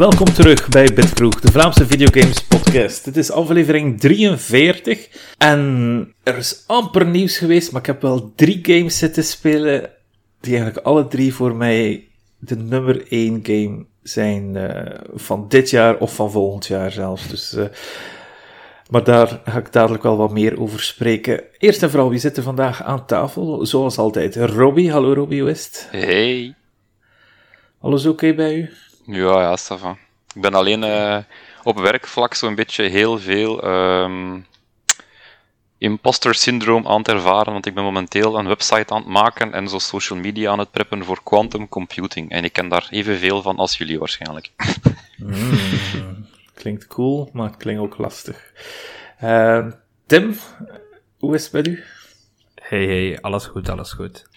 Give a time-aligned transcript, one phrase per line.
[0.00, 3.04] welkom terug bij Bitkroeg, de Vlaamse videogames podcast.
[3.04, 5.08] Dit is aflevering 43
[5.38, 9.90] en er is amper nieuws geweest, maar ik heb wel drie games zitten spelen
[10.40, 12.08] die eigenlijk alle drie voor mij
[12.38, 14.70] de nummer 1 game zijn uh,
[15.14, 17.28] van dit jaar of van volgend jaar zelfs.
[17.28, 17.64] Dus, uh,
[18.90, 21.42] maar daar ga ik dadelijk wel wat meer over spreken.
[21.58, 23.66] Eerst en vooral, wie zitten vandaag aan tafel?
[23.66, 24.92] Zoals altijd, Robbie.
[24.92, 25.88] Hallo Robbie, West.
[25.90, 26.54] Hey.
[27.80, 28.70] Alles oké okay bij u?
[29.10, 29.98] Ja, ja, Stefan.
[30.34, 31.18] Ik ben alleen uh,
[31.62, 34.46] op werkvlak zo'n beetje heel veel um,
[35.78, 39.68] imposter syndroom aan het ervaren, want ik ben momenteel een website aan het maken en
[39.68, 42.30] zo social media aan het preppen voor quantum computing.
[42.30, 44.50] En ik ken daar evenveel van als jullie waarschijnlijk.
[45.16, 48.52] Mm, klinkt cool, maar het klinkt ook lastig.
[49.22, 49.66] Uh,
[50.06, 50.36] Tim,
[51.18, 51.84] hoe is het met u?
[52.54, 54.29] Hey, hey, alles goed, alles goed.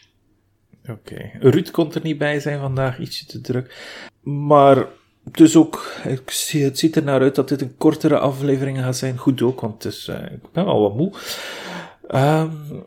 [0.90, 0.92] Oké.
[0.92, 1.52] Okay.
[1.52, 3.76] Ruud kon er niet bij zijn vandaag, ietsje te druk.
[4.22, 4.86] Maar
[5.24, 8.98] dus ook, ik zie, het ziet er naar uit dat dit een kortere aflevering gaat
[8.98, 9.18] zijn.
[9.18, 11.12] Goed ook, want het is, uh, ik ben wel wat moe.
[12.16, 12.86] Um,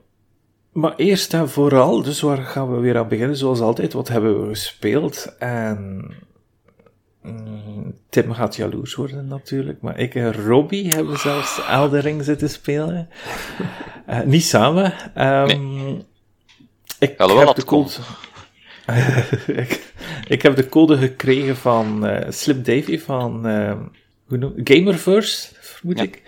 [0.73, 3.37] maar eerst en vooral, dus waar gaan we weer aan beginnen?
[3.37, 5.35] Zoals altijd, wat hebben we gespeeld?
[5.39, 6.11] En
[7.23, 13.09] mm, Tim gaat jaloers worden natuurlijk, maar ik en Robbie hebben zelfs Eldering zitten spelen.
[14.09, 14.93] Uh, niet samen.
[15.17, 16.07] Um, nee.
[16.99, 17.91] Ik heb de code...
[19.63, 19.93] ik,
[20.29, 23.77] ik, heb de code gekregen van uh, Slip Davy van uh,
[24.27, 26.05] hoe noem, Gamerverse, vermoed ja.
[26.05, 26.23] ik.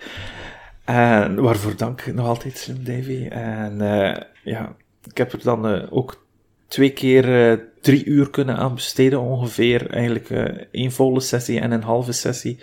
[0.85, 3.27] En waarvoor dank nog altijd Slim Davy.
[3.29, 6.25] En uh, ja, ik heb er dan ook
[6.67, 9.89] twee keer drie uur kunnen aan besteden ongeveer.
[9.89, 10.29] Eigenlijk
[10.71, 12.59] één volle sessie en een halve sessie.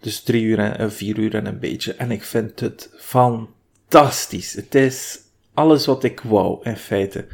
[0.00, 1.94] Dus drie uur en vier uur en een beetje.
[1.94, 4.52] En ik vind het fantastisch.
[4.52, 5.18] Het is
[5.60, 7.26] alles wat ik wou, in feite.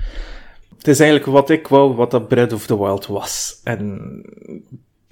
[0.76, 3.60] Het is eigenlijk wat ik wou, wat dat Breath of the Wild was.
[3.64, 4.22] En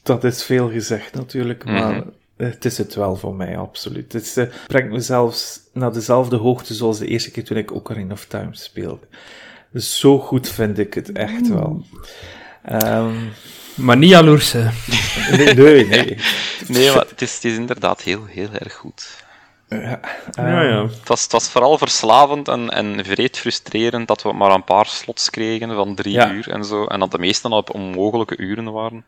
[0.02, 2.12] dat is veel gezegd natuurlijk, maar mm -hmm.
[2.36, 4.12] het is het wel voor mij, absoluut.
[4.12, 8.12] Het uh, brengt me zelfs naar dezelfde hoogte zoals de eerste keer toen ik Ocarina
[8.12, 9.06] of Time speelde.
[9.74, 11.84] Zo goed vind ik het echt wel.
[12.72, 13.32] Um,
[13.74, 14.68] maar niet jaloers, hè?
[15.36, 16.18] nee, nee, nee.
[16.68, 19.23] nee maar het is, het is inderdaad heel, heel erg goed.
[19.68, 20.00] Ja,
[20.32, 20.82] ja, ja.
[20.82, 24.86] Het, was, het was vooral verslavend en, en vreed frustrerend dat we maar een paar
[24.86, 26.32] slots kregen van drie ja.
[26.32, 26.84] uur en zo.
[26.84, 29.04] En dat de meeste op onmogelijke uren waren.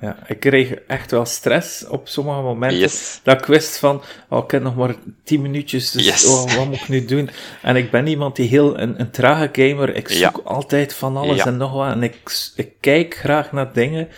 [0.00, 2.78] Ja, ik kreeg echt wel stress op sommige momenten.
[2.78, 3.20] Yes.
[3.22, 4.94] Dat ik wist van, oh, ik heb nog maar
[5.24, 6.26] tien minuutjes, dus yes.
[6.26, 7.30] oh, wat moet ik nu doen?
[7.62, 10.42] En ik ben iemand die heel, een, een trage gamer, ik zoek ja.
[10.44, 11.92] altijd van alles en nog wat.
[11.92, 14.08] En ik, ik kijk graag naar dingen.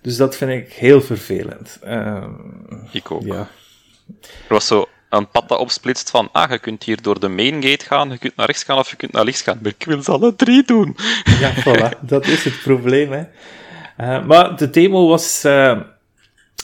[0.00, 1.78] Dus dat vind ik heel vervelend.
[1.86, 3.22] Um, ik ook.
[3.22, 3.48] Ja.
[4.20, 7.62] Er was zo een pad dat opsplitst van, ah, je kunt hier door de main
[7.62, 9.58] gate gaan, je kunt naar rechts gaan of je kunt naar links gaan.
[9.62, 10.96] Maar ik wil ze alle drie doen.
[11.40, 12.00] Ja, voilà.
[12.00, 13.24] dat is het probleem, hè.
[14.00, 15.44] Uh, maar de demo was...
[15.44, 15.80] Uh,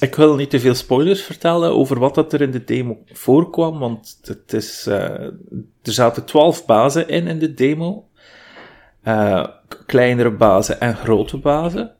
[0.00, 3.78] ik wil niet te veel spoilers vertellen over wat dat er in de demo voorkwam,
[3.78, 4.86] want het is...
[4.88, 4.94] Uh,
[5.82, 8.08] er zaten twaalf bazen in, in de demo.
[9.86, 11.94] kleinere bazen en grote bazen.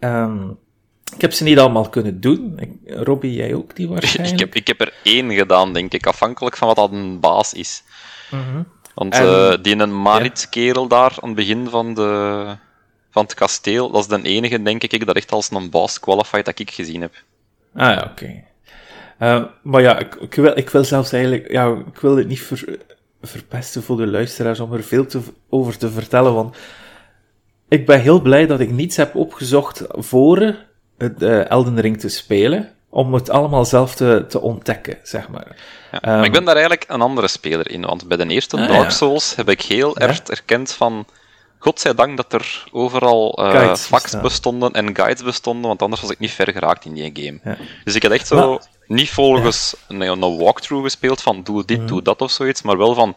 [0.00, 0.58] Um,
[1.16, 2.58] ik heb ze niet allemaal kunnen doen.
[2.58, 4.40] Ik, Robbie, jij ook die waarschijnlijk?
[4.40, 7.52] ik, heb, ik heb er één gedaan, denk ik, afhankelijk van wat dat een baas
[7.52, 7.82] is.
[8.30, 8.66] Mm -hmm.
[8.94, 12.44] Want en, uh, die een Marit-kerel daar aan het begin van, de,
[13.10, 16.44] van het kasteel, dat is de enige, denk ik, dat echt als een baas qualified
[16.44, 17.14] dat ik gezien heb.
[17.74, 18.10] Ah ja, oké.
[18.10, 18.44] Okay.
[19.20, 22.42] Uh, maar ja, ik, ik, wil, ik wil zelfs eigenlijk, ja, ik wil het niet
[22.42, 22.78] ver,
[23.22, 26.56] verpesten voor de luisteraars om er veel te, over te vertellen, want
[27.68, 30.56] ik ben heel blij dat ik niets heb opgezocht voor
[30.98, 35.56] uh, Elden Ring te spelen, om het allemaal zelf te, te ontdekken, zeg maar.
[35.92, 38.56] Ja, um, maar ik ben daar eigenlijk een andere speler in, want bij de eerste
[38.56, 39.36] ah, Dark Souls ja.
[39.36, 41.06] heb ik heel erg erkend van,
[41.58, 46.30] godzijdank dat er overal uh, facts bestonden en guides bestonden, want anders was ik niet
[46.30, 47.56] ver geraakt in die game.
[47.84, 51.80] Dus ik had echt zo, maar, niet volgens een, een walkthrough gespeeld van doe dit,
[51.80, 51.86] mm.
[51.86, 53.16] doe dat of zoiets, maar wel van,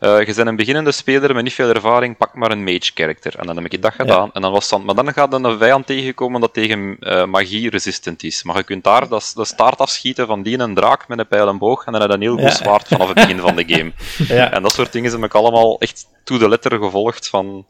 [0.00, 3.38] uh, je bent een beginnende speler met niet veel ervaring, pak maar een mage character.
[3.38, 4.24] En dan heb ik dat gedaan.
[4.24, 4.30] Ja.
[4.32, 7.70] En dan was dan, maar dan gaat er een vijand tegenkomen dat tegen uh, magie
[7.70, 8.42] resistent is.
[8.42, 11.48] Maar je kunt daar de, de staart afschieten van die een draak met een pijl
[11.48, 12.50] en boog en dan heb je een heel goed ja.
[12.50, 13.92] zwaard vanaf het begin van de game.
[14.38, 14.50] Ja.
[14.50, 17.66] En dat soort dingen heb ik allemaal echt to de letter gevolgd van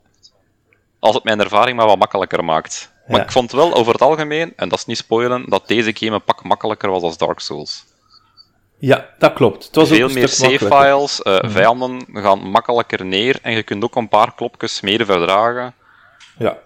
[0.99, 2.93] als het mijn ervaring maar wat makkelijker maakt.
[3.07, 6.15] Maar ik vond wel over het algemeen, en dat is niet spoilen, dat deze game
[6.15, 7.85] een pak makkelijker was als Dark Souls.
[8.79, 9.65] Ja, dat klopt.
[9.65, 14.09] Het was Veel meer save-files, uh, vijanden gaan makkelijker neer en je kunt ook een
[14.09, 15.75] paar klopjes meer verdragen.
[16.39, 16.59] Ja.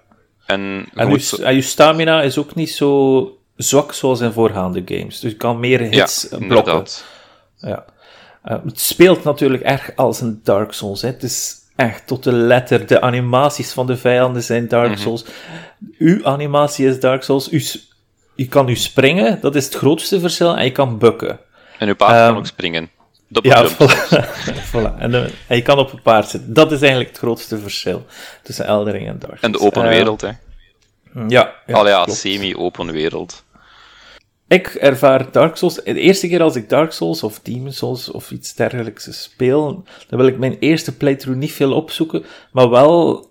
[0.47, 5.21] En, en, je, en je stamina is ook niet zo zwak zoals in voorgaande games.
[5.21, 6.85] Dus je kan meer hits ja, blokken.
[7.57, 7.85] Ja.
[8.45, 11.03] Uh, het speelt natuurlijk erg als een Dark Souls.
[11.03, 11.09] Hè.
[11.09, 12.87] Het is echt tot de letter.
[12.87, 15.01] De animaties van de vijanden zijn Dark mhm.
[15.01, 15.25] Souls.
[15.99, 17.51] Uw animatie is Dark Souls.
[17.51, 17.63] U,
[18.35, 21.41] je kan u springen, dat is het grootste verschil, en je kan bukken.
[21.83, 22.91] En uw paard kan ehm, ook springen.
[23.29, 23.69] ja,
[24.73, 24.99] voilà.
[24.99, 26.55] En, en, je kan op een paard zitten.
[26.55, 28.07] Dat is eigenlijk het grootste verschil
[28.43, 29.43] tussen Eldering en Dark Souls.
[29.43, 30.31] En de open ehm, wereld, hè.
[31.29, 31.53] Ja.
[31.67, 33.45] ja Al ja, semi-open wereld.
[34.49, 35.75] Ik ervaar Dark Souls...
[35.75, 40.19] De eerste keer als ik Dark Souls of Demon Souls of iets dergelijks speel, dan
[40.19, 43.31] wil ik mijn eerste playthrough niet veel opzoeken, maar wel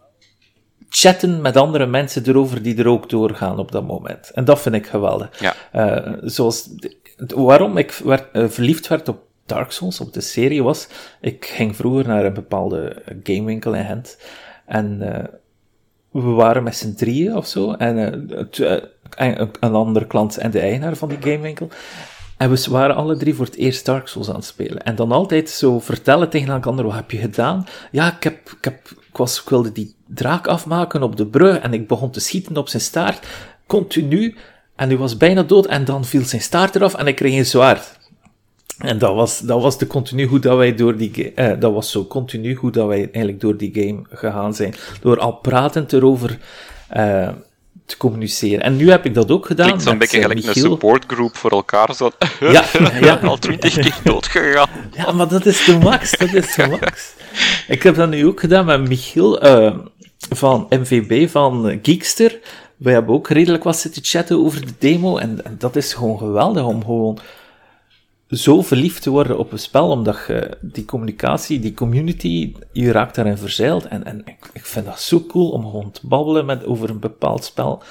[0.90, 4.30] chatten met andere mensen erover die er ook doorgaan op dat moment.
[4.30, 5.40] En dat vind ik geweldig.
[5.40, 5.56] Ja.
[5.76, 6.70] Uh, zoals,
[7.28, 10.88] waarom ik uh, verliefd werd op Dark Souls, op de serie, was,
[11.22, 14.18] ik ging vroeger naar een bepaalde gamewinkel in Gent,
[14.66, 15.24] en uh,
[16.24, 17.98] we waren met z'n drieën of zo, en
[19.60, 21.70] een andere klant en de eigenaar van die gamewinkel.
[22.38, 24.84] En we waren alle drie voor het eerst Dark Souls aan het spelen.
[24.84, 27.66] En dan altijd zo vertellen tegen elkaar, wat heb je gedaan?
[27.92, 31.60] Ja, ik, heb, ik, heb, ik, was, ik wilde die draak afmaken op de brug
[31.60, 33.28] en ik begon te schieten op zijn staart.
[33.68, 34.36] Continu.
[34.76, 37.46] En hij was bijna dood en dan viel zijn staart eraf en ik kreeg een
[37.46, 38.00] zwaard.
[38.78, 41.92] En dat was, dat was de continu hoe dat wij door die eh, dat was
[41.92, 44.76] zo continu hoe dat wij eigenlijk door die game gegaan zijn.
[45.02, 46.38] Door al pratend erover,
[46.88, 47.30] eh,
[47.92, 48.62] te communiceren.
[48.62, 49.66] En nu heb ik dat ook gedaan.
[49.66, 51.96] Klinkt zo'n beetje eh, gelijk een supportgroep voor elkaar.
[51.96, 52.12] Zo.
[52.40, 52.64] Ja,
[53.02, 53.20] ja.
[53.24, 54.70] al twintig keer doodgegaan.
[54.92, 56.18] Ja, maar dat is de max.
[56.18, 57.14] Dat is de max.
[57.68, 59.76] Ik heb dat nu ook gedaan met Michiel uh,
[60.30, 62.40] van MVB van Geekster.
[62.82, 65.18] We hebben ook redelijk wat zitten chatten over de demo.
[65.18, 67.20] En, en dat is gewoon geweldig om gewoon
[68.30, 73.16] zo verliefd te worden op een spel, omdat je die communicatie, die community, je raakt
[73.16, 73.86] daarin verzeild.
[73.86, 77.00] En, en ik, ik vind dat zo cool om gewoon te babbelen met, over een
[77.00, 77.84] bepaald spel,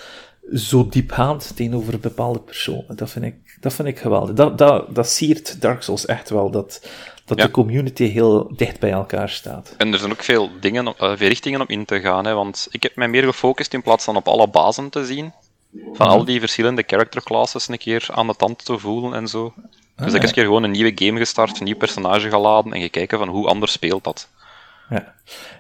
[0.54, 2.96] zo diepgaand tegenover bepaalde personen.
[2.96, 4.34] Dat vind ik, dat vind ik geweldig.
[4.34, 6.88] Dat, dat, dat siert Dark Souls echt wel, dat,
[7.24, 9.74] dat de community heel dicht bij elkaar staat.
[9.76, 12.68] En er zijn ook veel dingen, uh, veel richtingen om in te gaan, hè, want
[12.70, 15.32] ik heb mij meer gefocust in plaats van op alle bazen te zien,
[15.92, 19.52] van al die verschillende character classes een keer aan de tand te voelen en zo.
[19.96, 22.80] Dus ik heb eens keer gewoon een nieuwe game gestart, een nieuw personage geladen en
[22.80, 24.28] gekeken van hoe anders speelt dat.
[24.90, 25.14] Ja.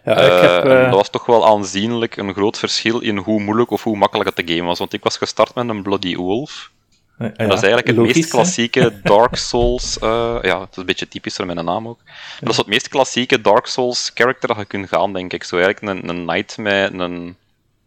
[0.04, 0.84] ja ik heb, uh...
[0.84, 4.46] Dat was toch wel aanzienlijk een groot verschil in hoe moeilijk of hoe makkelijk het
[4.46, 4.78] de game was.
[4.78, 6.70] Want ik was gestart met een Bloody Wolf.
[7.18, 9.98] Ja, dat is eigenlijk het meest klassieke Dark Souls.
[10.02, 12.00] Uh, ja, het is een beetje typischer met een naam ook.
[12.40, 15.44] Dat is het meest klassieke Dark Souls character dat je kunt gaan, denk ik.
[15.44, 17.36] Zo eigenlijk een, een knight met een,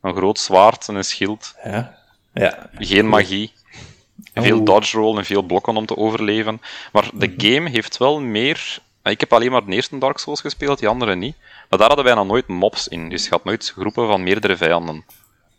[0.01, 1.55] een groot zwaard en een schild.
[1.63, 1.97] Ja.
[2.33, 2.69] Ja.
[2.77, 3.53] Geen magie.
[4.33, 6.61] Veel dodge roll en veel blokken om te overleven.
[6.91, 7.53] Maar de mhm.
[7.53, 8.79] game heeft wel meer.
[9.03, 11.35] Ik heb alleen maar de eerste Dark Souls gespeeld, die andere niet.
[11.69, 13.09] Maar daar hadden wij nog nooit mobs in.
[13.09, 15.05] Dus je had nooit groepen van meerdere vijanden.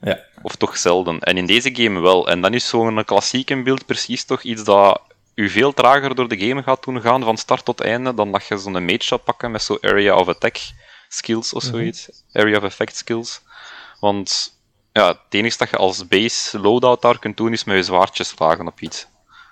[0.00, 0.20] Ja.
[0.42, 1.20] Of toch zelden.
[1.20, 2.28] En in deze game wel.
[2.28, 5.00] En dan is zo'n klassieke beeld precies toch iets dat
[5.34, 8.46] u veel trager door de game gaat doen gaan van start tot einde dan dat
[8.46, 10.56] je zo'n mage zou pakken met zo'n area of attack
[11.08, 11.72] skills of mhm.
[11.72, 12.08] zoiets.
[12.32, 13.40] Area of effect skills.
[14.00, 14.58] Want
[14.92, 18.24] ja, het enige dat je als base loadout daar kunt doen, is met je zwaardje
[18.24, 19.06] slagen op iets.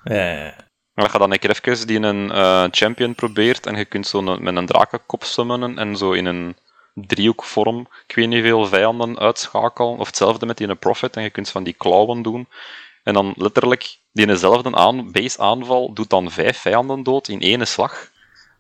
[0.05, 0.55] Ja,
[0.95, 4.57] als je dan een keer die een uh, champion probeert en je kunt zo met
[4.57, 6.57] een drakenkop summonen en zo in een
[6.95, 11.31] driehoekvorm, ik weet niet veel vijanden uitschakelen, of hetzelfde met die een prophet en je
[11.31, 12.49] kunt van die klauwen doen.
[13.03, 14.27] En dan letterlijk, die
[14.77, 18.11] aan, base aanval doet dan vijf vijanden dood in één slag.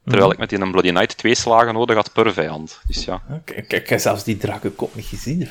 [0.05, 0.33] Terwijl mhm.
[0.33, 2.81] ik met die een Bloody Knight twee slagen nodig had per vijand.
[2.87, 3.23] Dus ja.
[3.45, 5.49] Kijk, ik heb zelfs die drakenkop niet gezien.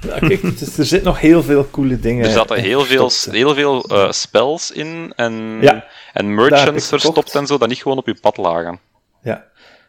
[0.00, 3.92] Kijk, dus er zitten nog heel veel coole dingen Er zaten heel veel, heel veel
[3.92, 5.60] uh, spells in en,
[6.12, 8.80] en merchants verstopt en zo, dat niet gewoon op je pad lagen.
[9.22, 9.44] Ja.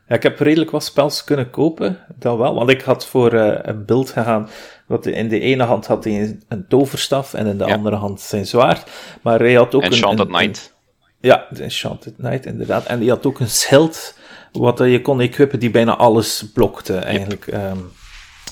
[0.07, 2.53] ja, ik heb redelijk wat spells kunnen kopen, dat wel.
[2.53, 4.49] Want ik had voor uh, een beeld gegaan,
[4.85, 8.45] wat in de ene hand had hij een toverstaf en in de andere hand zijn
[8.45, 8.89] zwaard.
[9.21, 10.33] Maar hij had ook Enchanted een...
[10.33, 10.77] Knight.
[11.19, 12.85] Ja, de Enchanted Knight, inderdaad.
[12.85, 14.13] En die had ook een schild,
[14.51, 17.45] wat je kon equippen, die bijna alles blokte, eigenlijk.
[17.45, 17.55] Yep.
[17.55, 17.91] Um,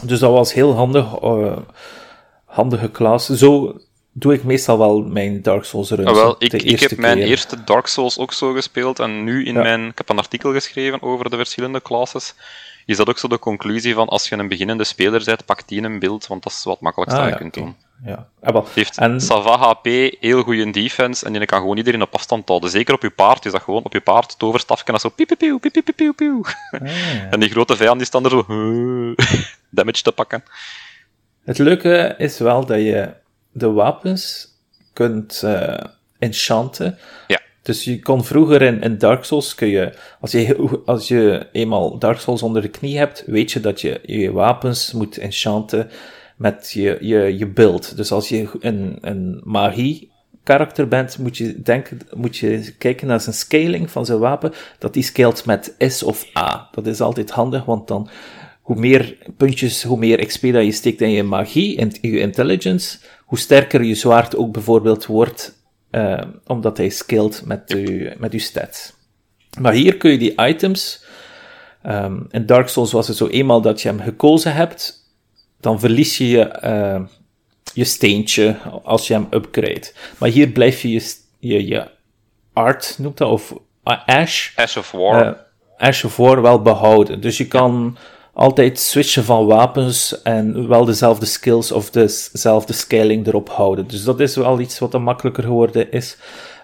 [0.03, 1.57] dus dat was heel handig, uh,
[2.45, 3.25] handige klas.
[3.25, 3.79] Zo
[4.11, 6.09] doe ik meestal wel mijn Dark Souls runs.
[6.09, 9.53] Ah, wel, ik, ik heb mijn eerste Dark Souls ook zo gespeeld, en nu in
[9.53, 9.87] mijn...
[9.87, 12.33] Ik heb een artikel geschreven over de verschillende classes.
[12.85, 15.81] Is dat ook zo de conclusie van, als je een beginnende speler bent, pak die
[15.81, 18.27] een beeld, want dat is wat makkelijkst ah, dat je kunt doen ja.
[18.41, 18.67] ja wel.
[18.73, 19.21] heeft en...
[19.21, 19.85] Sava HP,
[20.19, 22.69] heel goede defense, en die kan gewoon iedereen op afstand houden.
[22.69, 25.93] Zeker op je paard, is dat gewoon op je paard toverstafje en zo piep piep
[25.95, 26.51] piep ah,
[27.31, 28.45] En die grote vijand die staan er zo
[29.69, 30.43] damage te pakken.
[31.43, 33.13] Het leuke is wel dat je
[33.51, 34.47] de wapens
[34.93, 35.77] kunt uh,
[36.19, 36.97] enchanten.
[37.27, 37.39] Ja.
[37.61, 41.97] Dus je kon vroeger in, in Dark Souls, kun je als, je, als je eenmaal
[41.97, 45.89] Dark Souls onder de knie hebt, weet je dat je je wapens moet enchanten
[46.37, 47.97] met je, je, je build.
[47.97, 50.11] Dus als je een, een magie
[50.43, 54.93] karakter bent, moet je, denken, moet je kijken naar zijn scaling van zijn wapen, dat
[54.93, 56.67] die scalt met S of A.
[56.71, 58.09] Dat is altijd handig, want dan
[58.61, 62.99] hoe meer puntjes, hoe meer XP dat je steekt in je magie en je intelligence,
[63.25, 68.39] hoe sterker je zwaard ook bijvoorbeeld wordt, uh, omdat hij skilled met, je, met je
[68.39, 68.93] stats.
[69.59, 71.05] Maar hier kun je die items,
[71.85, 75.06] um, in Dark Souls was het zo eenmaal dat je hem gekozen hebt,
[75.59, 77.07] dan verlies je je, uh,
[77.73, 79.91] je steentje als je hem upgrade.
[80.17, 81.01] Maar hier blijf je je,
[81.39, 81.87] je, je
[82.53, 83.53] art, noemt dat, of
[84.05, 84.49] ash.
[84.55, 85.25] Ash of War.
[85.25, 85.33] Uh,
[85.77, 87.21] Ash of War wel behouden.
[87.21, 87.97] Dus je kan
[88.33, 93.87] altijd switchen van wapens en wel dezelfde skills of dezelfde scaling erop houden.
[93.87, 96.17] Dus dat is wel iets wat er makkelijker geworden is.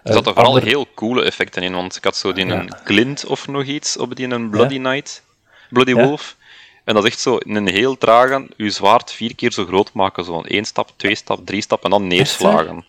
[0.04, 3.48] Er zaten vooral heel coole effecten in, want ik had zo die een glint of
[3.48, 5.24] nog iets op die een Bloody Knight,
[5.70, 6.38] Bloody Wolf.
[6.84, 9.94] En dat is echt zo in een heel trage je zwaard vier keer zo groot
[9.94, 10.26] maken.
[10.26, 12.86] Zo één stap, twee stap, drie stap en dan neerslagen.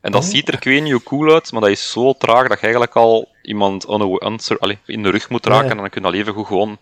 [0.00, 0.28] En dat oh.
[0.28, 2.62] ziet er, ik weet niet hoe cool uit, maar dat is zo traag dat je
[2.62, 3.86] eigenlijk al iemand
[4.86, 6.78] in de rug moet raken en dan kun je al even goed gewoon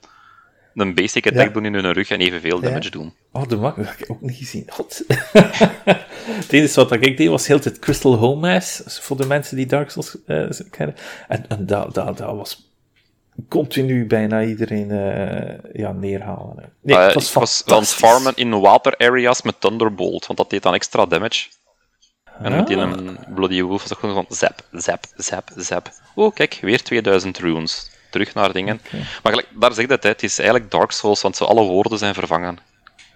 [0.75, 3.15] een basic attack doen in hun rug en evenveel damage doen.
[3.33, 4.65] Oh, de mak, dat heb ik ook niet gezien.
[4.69, 5.05] God.
[6.43, 9.91] het enige wat ik deed was heel het Crystal Home voor de mensen die Dark
[9.91, 10.97] Souls uh, kennen.
[11.29, 12.66] En, en dat, dat, dat was
[13.49, 16.73] continu bijna iedereen uh, ja, neerhalen.
[16.83, 21.49] Nee, het was farmen in water areas met Thunderbolt, want dat deed dan extra damage.
[22.43, 25.91] En met die een Bloody Wolf was gewoon van zap, zap, zap, zap.
[26.15, 28.81] Oh, kijk, weer 2000 runes terug naar dingen.
[29.23, 31.99] Maar gelijk, daar zegt het, hè, het is eigenlijk Dark Souls, want ze alle woorden
[31.99, 32.59] zijn vervangen.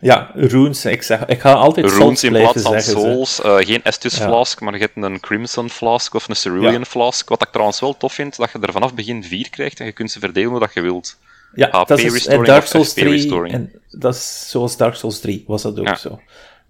[0.01, 0.85] Ja, runes.
[0.85, 3.41] Ik, zeg, ik ga altijd runes in plaats van souls.
[3.45, 7.29] Uh, geen Estus Flask, maar je hebt een Crimson Flask of een Cerulean Flask.
[7.29, 9.93] Wat ik trouwens wel tof vind, dat je er vanaf begin vier krijgt en je
[9.93, 11.17] kunt ze verdelen hoe dat je wilt.
[11.55, 13.49] Ja, HP dat is Dark Souls 3.
[13.49, 16.21] En dat is zoals Dark Souls 3 was dat ook zo.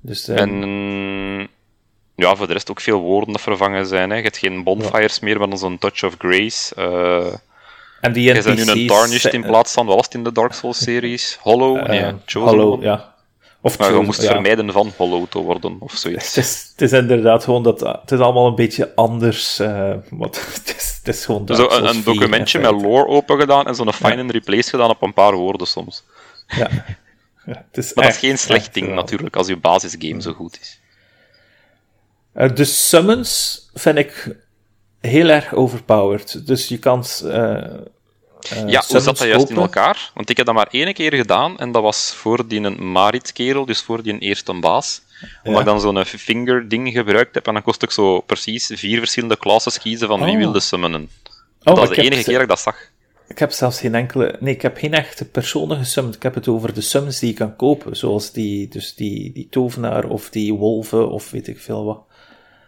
[0.00, 0.36] Dus, um...
[0.36, 1.48] En
[2.14, 4.10] ja, voor de rest ook veel woorden dat vervangen zijn.
[4.10, 4.16] Hè.
[4.16, 6.74] Je hebt geen bonfires meer, maar dan zo'n Touch of Grace.
[6.78, 7.34] Uh,
[8.00, 8.44] en die NPC's...
[8.44, 11.38] Je bent nu een Tarnished in plaats van, wat was het in de Dark Souls-series?
[11.40, 11.76] Hollow?
[11.76, 13.09] Uh, nee, Chosen Hollow, ja.
[13.62, 16.34] Of maar je moest vermijden van Hollow te worden, of zoiets.
[16.34, 17.80] Het is, het is inderdaad gewoon dat...
[17.80, 21.86] Het is allemaal een beetje anders, uh, wat, het, is, het is gewoon Zo een,
[21.86, 25.34] een documentje met lore open gedaan en zo'n find and replace gedaan op een paar
[25.34, 26.04] woorden soms.
[26.46, 26.68] Ja.
[27.46, 30.58] ja het is maar dat is geen slecht ding, natuurlijk, als je basisgame zo goed
[30.60, 30.80] is.
[32.34, 34.36] Uh, de summons vind ik
[35.00, 36.46] heel erg overpowered.
[36.46, 37.04] Dus je kan.
[37.24, 37.64] Uh,
[38.52, 40.10] uh, ja, hoe zat dat juist in elkaar?
[40.14, 43.82] Want ik heb dat maar één keer gedaan en dat was voor die Marit-kerel, dus
[43.82, 45.02] voor die eerste baas.
[45.44, 49.38] Omdat ik dan zo'n finger-ding gebruikt heb en dan kost ik zo precies vier verschillende
[49.38, 50.38] classes kiezen van wie oh.
[50.38, 51.10] wilde summonen.
[51.64, 52.76] Oh, dat is de enige keer dat ik dat zag.
[53.28, 54.36] Ik heb zelfs geen enkele...
[54.40, 56.14] Nee, ik heb geen echte personen gesummand.
[56.14, 57.96] Ik heb het over de summons die je kan kopen.
[57.96, 62.00] Zoals die, dus die, die tovenaar of die wolven of weet ik veel wat.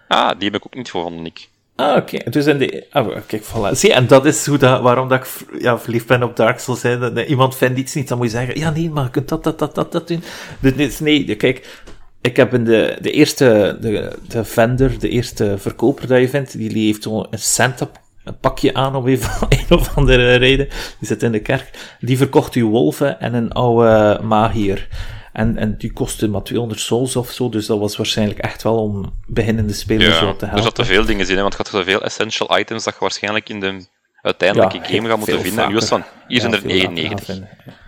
[0.08, 1.48] Ah, die heb ik ook niet gevonden, Nick.
[1.76, 2.30] Ah, oké.
[2.30, 2.86] Dus in de...
[2.92, 3.76] Oh, kijk, voilà.
[3.76, 6.80] Zie, en dat is hoe dat, waarom dat ik ja, verliefd ben op Dark Souls.
[6.80, 9.44] Dat, iemand vindt iets niet, dan moet je zeggen, ja, nee, maar je kunt dat,
[9.44, 10.22] dat, dat, dat, dat doen.
[10.60, 11.82] Dus, nee, kijk,
[12.20, 16.58] ik heb in de, de eerste, de, de vendor, de eerste verkoper dat je vindt,
[16.58, 20.68] die heeft een cent op een pakje aan om een, een of andere reden.
[20.98, 21.96] Die zit in de kerk.
[22.00, 24.88] Die verkocht u wolven en een oude magier.
[25.32, 28.82] En, en die kostte maar 200 souls of zo, dus dat was waarschijnlijk echt wel
[28.82, 30.64] om beginnende spelers ja, wat te helpen.
[30.64, 33.48] Er zaten veel dingen in, hè, want je had zoveel essential items dat je waarschijnlijk
[33.48, 33.86] in de
[34.22, 35.64] uiteindelijke game gaat moeten vinden.
[35.64, 37.38] En van, hier zijn er 99.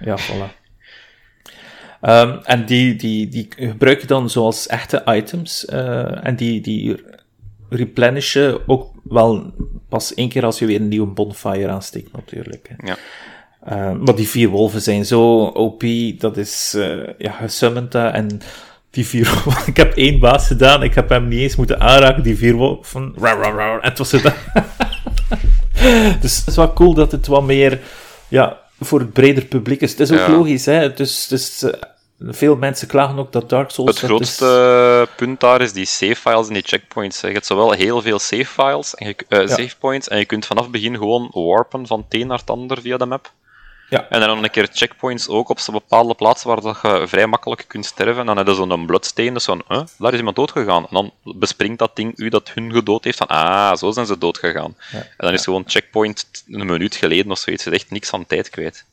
[0.01, 0.63] Ja, voilà.
[2.09, 5.67] Um, en die, die, die gebruik je dan zoals echte items.
[5.73, 7.03] Uh, en die, die
[7.69, 9.53] replenishen ook wel
[9.89, 12.71] pas één keer als je weer een nieuwe bonfire aansteekt, natuurlijk.
[12.85, 12.97] Ja.
[13.73, 15.83] Uh, maar die vier wolven zijn zo OP,
[16.19, 18.41] dat is, uh, ja, gesummoned en
[18.91, 22.23] die vier wolven, ik heb één baas gedaan, ik heb hem niet eens moeten aanraken,
[22.23, 24.23] die vier wolven, rar, rar, rar, en het was het.
[26.23, 27.81] dus het is wel cool dat het wat meer,
[28.29, 29.91] ja, voor het breder publiek is.
[29.91, 30.31] Het is ook ja.
[30.31, 31.65] logisch, hè, dus, dus
[32.21, 33.91] veel mensen klagen ook dat Dark Souls...
[33.91, 35.15] Het grootste is...
[35.17, 37.21] punt daar is die save files en die checkpoints.
[37.21, 39.47] Je hebt zowel heel veel save files en je, ja.
[39.47, 42.81] save points, en je kunt vanaf begin gewoon warpen van het een naar het ander
[42.81, 43.33] via de map.
[43.89, 44.09] Ja.
[44.09, 47.87] En dan een keer checkpoints ook op bepaalde plaatsen waar dat je vrij makkelijk kunt
[47.87, 48.21] sterven.
[48.21, 50.83] En dan heb je zo'n bloodsteen, dus van, huh, daar is iemand doodgegaan.
[50.83, 54.19] En dan bespringt dat ding u dat hun gedood heeft, van, ah, zo zijn ze
[54.19, 54.77] doodgegaan.
[54.93, 54.99] Ja.
[54.99, 57.65] En dan is gewoon checkpoint een minuut geleden of zoiets.
[57.65, 58.85] Je echt niks van tijd kwijt.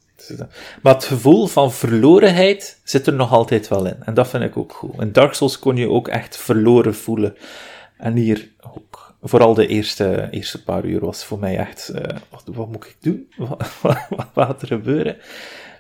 [0.81, 3.97] Maar het gevoel van verlorenheid zit er nog altijd wel in.
[4.03, 5.01] En dat vind ik ook goed.
[5.01, 7.37] In Dark Souls kon je ook echt verloren voelen.
[7.97, 12.43] En hier ook vooral de eerste, eerste paar uur was voor mij echt, uh, wat,
[12.45, 13.31] wat, moet ik doen?
[13.47, 13.69] Wat,
[14.09, 15.17] wat, gaat er gebeuren?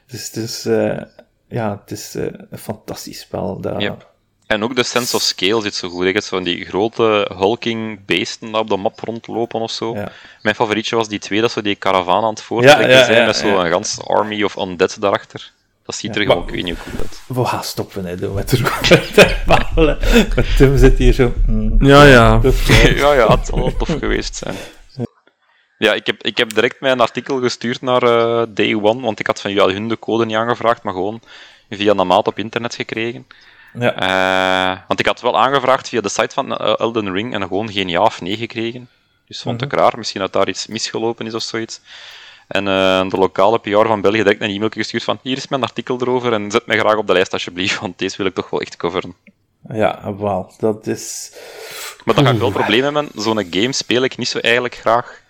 [0.07, 1.01] Dus het is, uh,
[1.47, 3.61] ja, het is uh, een fantastisch spel.
[3.61, 3.81] Dat...
[3.81, 4.09] Yep.
[4.47, 6.05] En ook de sense of scale zit zo goed.
[6.05, 9.93] Ik heb van die grote hulking beesten op de map rondlopen of zo.
[9.93, 10.11] Ja.
[10.41, 13.25] Mijn favorietje was die twee, dat ze die karavaan aan het voortrekken ja, ja, zijn,
[13.25, 15.51] met zo'n gans army of undead daarachter.
[15.91, 17.21] Dat Dat ziet er gewoon, ik weet niet hoe uit.
[17.27, 19.97] We gaan stoppen, hè, doen met de
[20.57, 21.33] Tim zit hier zo...
[21.45, 22.39] Mm, ja, ja.
[22.95, 24.55] ja, ja, het zal wel tof geweest zijn.
[25.77, 29.27] Ja, ik heb, ik heb direct mijn artikel gestuurd naar uh, Day One, want ik
[29.27, 31.21] had van jou hun de code niet aangevraagd, maar gewoon
[31.69, 33.27] via een maat op internet gekregen.
[33.73, 34.73] Ja.
[34.73, 37.71] Uh, want ik had wel aangevraagd via de site van uh, Elden Ring en gewoon
[37.71, 38.89] geen ja of nee gekregen.
[39.27, 39.81] Dus vond ik mhm.
[39.81, 41.81] raar, misschien dat daar iets misgelopen is of zoiets.
[42.51, 45.63] En uh, de lokale PR van België direct een e-mail gestuurd van hier is mijn
[45.63, 48.49] artikel erover en zet mij graag op de lijst alsjeblieft, want deze wil ik toch
[48.49, 49.15] wel echt coveren.
[49.69, 51.33] Ja, wel, dat is...
[52.05, 53.23] Maar dan ga ik wel problemen hebben.
[53.23, 55.21] Zo'n game speel ik niet zo eigenlijk graag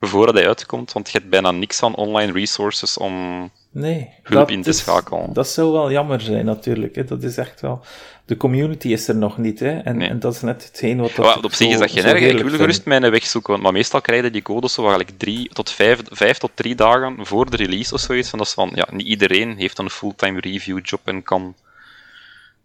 [0.00, 4.62] voordat hij uitkomt, want je hebt bijna niks aan online resources om nee, hulp in
[4.62, 5.32] te schakelen.
[5.32, 6.94] Dat zou wel jammer zijn, natuurlijk.
[6.94, 7.04] Hè.
[7.04, 7.84] Dat is echt wel...
[8.24, 9.78] De community is er nog niet, hè.
[9.78, 11.14] En, en dat is net hetgeen wat...
[11.14, 12.20] Dat op zich is dat geen erg.
[12.20, 15.70] Ik wil gerust mijn weg zoeken, maar meestal krijgen die codes zo eigenlijk drie tot
[15.70, 18.28] vijf, vijf tot drie dagen voor de release of zoiets.
[18.28, 21.54] Van dat is van, ja, niet iedereen heeft een fulltime review job en kan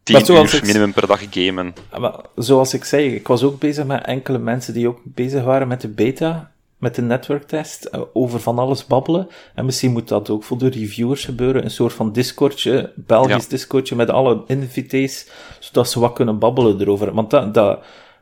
[0.03, 1.73] 10 uur minimum per dag gamen.
[1.99, 5.67] Maar zoals ik zei, ik was ook bezig met enkele mensen die ook bezig waren
[5.67, 6.50] met de beta
[6.81, 9.27] met de netwerktest eh, over van alles babbelen.
[9.55, 11.63] En misschien moet dat ook voor de reviewers gebeuren.
[11.63, 15.27] Een soort van Discordje, Belgisch Discordje met alle invitees,
[15.59, 17.13] zodat ze wat kunnen babbelen erover.
[17.13, 17.79] Want dat, dat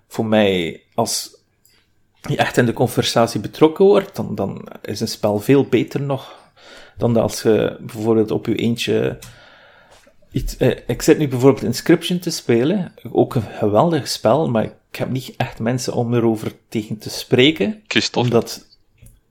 [0.08, 1.36] voor mij, als
[2.22, 6.38] je echt in de conversatie betrokken wordt, dan, dan is een spel veel beter nog
[6.98, 9.18] dan als je bijvoorbeeld op je eentje
[10.32, 12.94] Iets, eh, ik zit nu bijvoorbeeld Inscription te spelen.
[13.12, 17.82] Ook een geweldig spel, maar ik heb niet echt mensen om erover tegen te spreken.
[17.88, 18.30] Christophe.
[18.30, 18.66] Omdat,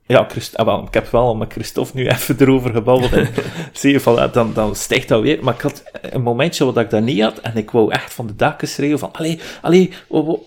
[0.07, 3.13] ja, Christ, ah, wel, ik heb wel met Christophe nu even erover gebabbeld.
[3.13, 3.29] En
[3.73, 5.45] zie je, van, dan, dan stijgt dat weer.
[5.45, 7.39] Maar ik had een momentje wat ik dat niet had.
[7.39, 9.93] En ik wou echt van de daken schreeuwen van, allee, allee,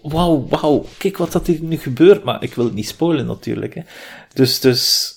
[0.02, 2.24] wauw, wauw, kijk wat dat hier nu gebeurt.
[2.24, 3.74] Maar ik wil het niet spoilen natuurlijk.
[3.74, 3.82] Hè.
[4.34, 5.14] Dus, dus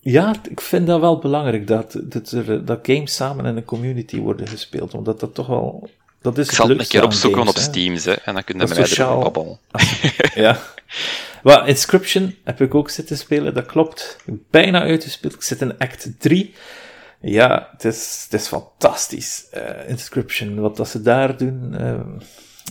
[0.00, 4.18] ja, ik vind dat wel belangrijk dat, dat, er, dat games samen in een community
[4.18, 4.94] worden gespeeld.
[4.94, 5.88] Omdat dat toch wel.
[6.20, 8.66] Dat is ik zal het een keer opzoeken op Steam, hè, en dan kun je
[8.66, 9.22] met sociaal...
[9.22, 9.58] babbelen.
[10.34, 10.58] ja.
[11.42, 14.18] Well, Inscription heb ik ook zitten spelen, dat klopt.
[14.50, 15.34] Bijna uitgespeeld.
[15.34, 16.54] Ik zit in Act 3.
[17.20, 19.46] Ja, het is, het is fantastisch.
[19.54, 22.00] Uh, Inscription, wat dat ze daar doen, uh,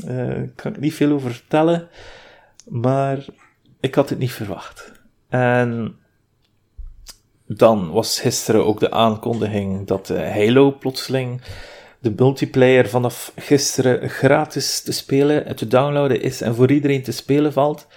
[0.05, 1.89] uh, kan ik niet veel over vertellen.
[2.67, 3.25] Maar
[3.79, 4.91] ik had het niet verwacht.
[5.29, 5.95] En
[7.47, 11.41] dan was gisteren ook de aankondiging dat Halo plotseling
[11.99, 17.11] de multiplayer vanaf gisteren gratis te spelen en te downloaden is en voor iedereen te
[17.11, 17.87] spelen valt.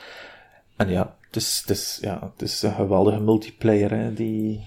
[0.77, 4.67] En ja, het is, het is, ja, het is een geweldige multiplayer hè, die,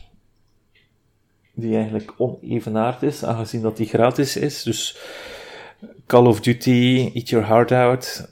[1.54, 4.64] die eigenlijk onevenaard is, aangezien dat die gratis is.
[4.64, 4.98] Dus
[6.08, 8.30] Call of Duty, Eat Your Heart Out,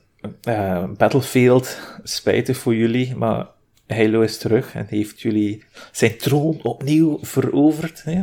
[0.47, 3.47] uh, Battlefield, spijtig voor jullie, maar
[3.87, 8.03] Halo is terug en heeft jullie zijn troon opnieuw veroverd.
[8.03, 8.21] Hè?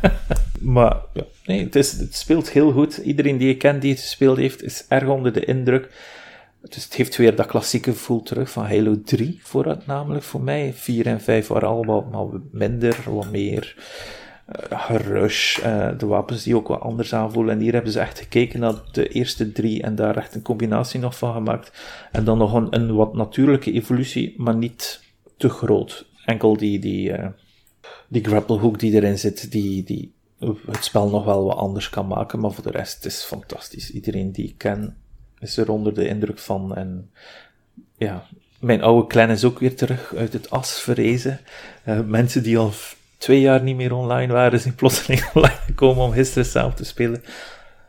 [0.76, 2.96] maar ja, nee, het, is, het speelt heel goed.
[2.96, 5.90] Iedereen die je kent die het gespeeld heeft, is erg onder de indruk.
[6.68, 10.72] Dus het heeft weer dat klassieke gevoel terug van Halo 3 vooruit, namelijk voor mij.
[10.74, 13.74] 4 en 5 waren allemaal wat minder, wat meer
[14.48, 17.54] uh, gerush, uh, de wapens die ook wat anders aanvoelen.
[17.54, 21.00] En hier hebben ze echt gekeken naar de eerste drie en daar echt een combinatie
[21.00, 21.72] nog van gemaakt.
[22.12, 25.02] En dan nog een, wat natuurlijke evolutie, maar niet
[25.36, 26.06] te groot.
[26.24, 27.26] Enkel die, die, uh,
[28.08, 30.15] die grapple hook die erin zit, die, die
[30.66, 32.40] het spel nog wel wat anders kan maken.
[32.40, 33.90] Maar voor de rest is het fantastisch.
[33.90, 34.96] Iedereen die ik ken
[35.38, 36.76] is er onder de indruk van.
[36.76, 37.10] En
[37.96, 38.26] ja,
[38.60, 41.40] mijn oude clan is ook weer terug uit het as verrezen.
[42.06, 42.72] mensen die al
[43.18, 47.22] twee jaar niet meer online waren, zijn plotseling online gekomen om gisteren samen te spelen.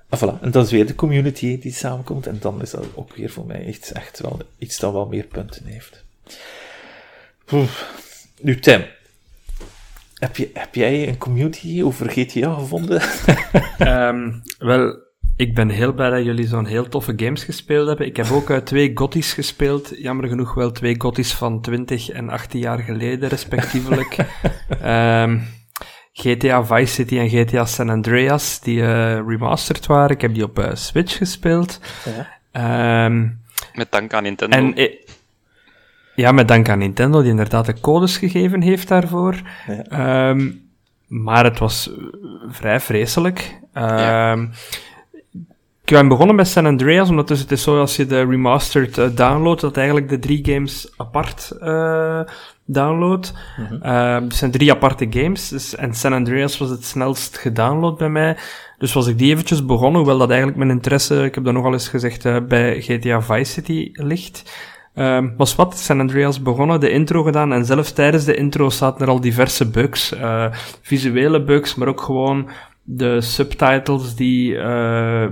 [0.09, 0.41] Ah, voilà.
[0.41, 2.27] En dat is weer de community die samenkomt.
[2.27, 5.25] En dan is dat ook weer voor mij echt, echt wel iets dat wel meer
[5.25, 6.03] punten heeft.
[8.41, 8.85] Nu, Tim.
[10.19, 13.01] Heb, je, heb jij een community over GTA gevonden?
[13.79, 14.95] um, wel,
[15.35, 18.05] ik ben heel blij dat jullie zo'n heel toffe games gespeeld hebben.
[18.05, 19.93] Ik heb ook uh, twee Gothi's gespeeld.
[19.97, 24.17] Jammer genoeg wel twee Gothi's van 20 en 18 jaar geleden, respectievelijk.
[24.85, 25.47] um,
[26.13, 30.15] GTA Vice City en GTA San Andreas, die uh, remastered waren.
[30.15, 31.79] Ik heb die op uh, Switch gespeeld.
[32.51, 33.05] Ja.
[33.05, 33.41] Um,
[33.73, 34.57] met dank aan Nintendo.
[34.57, 34.75] En,
[36.17, 39.41] ja, met dank aan Nintendo, die inderdaad de codes gegeven heeft daarvoor.
[39.89, 40.29] Ja.
[40.29, 40.69] Um,
[41.07, 41.89] maar het was
[42.49, 43.59] vrij vreselijk.
[43.73, 44.37] Ja.
[45.83, 48.97] Ik ben begonnen met San Andreas, omdat dus het is zo als je de remastered
[48.97, 52.21] uh, downloadt, dat eigenlijk de drie games apart uh,
[52.65, 53.33] downloadt.
[53.57, 53.79] Mm -hmm.
[53.83, 58.09] uh, het zijn drie aparte games, dus, en San Andreas was het snelst gedownload bij
[58.09, 58.37] mij.
[58.77, 61.73] Dus was ik die eventjes begonnen, hoewel dat eigenlijk mijn interesse, ik heb dat nogal
[61.73, 64.43] eens gezegd, uh, bij GTA Vice City ligt.
[64.99, 69.01] Um, was wat, San Andreas begonnen, de intro gedaan en zelfs tijdens de intro zaten
[69.05, 70.13] er al diverse bugs.
[70.13, 70.45] Uh,
[70.81, 72.49] visuele bugs, maar ook gewoon
[72.83, 75.25] de subtitles die, uh,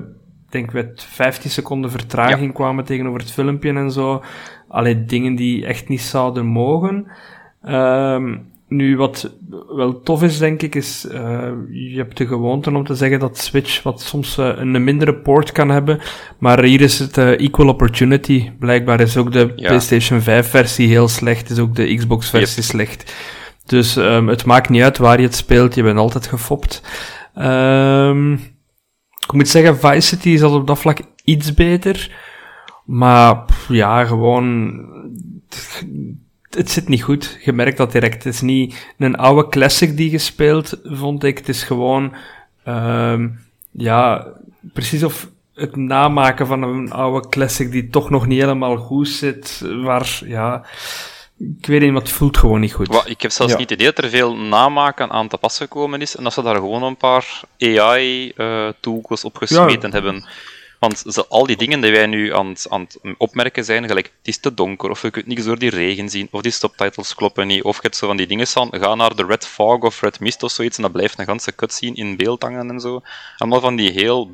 [0.50, 4.24] denk met 15 seconden vertraging kwamen tegenover het filmpje en zo.
[4.68, 7.08] Alleen dingen die echt niet zouden mogen.
[7.68, 9.32] Um, nu, wat
[9.76, 13.38] wel tof is, denk ik, is, uh, je hebt de gewoonte om te zeggen dat
[13.38, 16.00] Switch wat soms uh, een mindere port kan hebben,
[16.40, 18.52] maar hier is het uh, equal opportunity.
[18.60, 23.14] Blijkbaar is ook de PlayStation 5 versie heel slecht, is ook de Xbox versie slecht.
[23.66, 26.82] Dus um, het maakt niet uit waar je het speelt, je bent altijd gefopt.
[27.38, 28.34] Um,
[29.28, 32.16] ik moet zeggen, Vice City is al op dat vlak iets beter,
[32.86, 34.74] maar ja, gewoon
[36.56, 37.38] het zit niet goed.
[37.42, 38.24] Je merkt dat direct.
[38.24, 41.38] Het is niet een oude classic die je speelt, vond ik.
[41.38, 42.14] Het is gewoon,
[42.68, 43.40] um,
[43.72, 44.28] ja,
[44.74, 49.62] precies of het namaken van een oude classic die toch nog niet helemaal goed zit,
[49.84, 50.66] waar, ja,
[51.38, 53.04] ik weet niet, het voelt gewoon niet goed.
[53.06, 56.16] ik heb zelfs niet het idee dat er veel namaken aan te pas gekomen is
[56.16, 60.26] en dat ze daar gewoon een paar AI-tools uh, op gesmeten hebben.
[60.88, 64.28] Want al die dingen die wij nu aan het, aan het opmerken zijn, gelijk het
[64.28, 67.48] is te donker, of je kunt niks door die regen zien, of die subtitles kloppen
[67.48, 70.02] niet, of je hebt zo van die dingen staan, ga naar de Red Fog of
[70.02, 73.02] Red Mist of zoiets, en dat blijft een ganse cutscene in beeld hangen en zo.
[73.38, 74.32] Allemaal van die heel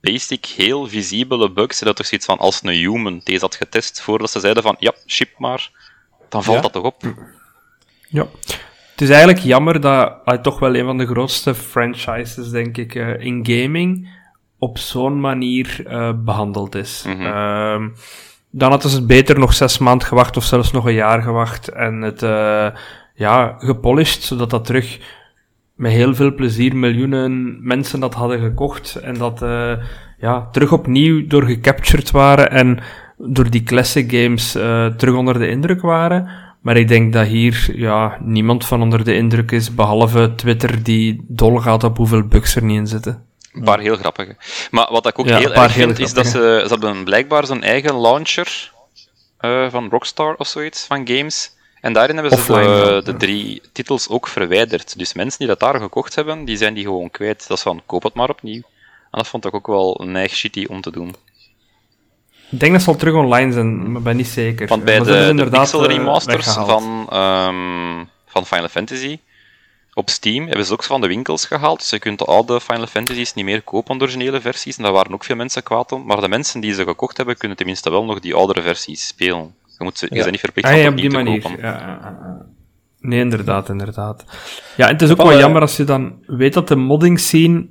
[0.00, 4.30] basic, heel visibele bugs, dat toch zoiets van, als een human deze had getest, voordat
[4.30, 5.70] ze zeiden van, ja, ship maar,
[6.28, 7.02] dan valt dat toch op.
[8.08, 8.26] Ja.
[8.90, 12.94] Het is eigenlijk jammer dat hij toch wel een van de grootste franchises, denk ik,
[12.94, 14.20] uh, in gaming
[14.62, 17.04] op zo'n manier uh, behandeld is.
[17.06, 17.92] Mm -hmm.
[18.50, 21.68] dan hadden ze het beter nog zes maanden gewacht of zelfs nog een jaar gewacht
[21.68, 22.66] en het uh,
[23.14, 25.00] ja, gepolished, zodat dat terug
[25.74, 29.72] met heel veel plezier miljoenen mensen dat hadden gekocht en dat uh,
[30.18, 32.78] ja, terug opnieuw door gecaptured waren en
[33.16, 34.52] door die classic games
[34.96, 36.28] terug onder de indruk waren.
[36.60, 41.24] Maar ik denk dat hier ja, niemand van onder de indruk is, behalve Twitter die
[41.28, 43.30] dol gaat op hoeveel bugs er niet in zitten.
[43.52, 44.36] Een paar heel grappige.
[44.70, 48.00] Maar wat ik ook heel erg vind, is dat ze, ze hebben blijkbaar zijn eigen
[48.00, 48.72] launcher
[49.40, 51.56] uh, van Rockstar of zoiets, van games.
[51.80, 54.98] En daarin hebben ze de, de, drie titels ook verwijderd.
[54.98, 57.48] Dus mensen die dat daar gekocht hebben, die zijn die gewoon kwijt.
[57.48, 58.62] Dat is van, koop het maar opnieuw.
[59.10, 61.14] En dat vond ik ook wel een eigen shitty om te doen.
[62.50, 64.68] Ik denk dat ze al terug online zijn, maar ben niet zeker.
[64.68, 69.18] Want bij de, de Pixel eh, remasters van, um, van Final Fantasy
[69.94, 71.78] op Steam hebben ze ook van de winkels gehaald.
[71.78, 74.76] Dus je kunt de oude Final Fantasies niet meer kopen, de originele versies.
[74.76, 76.06] En daar waren ook veel mensen kwaad om.
[76.06, 79.54] Maar de mensen die ze gekocht hebben, kunnen tenminste wel nog die oudere versies spelen.
[79.78, 81.42] Je, moet ze, je bent niet verplicht ah, om op die te manier.
[81.42, 81.58] kopen.
[81.60, 82.46] Ja,
[83.00, 84.24] nee, inderdaad, inderdaad.
[84.76, 87.66] Ja, en het is ook wel jammer als je dan weet dat de modding scene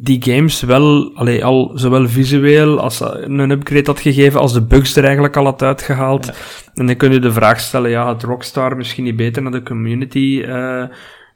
[0.00, 4.96] die games wel, allee, al zowel visueel als een upgrade had gegeven, als de bugs
[4.96, 6.32] er eigenlijk al had uitgehaald.
[6.74, 9.62] En dan kun je de vraag stellen, ja, had Rockstar misschien niet beter naar de
[9.62, 10.84] community uh,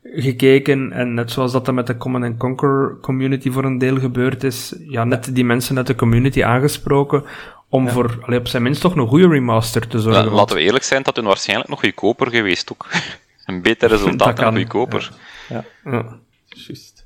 [0.03, 0.93] gekeken.
[0.93, 4.75] En net zoals dat er met de Common Conquer community voor een deel gebeurd is,
[4.89, 7.25] ja, net die mensen uit de community aangesproken
[7.69, 10.25] om voor allee, op zijn minst toch een goede remaster te zorgen.
[10.25, 12.87] Ja, laten we eerlijk zijn, dat hun waarschijnlijk nog goedkoper geweest ook.
[13.47, 15.11] een beter resultaat dan goedkoper.
[15.49, 16.19] Ja, ja.
[16.49, 17.05] juist.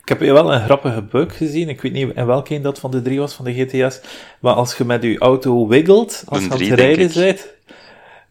[0.00, 1.68] Ik heb wel een grappige bug gezien.
[1.68, 4.00] Ik weet niet in welke een dat van de drie was van de GTS.
[4.40, 7.46] Maar als je met je auto wiggelt, als je aan het rijden bent,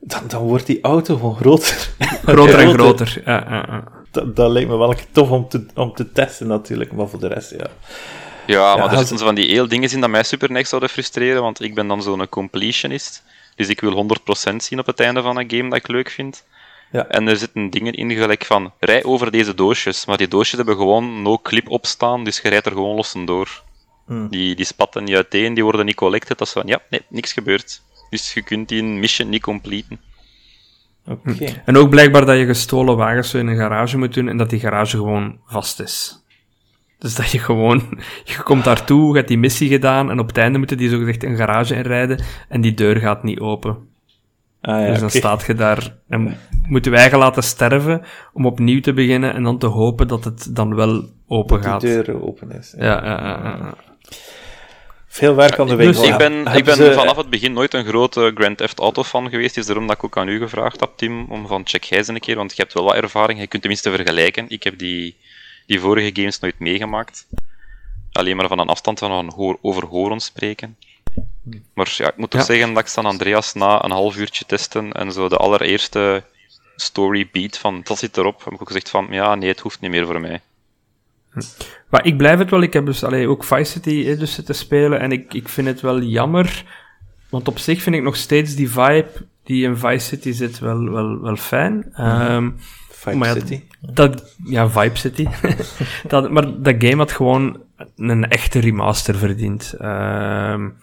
[0.05, 1.89] dan, dan wordt die auto gewoon groter.
[2.25, 3.21] groter en groter.
[3.25, 3.83] Ja, ja, ja.
[4.11, 7.27] Dat, dat lijkt me wel tof om te, om te testen natuurlijk, maar voor de
[7.27, 7.67] rest, ja.
[8.45, 10.89] Ja, maar er zitten zo van die heel dingen in dat mij super niks zouden
[10.89, 13.23] frustreren, want ik ben dan zo'n completionist.
[13.55, 14.05] Dus ik wil
[14.51, 16.45] 100% zien op het einde van een game dat ik leuk vind.
[16.91, 17.07] Ja.
[17.07, 20.05] En er zitten dingen in, gelijk van, rij over deze doosjes.
[20.05, 23.61] Maar die doosjes hebben gewoon no clip opstaan, dus je rijdt er gewoon los door.
[24.05, 24.27] Hmm.
[24.29, 26.37] Die, die spatten niet uiteen, die worden niet collected.
[26.37, 27.81] Dat is van, ja, nee, niks gebeurt.
[28.13, 29.99] Dus je kunt die mission niet completen.
[31.23, 31.47] Hm.
[31.65, 34.59] En ook blijkbaar dat je gestolen wagens in een garage moet doen en dat die
[34.59, 36.23] garage gewoon vast is.
[36.97, 37.81] Dus dat je gewoon,
[38.23, 41.23] je komt daartoe, je hebt die missie gedaan en op het einde moeten die zogezegd
[41.23, 43.77] een garage inrijden en die deur gaat niet open.
[44.61, 48.01] Ah, ja, dus dan staat je daar en moeten wij eigen laten sterven
[48.33, 51.81] om opnieuw te beginnen en dan te hopen dat het dan wel open gaat.
[51.81, 52.73] Dat de deur open is.
[52.77, 53.57] Ja, ja, ja.
[53.57, 53.92] ja.
[55.13, 56.01] Veel werk aan de winkel.
[56.01, 59.29] Dus ik ben, ik ben vanaf het begin nooit een grote Grand Theft Auto fan
[59.29, 59.57] geweest.
[59.57, 62.19] is daarom dat ik ook aan u gevraagd heb, Tim, om van check jij een
[62.19, 63.39] keer, want je hebt wel wat ervaring.
[63.39, 64.45] Je kunt tenminste vergelijken.
[64.49, 65.15] Ik heb die,
[65.65, 67.25] die vorige games nooit meegemaakt.
[68.11, 70.77] Alleen maar van een afstand van hoor, over horen spreken.
[71.73, 74.91] Maar ja, ik moet toch zeggen dat ik San Andreas na een half uurtje testen
[74.91, 76.23] en zo de allereerste
[76.75, 79.79] story beat van dat zit erop, heb ik ook gezegd van ja, nee, het hoeft
[79.79, 80.41] niet meer voor mij.
[81.89, 84.99] Maar ik blijf het wel, ik heb dus allee, ook Vice City dus zitten spelen
[84.99, 86.63] en ik, ik vind het wel jammer,
[87.29, 89.11] want op zich vind ik nog steeds die vibe
[89.43, 92.01] die in Vice City zit wel, wel, wel fijn.
[92.01, 92.55] Um,
[92.89, 93.61] Vibe City.
[93.79, 95.27] Dat, ja, Vibe City.
[96.07, 97.61] dat, maar dat game had gewoon
[97.95, 99.73] een echte remaster verdiend.
[99.81, 100.75] Um,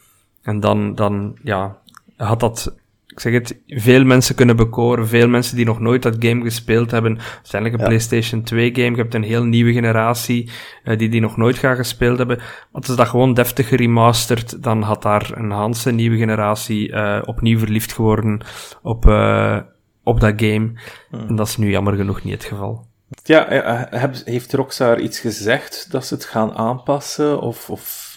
[0.42, 1.76] en dan, dan ja,
[2.16, 2.74] had dat
[3.10, 6.90] ik zeg het, veel mensen kunnen bekoren, veel mensen die nog nooit dat game gespeeld
[6.90, 7.18] hebben.
[7.34, 10.50] Uiteindelijk een PlayStation 2 game, je hebt een heel nieuwe generatie
[10.84, 12.40] uh, die die nog nooit gaan gespeeld hebben.
[12.72, 17.58] Want is dat gewoon deftig geremasterd, dan had daar een Hanse nieuwe generatie uh, opnieuw
[17.58, 18.40] verliefd geworden
[18.82, 19.58] op, uh,
[20.02, 20.72] op dat game.
[21.10, 21.28] Hmm.
[21.28, 22.88] En dat is nu jammer genoeg niet het geval.
[23.24, 23.88] Ja,
[24.24, 27.40] heeft Rockstar iets gezegd dat ze het gaan aanpassen?
[27.40, 28.09] Of, of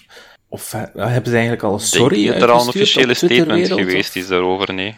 [0.53, 4.27] of hebben ze eigenlijk al een sorry denk er al een officiële statement geweest is
[4.27, 4.95] daarover, nee.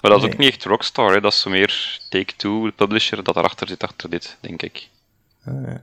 [0.00, 1.20] Maar dat is ook niet echt Rockstar, hè.
[1.20, 4.88] dat is meer Take-Two, de publisher, dat erachter zit, achter dit, denk ik.
[5.44, 5.74] Ah,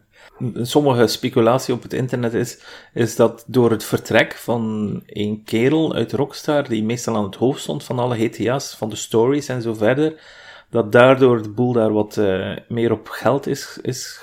[0.62, 2.60] Sommige speculatie op het internet is,
[2.94, 7.62] is dat door het vertrek van een kerel uit Rockstar, die meestal aan het hoofd
[7.62, 10.22] stond van alle GTA's, van de stories en zo verder,
[10.70, 14.20] dat daardoor de boel daar wat uh, meer op geld is, is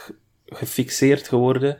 [0.46, 1.78] gefixeerd geworden.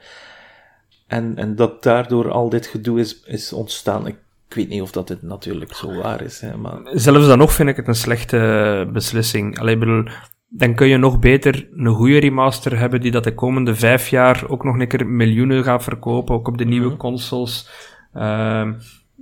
[1.12, 4.06] En, en dat daardoor al dit gedoe is, is ontstaan.
[4.06, 4.16] Ik,
[4.48, 6.40] weet niet of dat het natuurlijk zo waar is.
[6.40, 6.80] Hè, maar...
[6.84, 9.58] Zelfs dan nog vind ik het een slechte beslissing.
[9.58, 10.04] Alleen bedoel,
[10.48, 14.44] dan kun je nog beter een goede remaster hebben die dat de komende vijf jaar
[14.48, 16.96] ook nog een keer miljoenen gaat verkopen, ook op de nieuwe mhm.
[16.96, 17.68] consoles,
[18.14, 18.70] uh,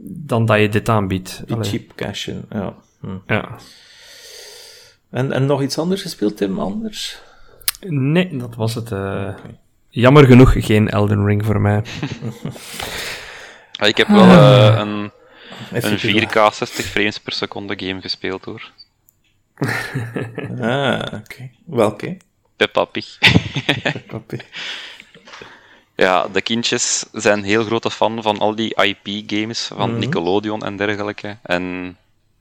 [0.04, 1.42] dan dat je dit aanbiedt.
[1.46, 2.74] Die cheap cash in, ja.
[3.00, 3.16] Hm.
[3.26, 3.48] ja.
[5.10, 7.22] En, en nog iets anders gespeeld, Tim, anders?
[7.86, 8.90] Nee, dat was het.
[8.90, 9.34] Uh...
[9.90, 11.82] Jammer genoeg geen Elden Ring voor mij.
[13.78, 15.12] ik heb wel uh, een,
[15.70, 18.70] een 4K 60 frames per seconde game gespeeld hoor.
[20.60, 21.16] ah, oké.
[21.16, 21.52] Okay.
[21.64, 22.16] Welke?
[22.56, 23.18] Peppa Pig.
[23.92, 24.44] Peppa Pig.
[25.96, 29.98] Ja, de kindjes zijn heel grote fan van al die IP-games van mhm.
[29.98, 31.36] Nickelodeon en dergelijke.
[31.42, 31.96] En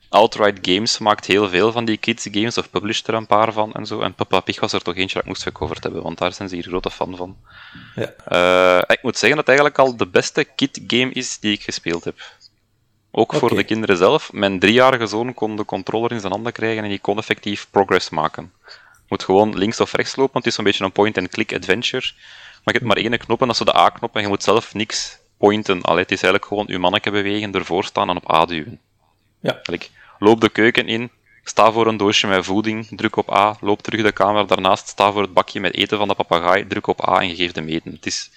[0.10, 3.74] Outright Games maakt heel veel van die kids games, of published er een paar van
[3.74, 4.02] en zo.
[4.02, 6.50] En Peppa Pig was er toch eentje dat ik moest gecoverd hebben, want daar zijn
[6.50, 7.38] ze hier grote fan van.
[7.95, 8.13] Ja.
[8.32, 11.62] Uh, ik moet zeggen dat het eigenlijk al de beste kid game is die ik
[11.62, 12.19] gespeeld heb.
[13.12, 14.34] Ook voor de kinderen zelf.
[14.34, 18.10] Mijn driejarige zoon kon de controller in zijn handen krijgen en die kon effectief progress
[18.10, 18.52] maken.
[18.65, 22.12] Je moet gewoon links of rechts lopen, want het is een beetje een point-and-click adventure.
[22.63, 24.74] Maar je hebt maar één knop en dat is de A-knop en je moet zelf
[24.74, 25.82] niks pointen.
[25.82, 28.80] Allee, het is eigenlijk gewoon je manneke bewegen, ervoor staan en op A duwen.
[29.39, 29.62] Ja.
[30.19, 31.12] Loop de keuken in,
[31.43, 35.12] sta voor een doosje met voeding, druk op A, loop terug de kamer daarnaast, sta
[35.12, 37.67] voor het bakje met eten van de papegaai, druk op A en je geeft hem
[37.67, 37.91] eten.
[37.91, 38.32] Het is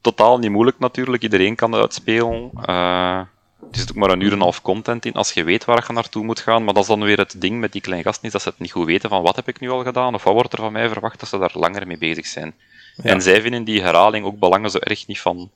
[0.00, 2.50] totaal niet moeilijk natuurlijk, iedereen kan het uitspelen.
[2.68, 3.20] Uh,
[3.66, 5.84] het is ook maar een uur en een half content in, als je weet waar
[5.86, 8.26] je naartoe moet gaan, maar dat is dan weer het ding met die kleine gasten,
[8.26, 10.22] is dat ze het niet goed weten van wat heb ik nu al gedaan, of
[10.24, 12.54] wat wordt er van mij verwacht, dat ze daar langer mee bezig zijn.
[12.96, 15.50] En zij vinden die herhaling ook belangen zo erg niet van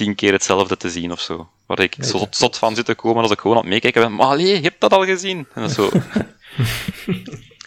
[0.00, 1.48] tien keer hetzelfde te zien of zo.
[1.66, 4.14] Waar ik zo zot van zit te komen als ik gewoon aan het meekijken ben.
[4.14, 5.46] Maar allee, je hebt dat al gezien.
[5.54, 5.90] En dat zo.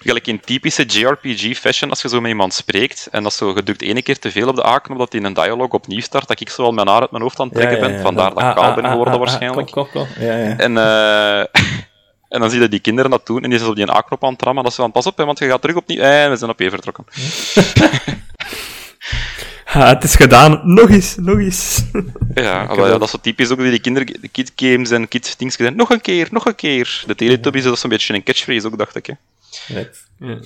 [0.04, 4.02] Gelijk in typische JRPG-fashion, als je zo met iemand spreekt en dat zo gedrukt ene
[4.02, 6.64] keer te veel op de A-knop, dat in een dialoog opnieuw start, dat ik zo
[6.64, 8.02] al mijn haar uit mijn hoofd aan het trekken ben.
[8.02, 9.76] Vandaar dat ik kaal ben geworden waarschijnlijk.
[10.58, 11.40] En, uh,
[12.30, 14.34] en dan zie je die kinderen dat doen en die zijn op die A-knop aan
[14.34, 14.64] het rammen.
[14.64, 16.02] Dat ze van, pas op, hè, want je gaat terug opnieuw.
[16.02, 17.06] En we zijn op je vertrokken.
[19.74, 20.62] Ha, het is gedaan.
[20.64, 21.84] Nog eens, nog eens.
[22.34, 25.76] Ja, maar, ja dat is zo typisch ook die kinder, de kidgames en kids gedaan.
[25.76, 27.04] Nog een keer, nog een keer.
[27.08, 29.06] De Teletubbies, dat is een beetje een catchphrase ook, dacht ik.
[29.06, 29.14] Hè.
[29.74, 30.06] Net.
[30.20, 30.40] Ja.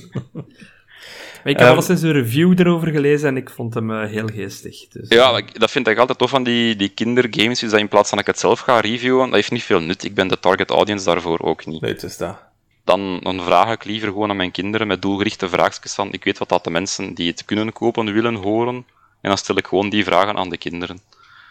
[1.43, 4.27] ik heb um, al eens een review erover gelezen en ik vond hem uh, heel
[4.27, 4.87] geestig.
[4.87, 5.47] Dus, ja, uh...
[5.53, 8.27] dat vind ik altijd tof van die, die kindergames, is dat in plaats van dat
[8.27, 10.03] ik het zelf ga reviewen, dat heeft niet veel nut.
[10.03, 11.81] Ik ben de target audience daarvoor ook niet.
[11.81, 12.37] Nee, het is dat.
[12.83, 16.37] Dan, dan vraag ik liever gewoon aan mijn kinderen met doelgerichte vraagjes van, ik weet
[16.37, 18.85] wat dat de mensen die het kunnen kopen willen horen,
[19.27, 20.99] en dan stel ik gewoon die vragen aan de kinderen.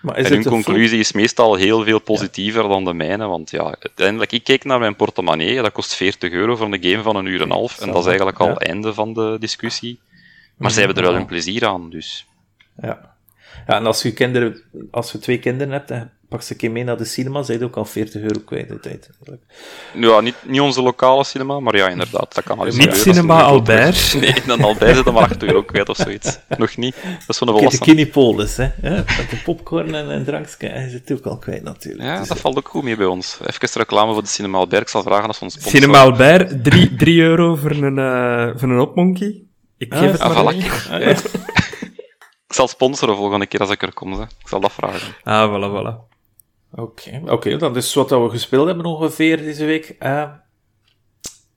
[0.02, 4.32] Maar en hun conclusie is meestal heel veel positiever dan de mijne, want ja, uiteindelijk,
[4.32, 7.40] ik keek naar mijn portemonnee, dat kost 40 euro voor een game van een uur
[7.40, 10.00] en een half, en dat is eigenlijk al het einde van de discussie.
[10.56, 12.26] Maar zij hebben er wel hun plezier aan, dus...
[12.82, 13.14] Ja.
[13.66, 15.92] Ja, en als je, kinderen, als je twee kinderen hebt,
[16.36, 18.68] pak ze een keer mee naar de cinema, zijn je ook al 40 euro kwijt
[18.68, 19.10] de tijd.
[19.94, 23.42] Ja, niet, niet onze lokale cinema, maar ja, inderdaad, dat kan al eens Niet cinema
[23.42, 24.14] Albert?
[24.20, 26.38] Nee, dan Albert zit dan maar 8 euro kwijt of zoiets.
[26.58, 26.94] Nog niet.
[27.02, 27.86] Dat is van de volwassenen.
[27.86, 28.62] De Kinepolis, hè.
[28.82, 32.04] Ja, met de popcorn en een drankje, hij zit ook al kwijt natuurlijk.
[32.04, 33.38] Ja, dus, dat valt ook goed mee bij ons.
[33.46, 34.82] Even reclame voor de cinema Albert.
[34.82, 35.80] Ik zal vragen als we ons sponsor...
[35.80, 36.64] Cinema Albert,
[36.98, 39.42] 3 euro voor een, uh, voor een opmonkey.
[39.78, 40.54] Ik geef het ah, maar.
[40.90, 41.14] Ah, ja.
[42.48, 44.12] Ik zal sponsoren volgende keer als ik er kom.
[44.12, 44.22] Hè.
[44.22, 45.14] Ik zal dat vragen.
[45.22, 46.15] Ah, voilà, voilà.
[46.76, 49.96] Oké, oké, dat is wat we gespeeld hebben ongeveer deze week.
[50.00, 50.30] Uh,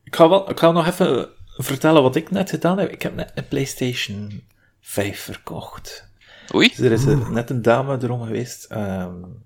[0.03, 2.91] ik, ga wel, ik ga nog even vertellen wat ik net gedaan heb.
[2.91, 4.43] Ik heb net een PlayStation
[4.81, 6.07] 5 verkocht.
[6.55, 6.67] Oei.
[6.67, 8.71] Dus er is net een dame erom geweest.
[8.71, 9.45] Um,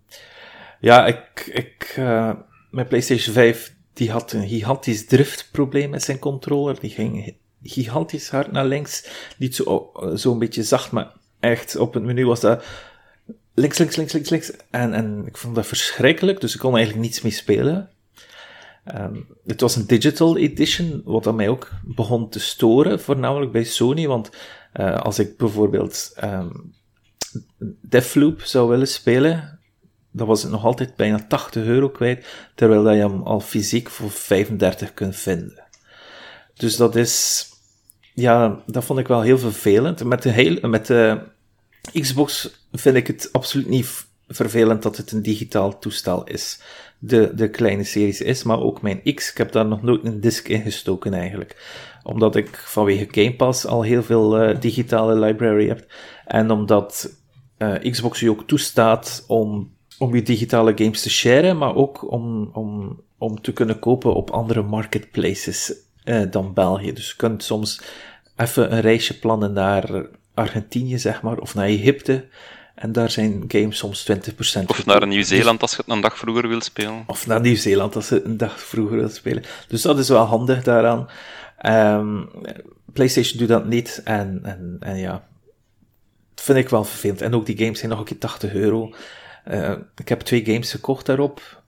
[0.80, 2.34] ja, ik, ik, uh,
[2.72, 6.80] mijn PlayStation 5 die had een gigantisch driftprobleem met zijn controller.
[6.80, 9.10] Die ging gigantisch hard naar links.
[9.38, 12.64] Niet zo, zo een beetje zacht, maar echt op het menu was dat
[13.54, 14.52] links, links, links, links, links.
[14.70, 17.90] En, en ik vond dat verschrikkelijk, dus ik kon eigenlijk niets mee spelen.
[18.96, 23.64] Um, het was een digital edition, wat dat mij ook begon te storen, voornamelijk bij
[23.64, 24.30] Sony, want
[24.74, 26.74] uh, als ik bijvoorbeeld um,
[27.82, 29.60] Deathloop zou willen spelen,
[30.12, 34.12] dan was het nog altijd bijna 80 euro kwijt, terwijl je hem al fysiek voor
[34.12, 35.64] 35 kunt vinden.
[36.54, 37.48] Dus dat is,
[38.14, 40.04] ja, dat vond ik wel heel vervelend.
[40.04, 41.22] Met de, hele, met de
[41.92, 46.60] Xbox vind ik het absoluut niet vervelend dat het een digitaal toestel is.
[47.00, 49.32] De, de kleine series is, maar ook mijn X.
[49.32, 51.56] Ik heb daar nog nooit een disk in gestoken eigenlijk.
[52.04, 55.86] Omdat ik vanwege Game Pass al heel veel uh, digitale library heb.
[56.26, 57.18] En omdat
[57.58, 62.50] uh, Xbox je ook toestaat om, om je digitale games te sharen, maar ook om,
[62.54, 65.74] om, om te kunnen kopen op andere marketplaces
[66.06, 66.94] uh, dan België.
[66.94, 67.82] Dus je kunt soms
[68.36, 72.26] even een reisje plannen naar Argentinië, zeg maar, of naar Egypte.
[72.76, 76.48] En daar zijn games soms 20% Of naar Nieuw-Zeeland als je het een dag vroeger
[76.48, 77.04] wil spelen.
[77.08, 79.44] Of naar Nieuw-Zeeland als je het een dag vroeger wil spelen.
[79.68, 81.10] Dus dat is wel handig daaraan.
[81.66, 82.30] Um,
[82.94, 84.02] PlayStation doet dat niet.
[84.04, 85.28] En, en, en ja,
[86.34, 87.22] dat vind ik wel vervelend.
[87.22, 88.94] En ook die games zijn nog een keer 80 euro.
[89.48, 91.64] Uh, ik heb twee games gekocht daarop.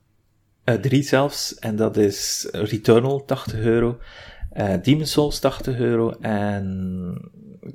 [0.64, 1.54] Uh, drie zelfs.
[1.54, 3.98] En dat is Returnal, 80 euro.
[4.56, 6.10] Uh, Demon's Souls, 80 euro.
[6.20, 7.30] En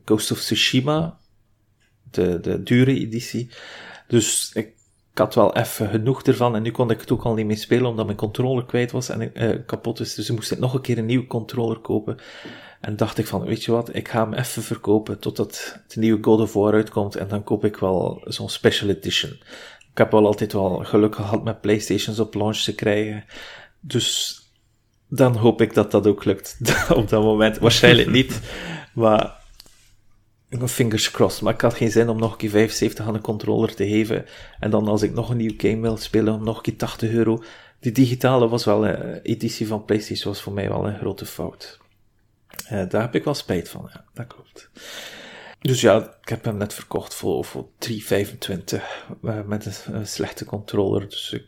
[0.06, 1.20] Ghost of Tsushima,
[2.12, 3.50] de, de dure editie.
[4.08, 4.80] Dus ik,
[5.14, 7.90] had wel even genoeg ervan en nu kon ik het ook al niet meer spelen
[7.90, 10.16] omdat mijn controller kwijt was en uh, kapot is.
[10.16, 12.18] Dus ik moest nog een keer een nieuwe controller kopen.
[12.82, 16.24] En dacht ik van, weet je wat, ik ga hem even verkopen totdat de nieuwe
[16.24, 19.32] God of War uitkomt en dan koop ik wel zo'n special edition.
[19.92, 23.26] Ik heb wel altijd wel geluk gehad met Playstations op launch te krijgen.
[23.80, 24.40] Dus
[25.08, 26.58] dan hoop ik dat dat ook lukt
[26.96, 27.58] op dat moment.
[27.58, 28.40] Waarschijnlijk niet,
[28.94, 29.41] maar
[30.60, 33.76] fingers crossed, maar ik had geen zin om nog een keer 75 aan een controller
[33.76, 34.26] te geven.
[34.60, 37.12] En dan als ik nog een nieuw game wil spelen, om nog een keer 80
[37.12, 37.44] euro.
[37.80, 41.26] Die digitale was wel, een eh, editie van PlayStation was voor mij wel een grote
[41.26, 41.80] fout.
[42.72, 44.70] Uh, daar heb ik wel spijt van, ja, dat klopt.
[45.60, 47.96] Dus ja, ik heb hem net verkocht voor, voor 3,25
[49.22, 51.10] uh, met een, slechte controller.
[51.10, 51.46] Dus ik,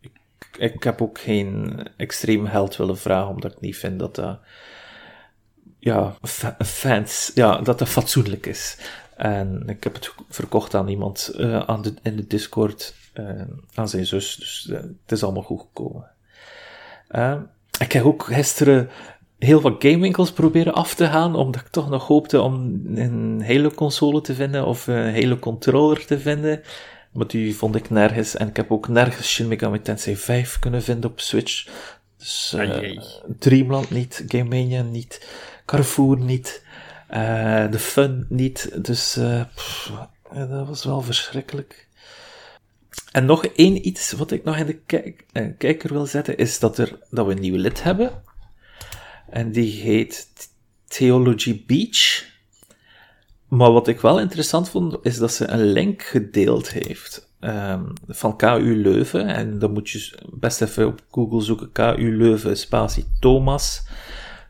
[0.00, 0.12] ik,
[0.74, 4.38] ik, heb ook geen extreem geld willen vragen, omdat ik niet vind dat dat
[5.84, 6.16] ja,
[6.64, 8.76] fans, ja, dat dat fatsoenlijk is.
[9.16, 13.42] En ik heb het verkocht aan iemand uh, aan de, in de Discord, uh,
[13.74, 16.10] aan zijn zus, dus uh, het is allemaal goed gekomen.
[17.80, 18.90] ik heb ook gisteren
[19.38, 23.74] heel wat gamewinkels proberen af te gaan, omdat ik toch nog hoopte om een hele
[23.74, 26.62] console te vinden of een hele controller te vinden.
[27.12, 28.36] Maar die vond ik nergens.
[28.36, 31.68] En ik heb ook nergens Shin Megami Tensei 5 kunnen vinden op Switch.
[32.18, 32.56] Dus
[33.38, 35.26] Dreamland niet, Game Mania niet.
[35.64, 36.64] Carrefour niet,
[37.10, 38.84] uh, de Fun niet.
[38.84, 39.18] Dus
[39.54, 39.92] pff,
[40.34, 41.88] dat was wel verschrikkelijk.
[43.12, 46.58] En nog één iets wat ik nog in de kijk, uh, kijker wil zetten, is
[46.58, 48.22] dat, er, dat we een nieuwe lid hebben.
[49.30, 50.26] En die heet
[50.84, 52.24] Theology Beach.
[53.48, 57.32] Maar wat ik wel interessant vond, is dat ze een link gedeeld heeft.
[57.40, 59.26] Um, van KU Leuven.
[59.26, 61.72] En dan moet je best even op Google zoeken.
[61.72, 63.86] KU Leuven, spatie Thomas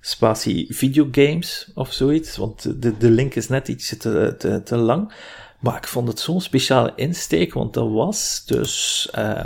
[0.06, 5.12] spatie videogames of zoiets, want de, de link is net iets te, te, te lang.
[5.60, 9.42] Maar ik vond het zo'n speciale insteek, want dat was dus uh,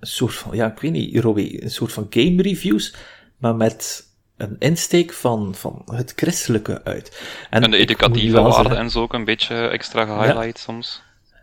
[0.00, 2.94] een soort van, ja, ik weet niet, Robbie, een soort van game reviews,
[3.36, 7.22] maar met een insteek van, van het christelijke uit.
[7.50, 11.02] En, de educatieve waarde en zo ook een beetje extra gehighlight soms.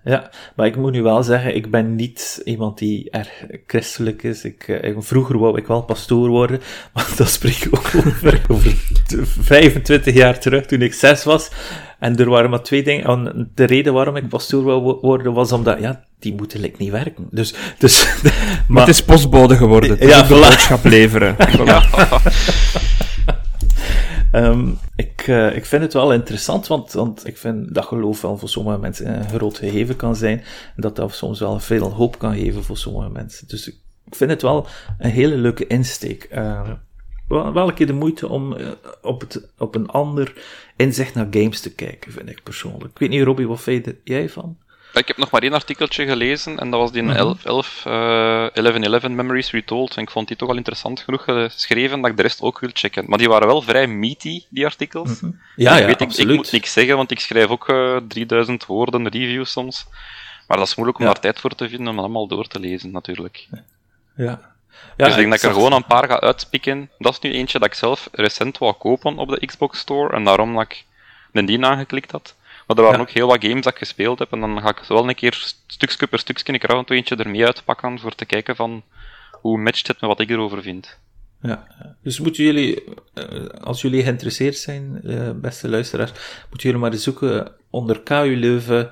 [0.10, 4.44] Ja, maar ik moet nu wel zeggen, ik ben niet iemand die erg christelijk is.
[4.44, 6.62] Ik, eh, vroeger wou ik wel pastoor worden,
[6.94, 8.76] maar dat spreek ik ook over, over
[9.42, 11.50] 25 jaar terug, toen ik zes was.
[12.00, 13.52] En er waren maar twee dingen.
[13.56, 17.28] De reden waarom ik pastoor wou worden, was omdat, ja, die moeten like, niet werken.
[17.32, 18.08] Dus, dus,
[18.68, 18.86] maar...
[18.86, 20.08] Het is postbode geworden.
[20.08, 21.36] Ja, boodschap leveren.
[21.66, 21.84] Ja.
[24.34, 28.38] Um, ik, uh, ik vind het wel interessant, want, want ik vind dat geloof wel
[28.38, 30.38] voor sommige mensen een groot gegeven kan zijn.
[30.76, 33.48] En dat dat soms wel veel hoop kan geven voor sommige mensen.
[33.48, 33.76] Dus ik
[34.10, 34.68] vind het wel
[34.98, 36.30] een hele leuke insteek.
[36.32, 36.70] Uh,
[37.28, 38.68] wel, een keer de moeite om uh,
[39.02, 40.34] op, het, op een ander
[40.76, 42.92] inzicht naar games te kijken, vind ik persoonlijk.
[42.92, 44.58] Ik weet niet, Robbie, wat vind jij van?
[45.00, 48.56] Ik heb nog maar één artikeltje gelezen en dat was die mm 11, 11, uh,
[48.56, 49.96] 11, Memories Retold.
[49.96, 52.70] En ik vond die toch al interessant genoeg geschreven dat ik de rest ook wil
[52.74, 53.06] checken.
[53.08, 55.10] Maar die waren wel vrij meaty, die artikels.
[55.10, 55.42] Mm -hmm.
[55.56, 58.66] Ja, ja, weet, ik, ik, moet niks zeggen, want ik schrijf ook uh, eh, 3000
[58.66, 59.86] woorden reviews soms.
[60.48, 61.12] Maar dat is moeilijk om ja.
[61.12, 63.48] daar tijd voor te vinden om allemaal door te lezen, natuurlijk.
[64.16, 64.58] Ja.
[64.98, 66.90] Ja, dus ik denk dat ik er gewoon een paar ga uitpikken.
[66.98, 70.16] Dat is nu eentje dat ik zelf recent wou kopen op de Xbox Store.
[70.16, 70.86] En daarom dat ik
[71.32, 72.36] de die aangeklikt had.
[72.70, 74.32] Maar er waren ook heel wat games dat ik gespeeld heb.
[74.32, 76.96] En dan ga ik wel een keer stukje per stukje ik er af en toe
[76.96, 78.00] eentje ermee uitpakken.
[78.00, 78.84] Voor te kijken van
[79.32, 81.00] hoe matcht het met wat ik erover vind.
[81.42, 81.68] Ja,
[82.02, 86.12] dus moeten jullie, eh, als jullie geïnteresseerd zijn, eh, beste luisteraars,
[86.50, 88.92] moeten jullie maar eens zoeken onder KU Leuven,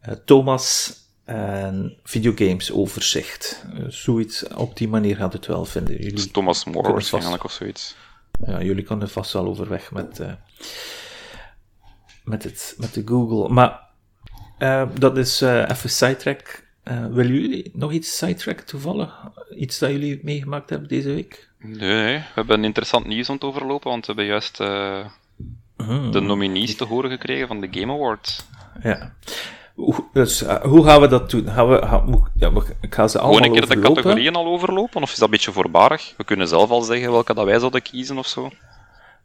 [0.00, 0.94] eh, Thomas
[1.24, 3.64] en videogames overzicht.
[3.88, 6.02] Zoiets, op die manier gaat het wel vinden.
[6.02, 7.96] Jullie Thomas More waarschijnlijk of zoiets.
[8.46, 10.20] Ja, jullie kunnen vast wel overweg met,
[12.26, 13.48] met, het, met de Google.
[13.48, 13.80] Maar
[14.98, 16.64] dat is even sidetrack.
[16.84, 19.14] willen jullie nog iets sidetrack toevallig?
[19.56, 21.48] Iets dat jullie meegemaakt hebben deze week?
[21.58, 25.06] Nee, we hebben interessant nieuws aan het overlopen, want we hebben juist uh,
[26.12, 28.46] de nominees te horen gekregen van de Game Awards.
[28.82, 29.12] Ja.
[30.12, 31.48] Dus uh, hoe gaan we dat doen?
[31.48, 32.50] Gaan we, gaan, ja,
[32.80, 35.30] ik ga ze allemaal Gewoon een keer de categorieën al overlopen, of is dat een
[35.30, 36.14] beetje voorbarig?
[36.16, 38.50] We kunnen zelf al zeggen welke dat wij zouden kiezen of zo.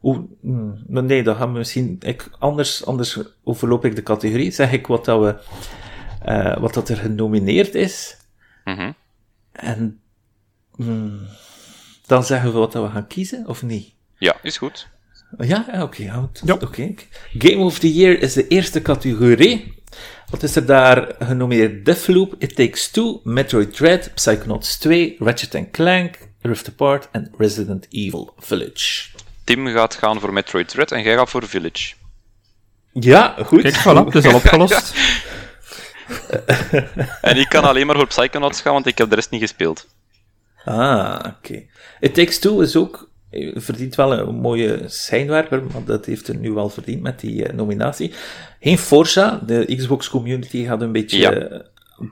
[0.02, 1.96] Hmm, nee, dan gaan we misschien...
[2.00, 4.50] Ik, anders, anders overloop ik de categorie.
[4.50, 5.36] Zeg ik wat, dat we,
[6.32, 8.16] uh, wat dat er genomineerd is.
[8.64, 8.94] Mm -hmm.
[9.52, 10.00] En...
[10.76, 11.20] Hmm,
[12.06, 13.94] dan zeggen we wat we gaan kiezen, of niet?
[14.18, 14.88] Ja, is goed.
[15.38, 15.82] Ja, oké.
[15.82, 16.28] Okay, ja.
[16.54, 16.94] Oké.
[17.38, 19.74] Game of the Year is de eerste categorie.
[20.30, 21.84] Wat is er daar genomineerd?
[21.84, 28.34] Deathloop, It Takes Two, Metroid Dread, Psychonauts 2, Ratchet Clank, Rift Apart en Resident Evil
[28.38, 29.08] Village.
[29.44, 31.94] Tim gaat gaan voor Metroid Dread en jij gaat voor Village.
[32.92, 33.62] Ja, goed.
[33.62, 34.94] Kijk, voilà, het is al opgelost.
[37.20, 39.86] en ik kan alleen maar voor Psychonauts gaan, want ik heb de rest niet gespeeld.
[40.64, 41.62] Ah, oké.
[42.00, 43.08] It Takes Two is ook,
[43.54, 47.52] verdient wel een mooie schijnwerper, maar dat heeft het nu wel verdiend met die uh,
[47.52, 48.12] nominatie.
[48.60, 51.62] Geen Forza, de Xbox community gaat een beetje ja.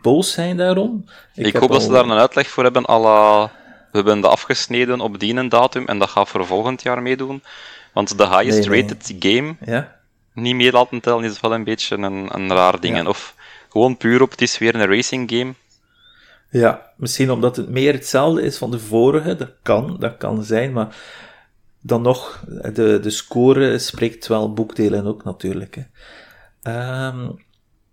[0.02, 1.04] boos zijn daarom.
[1.34, 3.52] Ik, ik hoop dat ze daar een uitleg voor hebben, alla,
[3.90, 7.42] we hebben de afgesneden op die datum en dat gaat voor volgend jaar meedoen.
[7.92, 8.82] Want de highest nee, nee.
[8.82, 9.96] rated game ja?
[10.34, 12.96] niet meer laten tellen is wel een beetje een, een raar ding.
[12.96, 13.04] Ja.
[13.04, 13.34] Of
[13.68, 15.54] gewoon puur op, het is weer een racing game.
[16.50, 19.36] Ja, misschien omdat het meer hetzelfde is van de vorige.
[19.36, 20.96] Dat kan, dat kan zijn, maar
[21.80, 25.76] dan nog, de, de score spreekt wel boekdelen ook natuurlijk.
[26.62, 27.06] Hè.
[27.06, 27.44] Um,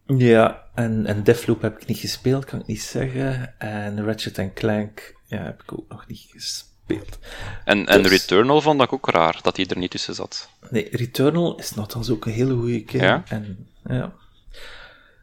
[0.05, 3.59] ja, en, en Deathloop heb ik niet gespeeld, kan ik niet zeggen.
[3.59, 7.19] En Ratchet Clank ja, heb ik ook nog niet gespeeld.
[7.65, 10.49] En, en dus, Returnal vond ik ook raar, dat hij er niet tussen zat.
[10.69, 13.03] Nee, Returnal is nogthans ook een hele goede game.
[13.03, 13.23] Ja?
[13.27, 14.13] En ja,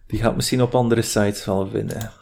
[0.06, 2.12] die gaat misschien op andere sites wel vinden.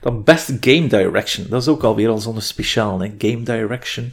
[0.00, 1.46] Dan Best Game Direction.
[1.48, 3.00] Dat is ook alweer al zo'n speciaal.
[3.00, 3.14] Hè?
[3.18, 4.12] Game Direction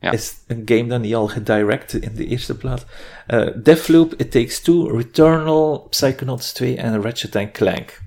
[0.00, 0.10] ja.
[0.10, 2.84] is een game dat niet al gedirect in de eerste plaats.
[3.28, 8.00] Uh, Deathloop, It Takes Two, Returnal, Psychonauts 2 en Ratchet Clank.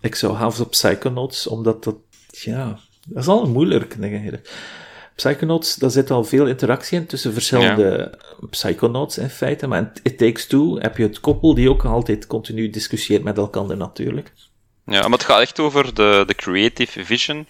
[0.00, 1.96] Ik zou half op Psychonauts, omdat dat,
[2.30, 3.96] ja, dat is al moeilijk.
[5.14, 8.46] Psychonauts, daar zit al veel interactie in tussen verschillende ja.
[8.50, 12.26] Psychonauts in feite, maar in It Takes Two heb je het koppel die ook altijd
[12.26, 14.32] continu discussieert met elkaar natuurlijk.
[14.84, 17.46] Ja, maar het gaat echt over de, de creative vision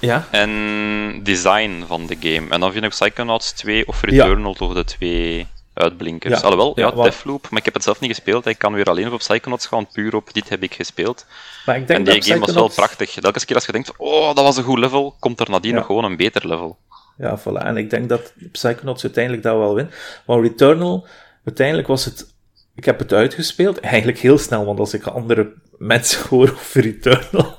[0.00, 0.26] ja.
[0.30, 2.50] en design van de game.
[2.50, 4.56] En dan vind ik Psychonauts 2 of Returnal ja.
[4.56, 6.34] toch de twee uitblinkers.
[6.34, 6.40] Ja.
[6.40, 8.46] Alhoewel, ja, ja Deathloop, maar ik heb het zelf niet gespeeld.
[8.46, 11.26] Ik kan weer alleen op Psychonauts gaan, puur op dit heb ik gespeeld.
[11.66, 13.16] Maar ik denk en die dat game was wel prachtig.
[13.16, 15.86] Elke keer als je denkt, oh, dat was een goed level, komt er nadien nog
[15.86, 16.78] gewoon een beter level.
[17.18, 17.64] Ja, voilà.
[17.64, 19.94] En ik denk dat Psychonauts uiteindelijk dat wel wint.
[20.26, 21.06] Maar Returnal,
[21.44, 22.33] uiteindelijk was het...
[22.74, 27.56] Ik heb het uitgespeeld, eigenlijk heel snel, want als ik andere mensen hoor over Returnal,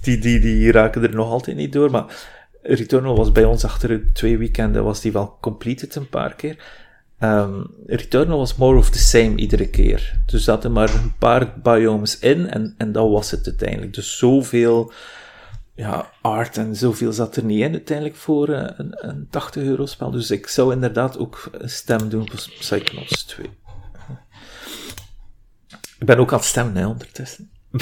[0.00, 1.90] die, die, die raken er nog altijd niet door.
[1.90, 2.04] Maar
[2.62, 6.56] Returnal was bij ons achter twee weekenden, was die wel completed een paar keer.
[7.20, 10.20] Um, Returnal was more of the same iedere keer.
[10.26, 13.94] Dus zaten maar een paar biomes in en, en dat was het uiteindelijk.
[13.94, 14.92] Dus zoveel
[15.74, 19.86] ja, art en zoveel zat er niet in uiteindelijk voor uh, een, een 80 euro
[19.86, 20.10] spel.
[20.10, 23.50] Dus ik zou inderdaad ook een stem doen voor Psychonauts 2.
[26.02, 27.50] Ik ben ook aan het stemmen, hè, ondertussen.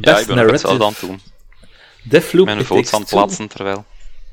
[0.00, 1.20] ja, ik ben ook hetzelfde aan het doen.
[2.02, 3.84] Deathloop, Mijn votes aan het plaatsen terwijl.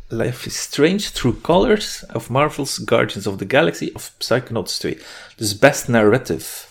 [0.07, 5.01] Life is Strange, Through Colors, of Marvel's Guardians of the Galaxy, of Psychonauts 2.
[5.35, 6.65] Dus Best Narrative.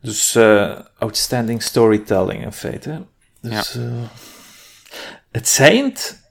[0.00, 3.02] Dus uh, Outstanding Storytelling, in feite.
[3.40, 3.80] Dus, ja.
[3.80, 3.92] uh,
[5.30, 6.22] het schijnt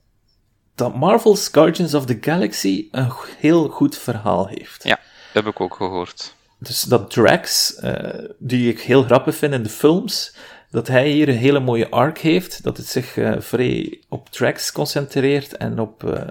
[0.75, 4.84] dat Marvel's Guardians of the Galaxy een heel goed verhaal heeft.
[4.84, 4.99] Ja,
[5.34, 6.36] heb ik ook gehoord.
[6.64, 7.93] Dus dat Drax, uh,
[8.38, 10.36] die ik heel grappig vind in de films,
[10.70, 14.72] dat hij hier een hele mooie arc heeft, dat het zich uh, vrij op Drax
[14.72, 16.22] concentreert en op uh,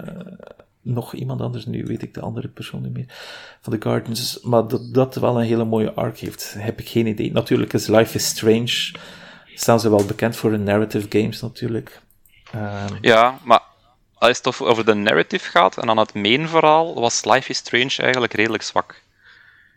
[0.83, 3.07] nog iemand anders, nu weet ik de andere persoon niet meer,
[3.61, 7.07] van de Guardians, maar dat dat wel een hele mooie arc heeft, heb ik geen
[7.07, 7.33] idee.
[7.33, 8.93] Natuurlijk is Life is Strange,
[9.55, 12.01] staan ze wel bekend voor hun narrative games natuurlijk.
[12.53, 13.63] Ehm, ja, maar
[14.15, 17.97] als het over de narrative gaat en dan het main verhaal, was Life is Strange
[17.97, 19.03] eigenlijk redelijk zwak.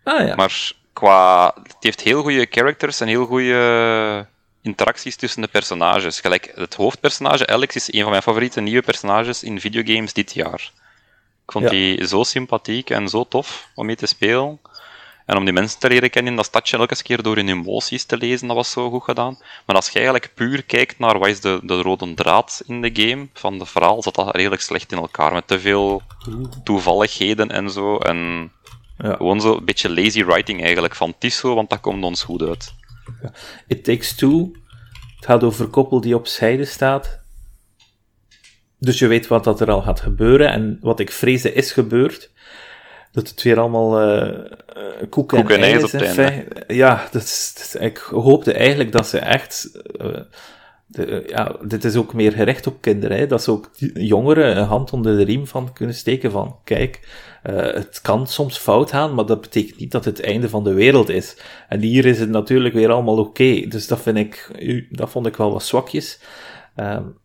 [0.05, 0.35] Ah ja.
[0.35, 1.53] Maar qua...
[1.63, 4.27] Het heeft heel goede characters en heel goede
[4.61, 6.19] interacties tussen de personages.
[6.19, 10.71] Gelijk, het hoofdpersonage, Alex, is een van mijn favoriete nieuwe personages in videogames dit jaar.
[11.45, 14.59] Ik vond die zo sympathiek en zo tof om mee te spelen.
[15.25, 18.03] En om die mensen te leren kennen in dat stadje elke keer door hun emoties
[18.03, 19.37] te lezen, dat was zo goed gedaan.
[19.65, 22.89] Maar als je eigenlijk puur kijkt naar wat is de, de rode draad in de
[22.93, 25.33] game van de verhaal, zat dat redelijk slecht in elkaar.
[25.33, 26.01] Met te veel
[26.63, 27.97] toevalligheden en zo.
[27.97, 28.51] En
[28.97, 29.15] ja.
[29.15, 32.73] gewoon zo een beetje lazy writing eigenlijk van Tiso, want dat komt ons goed uit.
[33.67, 34.51] It Takes Two,
[35.15, 37.23] het gaat over een koppel die op zijde staat.
[38.79, 40.51] Dus je weet wat dat er al gaat gebeuren.
[40.51, 42.31] En wat ik vreesde is gebeurd.
[43.11, 44.39] Dat het weer allemaal uh,
[45.09, 46.01] koek en, koek ijs op
[46.67, 49.81] Ja, dat is, ik hoopte eigenlijk dat ze echt...
[50.01, 50.19] Uh,
[50.87, 54.65] de, ja, dit is ook meer gericht op kinderen, hè, dat ze ook jongeren een
[54.65, 56.99] hand onder de riem van kunnen steken van, kijk,
[57.49, 60.73] uh, het kan soms fout gaan, maar dat betekent niet dat het einde van de
[60.73, 61.37] wereld is.
[61.69, 64.51] En hier is het natuurlijk weer allemaal oké, dus dat vind ik,
[64.89, 66.19] dat vond ik wel wat zwakjes.
[66.75, 67.17] Um,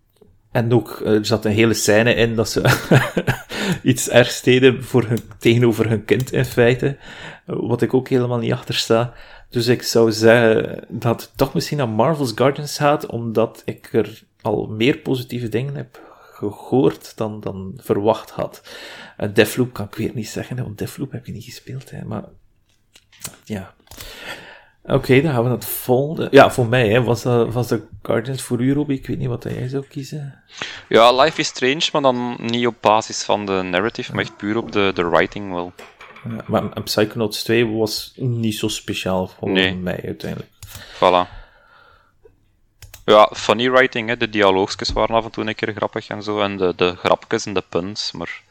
[0.53, 2.63] en ook, er zat een hele scène in dat ze
[3.83, 6.97] iets ergs deden voor hun, tegenover hun kind in feite.
[7.47, 9.13] Wat ik ook helemaal niet achter sta.
[9.51, 14.23] Dus ik zou zeggen dat het toch misschien aan Marvel's Guardians gaat, omdat ik er
[14.41, 16.01] al meer positieve dingen heb
[16.35, 18.63] gehoord dan, dan verwacht had.
[19.21, 21.91] Uh, Deathloop kan ik weer niet zeggen, want Deathloop heb je niet gespeeld.
[21.91, 22.25] Hè, maar
[23.45, 23.75] ja.
[24.83, 26.29] Oké, dan gaan we naar het volgende.
[26.31, 28.99] Ja, voor mij hè, was, dat, was de Guardians voor u, Robbie.
[28.99, 30.43] Ik weet niet wat jij zou kiezen.
[30.89, 34.57] Ja, Life is Strange, maar dan niet op basis van de narrative, maar echt puur
[34.57, 35.73] op de, de writing wel.
[36.25, 40.51] Ja, maar Psychonauts 2 was niet zo speciaal voor mij uiteindelijk.
[40.95, 41.39] Voilà.
[43.05, 44.17] Ja, funny writing, hè.
[44.17, 47.47] de dialoogjes waren af en toe een keer grappig en zo, en de, de grapjes
[47.47, 48.49] en de puns, maar...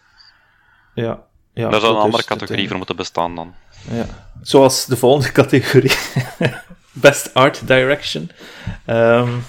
[1.02, 1.24] Ja.
[1.54, 3.54] ja Daar zou een andere categorie voor moeten bestaan dan.
[3.92, 4.06] Ja.
[4.42, 5.92] Zoals de volgende categorie.
[6.92, 8.30] Best Art Direction.
[8.88, 9.44] Um,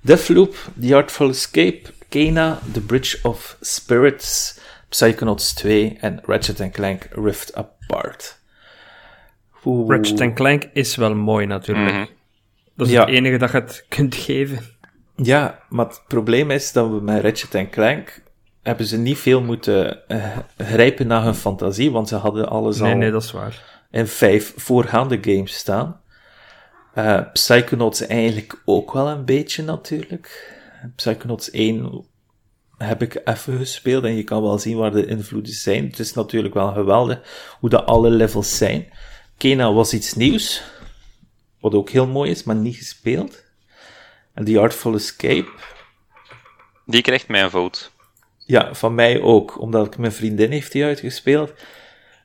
[0.00, 4.58] Deathloop, The Artful Escape, Kena, The Bridge of Spirits,
[4.88, 8.38] Psychonauts 2 en Ratchet Clank Rift Apart.
[9.64, 9.96] Oeh.
[9.96, 11.92] Ratchet Clank is wel mooi natuurlijk.
[11.94, 12.04] Mhm.
[12.76, 14.58] Dat is het enige dat je het kunt geven.
[15.16, 18.22] Ja, maar het probleem is dat we met Ratchet Clank
[18.66, 22.92] hebben ze niet veel moeten uh, grijpen naar hun fantasie, want ze hadden alles nee,
[22.92, 23.84] al nee, dat is waar.
[23.90, 26.00] in vijf voorgaande games staan.
[26.94, 30.54] Uh, Psychonauts eigenlijk ook wel een beetje natuurlijk.
[30.96, 32.04] Psychonauts 1
[32.78, 35.86] heb ik even gespeeld en je kan wel zien waar de invloeden zijn.
[35.86, 37.20] Het is natuurlijk wel geweldig
[37.60, 38.92] hoe dat alle levels zijn.
[39.36, 40.62] Kena was iets nieuws,
[41.60, 43.44] wat ook heel mooi is, maar niet gespeeld.
[44.34, 45.48] En The Artful Escape...
[46.86, 47.80] Die krijgt mijn vote.
[48.46, 51.52] Ja, van mij ook, omdat ik mijn vriendin heeft die uitgespeeld.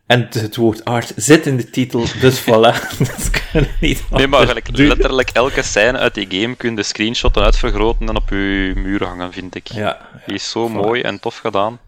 [0.05, 2.97] En het woord art zit in de titel, dus voilà.
[2.97, 7.43] dat kan niet Nee, maar eigenlijk, letterlijk elke scène uit die game kun je screenshotten
[7.43, 9.67] uitvergroten en op je muur hangen, vind ik.
[9.67, 10.09] Ja.
[10.25, 11.79] Die is zo mooi en tof gedaan.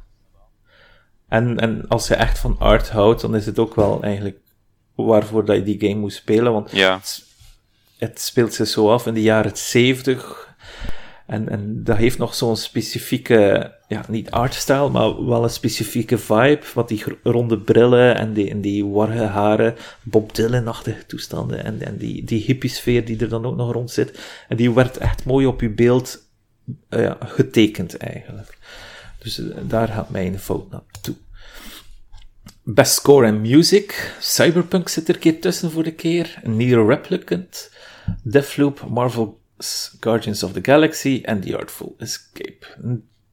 [1.27, 4.37] En, en als je echt van art houdt, dan is het ook wel eigenlijk
[4.95, 6.95] waarvoor dat je die game moet spelen, want ja.
[6.95, 7.23] het,
[7.97, 10.52] het speelt zich zo af in de jaren 70
[11.25, 16.61] en, en dat heeft nog zo'n specifieke, ja, niet artstyle, maar wel een specifieke vibe.
[16.73, 21.63] Wat die ronde brillen en die, en die warge haren, Bob Dylan-achtige toestanden.
[21.63, 24.19] En, en die, die hippie-sfeer die er dan ook nog rond zit.
[24.47, 26.29] En die werd echt mooi op je beeld
[26.89, 28.57] uh, getekend eigenlijk.
[29.19, 31.15] Dus uh, daar gaat mijn fout naartoe.
[32.63, 34.15] Best score en music.
[34.19, 36.39] Cyberpunk zit er een keer tussen voor de keer.
[36.43, 37.71] Near Replicant.
[38.23, 39.41] Deathloop, Marvel
[39.99, 42.65] Guardians of the Galaxy en The Artful Escape.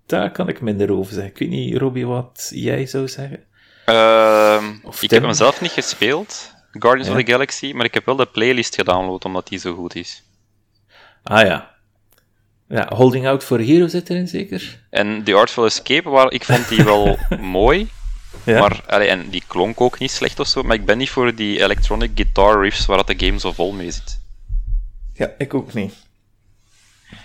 [0.07, 1.31] Daar kan ik minder over zeggen.
[1.31, 3.45] Ik weet niet, Robbie, wat jij zou zeggen?
[3.87, 4.62] Uh,
[5.01, 8.26] ik heb hem zelf niet gespeeld, Guardians of the Galaxy, maar ik heb wel de
[8.26, 10.22] playlist gedownload omdat die zo goed is.
[11.22, 11.74] Ah ja.
[12.68, 14.81] Ja, Holding Out for Hero zit erin zeker?
[14.91, 17.89] En The Artful Escape, waar, ik vond die wel mooi.
[18.45, 18.61] Ja.
[18.61, 21.35] Maar, allee, en die klonk ook niet slecht of zo, maar ik ben niet voor
[21.35, 24.20] die electronic guitar riffs waar dat de game zo vol mee zit.
[25.14, 25.95] Ja, ik ook niet.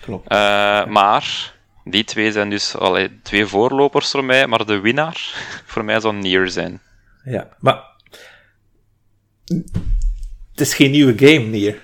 [0.02, 0.32] Klopt.
[0.32, 5.34] Uh, maar die twee zijn dus allee, twee voorlopers voor mij, maar de winnaar
[5.72, 6.82] voor mij zou Nier zijn.
[7.24, 7.84] Ja, maar
[10.52, 11.84] het is geen nieuwe game, Nier.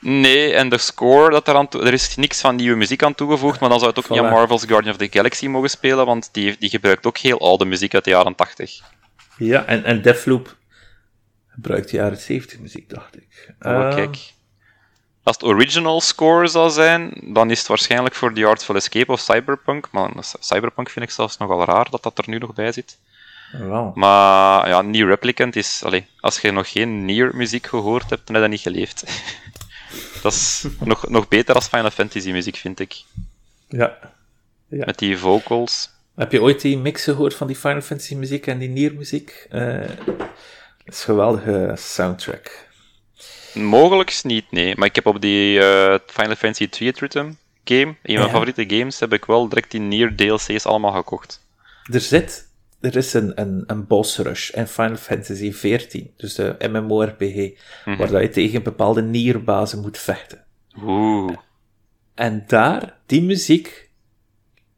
[0.00, 3.68] Nee, en de score, dat eraan er is niks van nieuwe muziek aan toegevoegd, maar
[3.68, 6.56] dan zou het ook niet aan Marvel's Guardian of the Galaxy mogen spelen, want die,
[6.58, 8.80] die gebruikt ook heel oude muziek uit de jaren 80.
[9.38, 10.56] Ja, en, en Deathloop
[11.46, 13.54] gebruikt de jaren 70 muziek, dacht ik.
[13.60, 14.34] Oh, uh, kijk.
[15.26, 19.20] Als het original score zou zijn, dan is het waarschijnlijk voor The Artful Escape of
[19.20, 19.88] Cyberpunk.
[19.90, 20.10] Maar
[20.40, 22.98] Cyberpunk vind ik zelfs nogal raar dat dat er nu nog bij zit.
[23.52, 23.96] Wow.
[23.96, 25.82] Maar ja, Nier Replicant is...
[25.84, 29.04] Allez, als je nog geen Nier-muziek gehoord hebt, dan heb je dat niet geleefd.
[30.22, 33.02] dat is nog, nog beter als Final Fantasy-muziek, vind ik.
[33.68, 33.98] Ja.
[34.68, 34.84] ja.
[34.84, 35.90] Met die vocals.
[36.14, 39.46] Heb je ooit die mix gehoord van die Final Fantasy-muziek en die Nier-muziek?
[39.52, 42.65] Uh, dat is een geweldige soundtrack.
[43.56, 44.76] Mogelijk niet, nee.
[44.76, 47.32] Maar ik heb op die uh, Final Fantasy 2 Rhythm
[47.64, 51.46] game, een van mijn favoriete games, heb ik wel direct die Nier DLC's allemaal gekocht.
[51.92, 52.48] Er zit,
[52.80, 57.54] er is een, een, een boss rush in Final Fantasy 14, dus de MMORPG, mm
[57.84, 57.96] -hmm.
[57.96, 60.44] waar je tegen bepaalde Nierbazen moet vechten.
[60.82, 61.36] Oeh.
[62.14, 63.88] En daar, die muziek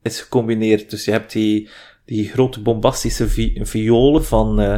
[0.02, 0.90] is gecombineerd.
[0.90, 1.68] Dus je hebt die,
[2.08, 4.76] die grote bombastische vi violen van, uh,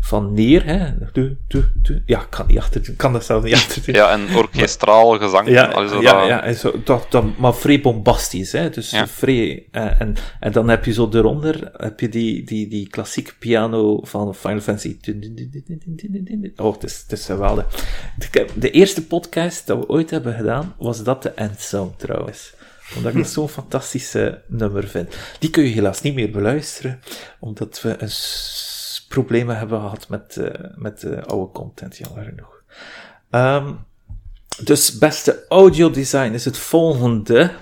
[0.00, 0.64] van Neer.
[0.64, 0.92] Hè.
[1.12, 2.02] Du, du, du.
[2.06, 5.48] Ja, kan, niet achter, kan dat zelf niet achter Ja, en orkestraal gezang.
[5.48, 6.02] Ja, ja, dat...
[6.02, 8.52] ja en zo, dat, dat, maar vrij bombastisch.
[8.52, 8.70] Hè.
[8.70, 9.06] Dus ja.
[9.06, 13.32] vrij, uh, en, en dan heb je zo eronder heb je die, die, die klassieke
[13.38, 14.96] piano van Final Fantasy.
[16.56, 17.66] Oh, het is, het is geweldig.
[18.54, 22.58] De eerste podcast dat we ooit hebben gedaan, was dat de endsong trouwens
[22.96, 25.16] omdat ik dat zo'n fantastische nummer vind.
[25.38, 27.00] Die kun je helaas niet meer beluisteren,
[27.38, 28.10] omdat we een
[29.08, 32.62] problemen hebben gehad met, uh, met uh, oude content, jammer genoeg.
[33.30, 33.84] Um,
[34.64, 37.54] dus beste audiodesign is het volgende.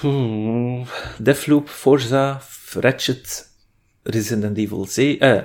[0.00, 0.86] Hmm.
[1.18, 2.42] Deathloop, Forza,
[2.72, 3.50] Ratchet,
[4.02, 5.42] Resident Evil 7, uh,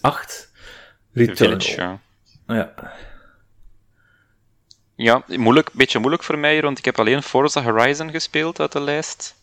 [0.00, 0.50] 8,
[1.12, 1.60] Return.
[1.60, 2.00] ja.
[2.46, 2.74] ja.
[4.96, 8.72] Ja, moeilijk, een beetje moeilijk voor mij want ik heb alleen Forza Horizon gespeeld uit
[8.72, 9.34] de lijst.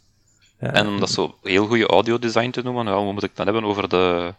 [0.60, 0.74] Ja.
[0.74, 3.90] En om dat zo heel goede audiodesign te noemen, wat moet ik dan hebben over
[3.90, 4.34] de,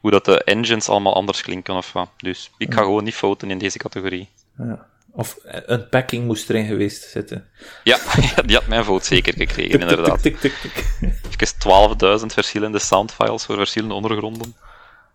[0.00, 2.10] hoe dat de engines allemaal anders klinken of wat.
[2.16, 4.28] Dus ik ga gewoon niet fouten in deze categorie.
[4.58, 4.86] Ja.
[5.12, 7.48] Of een packing moest erin geweest zitten.
[7.84, 7.98] Ja,
[8.46, 10.22] die had mijn vote zeker gekregen, inderdaad.
[10.22, 10.72] Tik, tik, tik,
[11.36, 11.52] tik.
[12.20, 14.54] 12.000 verschillende soundfiles voor verschillende ondergronden.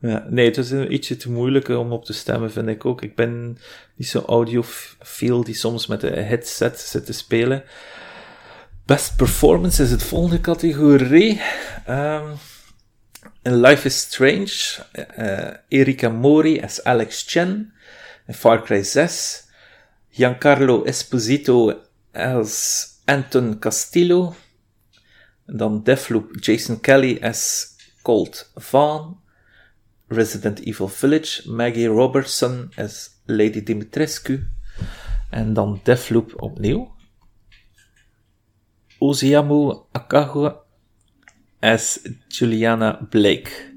[0.02, 3.02] Ja, nee, het is een ietsje te moeilijk om op te stemmen, vind ik ook.
[3.02, 3.58] Ik ben
[3.96, 7.64] niet zo audiofiel die soms met een headset zit te spelen.
[8.86, 11.42] Best performance is het volgende categorie.
[11.90, 12.24] Um,
[13.42, 14.78] in Life is Strange,
[15.18, 17.74] uh, Erika Mori als Alex Chen.
[18.28, 19.44] In Far Cry 6,
[20.10, 21.80] Giancarlo Esposito
[22.14, 24.36] als Anton Castillo.
[25.46, 29.21] Dan Deathloop, Jason Kelly als Colt Vaughn.
[30.12, 34.48] Resident Evil Village, Maggie Robertson as Lady Dimitrescu.
[35.30, 36.96] En dan Deathloop opnieuw.
[39.00, 40.62] Oziamu Akago
[41.60, 43.70] as Juliana Blake.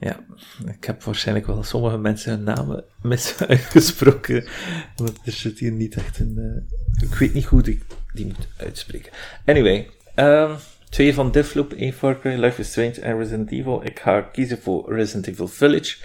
[0.00, 0.24] Ja,
[0.66, 4.48] ik heb waarschijnlijk wel sommige mensen hun namen mis uitgesproken,
[4.96, 6.34] want er zit hier niet echt een...
[6.36, 7.82] Uh, ik weet niet hoe ik
[8.14, 9.12] die moet uitspreken.
[9.44, 10.56] Anyway, um,
[10.90, 13.84] Twee van Deathloop, één Far Cry, Life is Strange en Resident Evil.
[13.84, 15.96] Ik ga kiezen voor Resident Evil Village.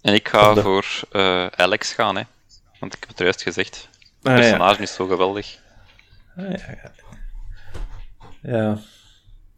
[0.00, 2.22] En ik ga voor uh, Alex gaan, hè.
[2.80, 3.88] Want ik heb het juist gezegd.
[3.98, 4.82] Het ah, personage ja.
[4.82, 5.58] is zo geweldig.
[6.36, 6.92] Ah, ja, ja.
[8.42, 8.78] ja.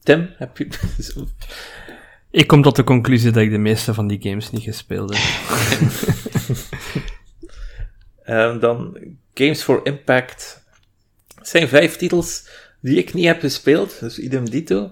[0.02, 0.68] Tim, heb je...
[2.30, 5.59] ik kom tot de conclusie dat ik de meeste van die games niet gespeeld heb.
[8.26, 8.98] um, dan
[9.34, 10.64] Games for Impact.
[11.34, 12.48] Het zijn vijf titels
[12.81, 14.91] die ik niet heb gespeeld, dus idem dito.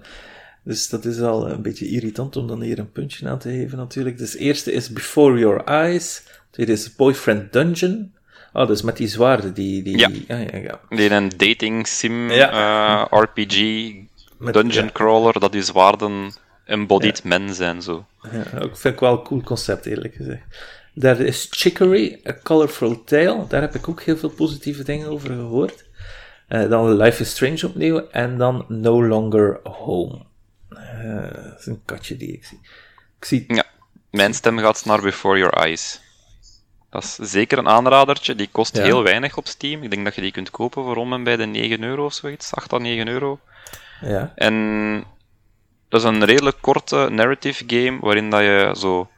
[0.63, 3.77] Dus dat is al een beetje irritant om dan hier een puntje aan te geven
[3.77, 4.17] natuurlijk.
[4.17, 6.23] Dus eerste is Before Your Eyes.
[6.49, 8.13] Tweede is Boyfriend Dungeon.
[8.53, 9.83] Oh, dus met die zwaarden, die...
[9.83, 10.07] die ja.
[10.07, 10.79] Die, ah, ja, ja.
[10.89, 12.51] die een dating sim, ja.
[13.11, 13.91] uh, RPG,
[14.37, 16.33] met, dungeon crawler, dat die zwaarden
[16.65, 18.05] embodied men zijn, zo.
[18.31, 20.43] Ja, ik vind ik wel een cool concept, eerlijk gezegd.
[20.93, 23.45] Daar is Chicory, A Colorful Tale.
[23.47, 25.84] Daar heb ik ook heel veel positieve dingen over gehoord.
[26.55, 28.07] Uh, dan Life is Strange opnieuw.
[28.11, 30.25] En dan No Longer Home.
[30.69, 32.59] Uh, dat is een katje die ik zie.
[33.19, 33.43] Ik zie...
[33.47, 33.63] Ja,
[34.09, 36.01] mijn stem gaat naar Before Your Eyes.
[36.89, 38.35] Dat is zeker een aanradertje.
[38.35, 39.83] Die kost heel weinig op Steam.
[39.83, 42.13] Ik denk dat je die kunt kopen voor om en bij de 9 euro of
[42.13, 42.53] zoiets.
[42.53, 43.39] 8 à 9 euro.
[44.01, 44.31] Ja.
[44.35, 45.03] En
[45.89, 49.09] dat is een redelijk korte narrative game waarin dat je zo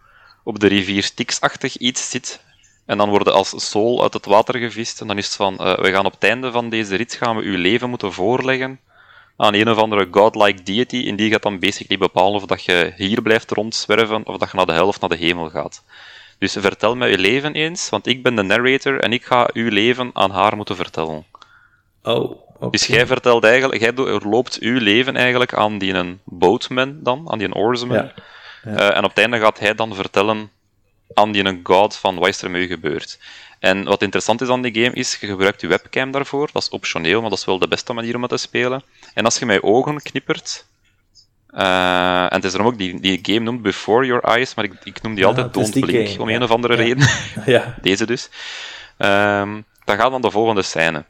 [0.43, 2.45] op de rivier Styx-achtig iets zit
[2.87, 5.01] en dan worden als soul uit het water gevist.
[5.01, 7.35] En dan is het van, uh, we gaan op het einde van deze rit gaan
[7.35, 8.79] we uw leven moeten voorleggen
[9.37, 11.07] aan een of andere godlike deity.
[11.07, 14.57] En die gaat dan basically bepalen of dat je hier blijft rondzwerven of dat je
[14.57, 15.83] naar de helft naar de hemel gaat.
[16.39, 19.69] Dus vertel mij uw leven eens, want ik ben de narrator en ik ga uw
[19.69, 21.25] leven aan haar moeten vertellen.
[22.03, 22.69] Oh, okay.
[22.69, 27.37] Dus jij vertelt eigenlijk, jij loopt uw leven eigenlijk aan die een boatman dan, aan
[27.37, 27.95] die een oarsman.
[27.95, 28.13] Ja.
[28.63, 28.71] Ja.
[28.71, 30.51] Uh, en op het einde gaat hij dan vertellen
[31.13, 33.19] aan die god van wat is er met u gebeurd.
[33.59, 36.49] En wat interessant is aan die game is, je gebruikt je webcam daarvoor.
[36.53, 38.83] Dat is optioneel, maar dat is wel de beste manier om het te spelen.
[39.13, 40.65] En als je met je ogen knippert,
[41.51, 44.73] uh, en het is daarom ook, die, die game noemt Before Your Eyes, maar ik,
[44.83, 47.07] ik noem die altijd Don't Blink, game, om een of andere reden.
[47.45, 47.75] ja.
[47.81, 48.29] Deze dus.
[48.97, 51.05] Um, dan gaat dan de volgende scène.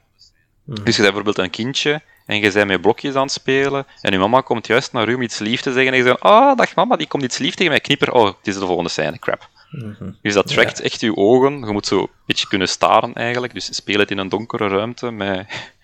[0.66, 0.76] Hmm.
[0.84, 4.12] Dus je bent bijvoorbeeld een kindje en je bent met blokjes aan het spelen en
[4.12, 6.32] je mama komt juist naar u om iets lief te zeggen en je zegt, ah,
[6.32, 8.12] oh, dag mama, die komt iets lief tegen mij knipper.
[8.12, 9.50] Oh, het is de volgende scène, crap.
[9.70, 10.12] Mhm.
[10.22, 11.60] Dus dat trekt echt je ogen.
[11.60, 13.54] Je moet zo een beetje kunnen staren eigenlijk.
[13.54, 15.46] Dus speel het in een donkere ruimte met...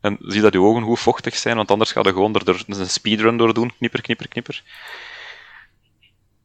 [0.00, 2.86] En zie dat je ogen goed vochtig zijn, want anders ga je gewoon er een
[2.86, 3.72] speedrun door doen.
[3.76, 4.62] Knipper, knipper, knipper.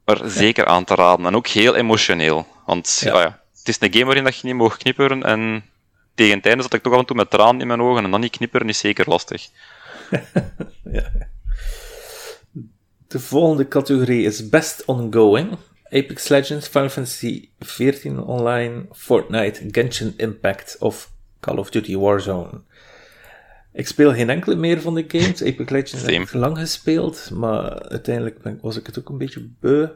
[0.05, 1.25] Maar zeker aan te raden.
[1.25, 2.47] En ook heel emotioneel.
[2.65, 3.21] Want ja.
[3.21, 5.23] ja, het is een game waarin dat je niet mag knipperen.
[5.23, 5.63] En
[6.15, 8.03] tegen het einde zat ik toch af en toe met tranen in mijn ogen.
[8.03, 9.47] En dan niet knipperen is zeker lastig.
[10.91, 11.11] ja.
[13.07, 15.57] De volgende categorie is Best Ongoing.
[15.91, 22.61] Apex Legends, Final Fantasy XIV Online, Fortnite, Genshin Impact of Call of Duty Warzone.
[23.73, 25.43] Ik speel geen enkele meer van de games.
[25.43, 29.49] Apex Legends heb ik lang gespeeld, maar uiteindelijk ben, was ik het ook een beetje
[29.59, 29.87] beu.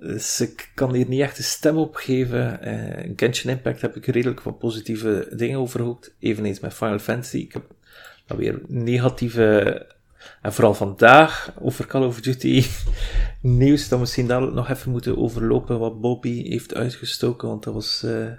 [0.00, 2.60] Dus ik kan hier niet echt een stem op geven.
[2.64, 6.12] Uh, Genshin Impact heb ik redelijk wat positieve dingen over gehoord.
[6.18, 7.36] Eveneens met Final Fantasy.
[7.36, 7.64] Ik heb
[8.26, 9.86] dan weer negatieve
[10.42, 12.66] en vooral vandaag over Call of Duty
[13.40, 17.74] nieuws dat we misschien dadelijk nog even moeten overlopen wat Bobby heeft uitgestoken, want dat
[17.74, 18.30] was uh,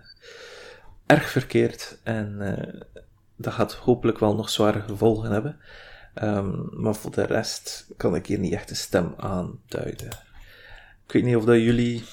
[1.06, 2.82] erg verkeerd en uh,
[3.36, 5.60] dat gaat hopelijk wel nog zware gevolgen hebben.
[6.24, 10.10] Um, maar voor de rest kan ik hier niet echt een stem aanduiden.
[11.06, 12.04] Ik weet niet of dat jullie...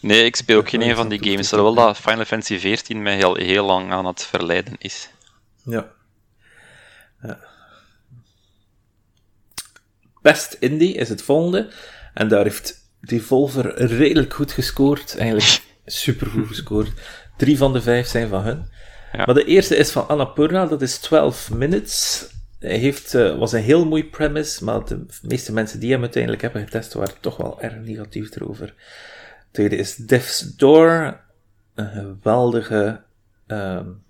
[0.00, 1.48] Nee, ik speel ook geen een van die games.
[1.48, 5.10] Terwijl dat Final Fantasy XIV mij heel, heel lang aan het verleiden is.
[5.64, 5.92] Ja.
[7.22, 7.38] ja.
[10.26, 11.68] Best Indie is het volgende.
[12.14, 15.16] En daar heeft Devolver redelijk goed gescoord.
[15.16, 16.90] Eigenlijk super goed gescoord.
[17.36, 18.68] Drie van de vijf zijn van hun.
[19.12, 19.24] Ja.
[19.24, 22.26] Maar de eerste is van Annapurna, dat is 12 Minutes.
[22.58, 26.42] Hij heeft, uh, was een heel mooi premise, maar de meeste mensen die hem uiteindelijk
[26.42, 28.66] hebben getest waren toch wel erg negatief erover.
[28.66, 28.72] De
[29.50, 31.20] tweede is Death's Door,
[31.74, 33.02] een geweldige
[33.46, 34.02] um,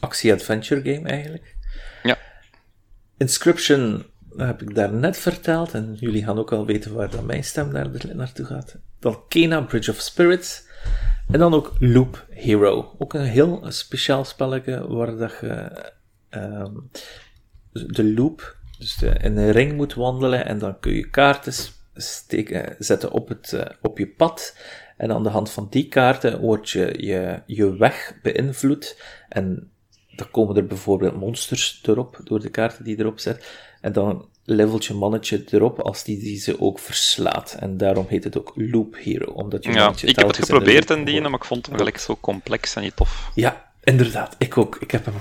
[0.00, 1.56] actie-adventure game eigenlijk.
[2.02, 2.18] Ja.
[3.16, 4.06] Inscription
[4.36, 7.44] dat heb ik daar net verteld, en jullie gaan ook al weten waar dan mijn
[7.44, 8.76] stem naar, naartoe gaat.
[8.98, 10.64] Dan Kena, Bridge of Spirits.
[11.30, 12.94] En dan ook Loop Hero.
[12.98, 15.70] Ook een heel speciaal spelletje waar dat je
[16.30, 16.66] uh,
[17.72, 21.52] de loop, dus de, in een ring moet wandelen en dan kun je kaarten
[21.94, 24.56] steken, zetten op, het, uh, op je pad.
[24.96, 29.02] En aan de hand van die kaarten wordt je, je, je weg beïnvloed.
[29.28, 29.70] En
[30.16, 33.46] dan komen er bijvoorbeeld monsters erop, door de kaarten die erop zet.
[33.80, 37.56] En dan levelt je mannetje erop als die, die ze ook verslaat.
[37.58, 39.32] En daarom heet het ook Loop Hero.
[39.32, 42.16] Omdat je ja, ik heb het geprobeerd in die, maar ik vond hem gelijk zo
[42.20, 43.30] complex en niet tof.
[43.34, 44.34] Ja, inderdaad.
[44.38, 44.76] Ik ook.
[44.80, 45.14] Ik heb hem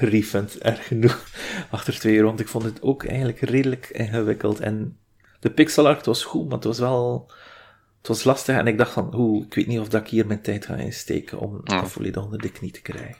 [0.00, 1.28] refund erg genoeg
[1.70, 4.60] achter twee uur, want ik vond het ook eigenlijk redelijk ingewikkeld.
[4.60, 4.96] En
[5.40, 7.30] de pixel art was goed, maar het was wel...
[7.98, 10.26] Het was lastig en ik dacht van, hoe, ik weet niet of dat ik hier
[10.26, 11.86] mijn tijd ga insteken om ja.
[11.86, 13.16] volledig onder de knie te krijgen.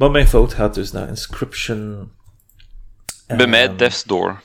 [0.00, 2.10] Maar mijn fout gaat dus naar Inscription
[3.26, 4.40] bij mij ehm, Death's Door.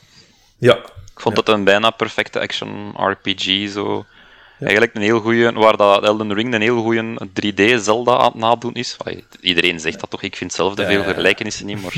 [0.58, 0.76] Ja.
[1.14, 3.70] Ik vond het een bijna perfecte action RPG.
[3.70, 4.06] Zo.
[4.60, 8.36] Eigenlijk een heel goede, waar dat Elden Ring een heel goede 3D Zelda aan het
[8.36, 8.98] nadoen is.
[9.42, 11.94] Iedereen zegt dat toch, ik vind zelf de veel vergelijkenissen niet, maar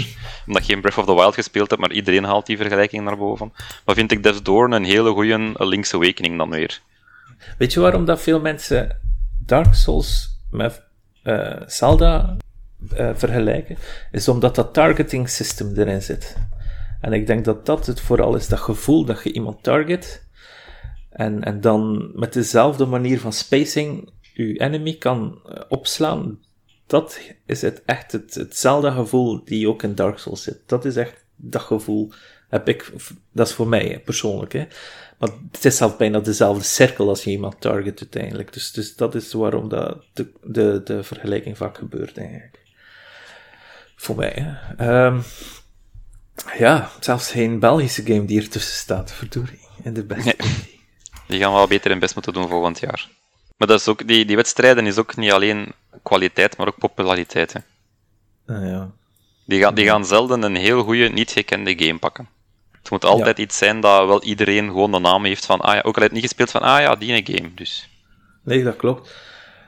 [0.47, 3.17] omdat je geen Breath of the Wild gespeeld hebt, maar iedereen haalt die vergelijking naar
[3.17, 3.53] boven.
[3.85, 6.81] Maar vind ik Death's Door een hele goede Link's Awakening dan weer.
[7.57, 8.99] Weet je waarom dat veel mensen
[9.45, 10.83] Dark Souls met
[11.23, 12.37] uh, Zelda
[12.93, 13.77] uh, vergelijken?
[14.11, 16.35] Is omdat dat targeting system erin zit.
[17.01, 20.25] En ik denk dat dat het vooral is, dat gevoel dat je iemand target.
[21.09, 26.39] En, en dan met dezelfde manier van spacing je enemy kan eh, opslaan.
[26.87, 30.59] Dat is het echt het, hetzelfde gevoel die ook in Dark Souls zit.
[30.65, 32.11] Dat is echt dat gevoel
[32.47, 32.91] heb ik,
[33.31, 34.53] dat is voor mij persoonlijk.
[34.53, 34.65] Hè.
[35.19, 38.53] Maar het is zelf bijna dezelfde cirkel als je iemand target uiteindelijk.
[38.53, 42.65] Dus, dus dat is waarom dat de, de, de vergelijking vaak gebeurt eigenlijk.
[43.97, 44.33] Voor mij.
[44.77, 45.05] Hè.
[45.05, 45.23] Um,
[46.57, 49.59] ja, zelfs geen Belgische game die ertussen staat, verdorie.
[49.83, 50.35] In de beste.
[51.27, 53.09] Die gaan wel beter hun best moeten doen volgend jaar.
[53.57, 55.73] Maar dat is ook, die, die wedstrijden is ook niet alleen
[56.03, 57.53] kwaliteit, maar ook populariteit.
[57.53, 57.59] Hè.
[58.53, 58.91] Ah, ja.
[59.45, 62.27] die, gaan, die gaan zelden een heel goede, niet gekende game pakken.
[62.71, 65.81] Het moet altijd iets zijn dat wel iedereen gewoon de naam heeft van, ah ja,
[65.81, 67.89] ook al het niet gespeeld van, ah ja, die game, dus.
[68.43, 69.15] Nee, dat klopt.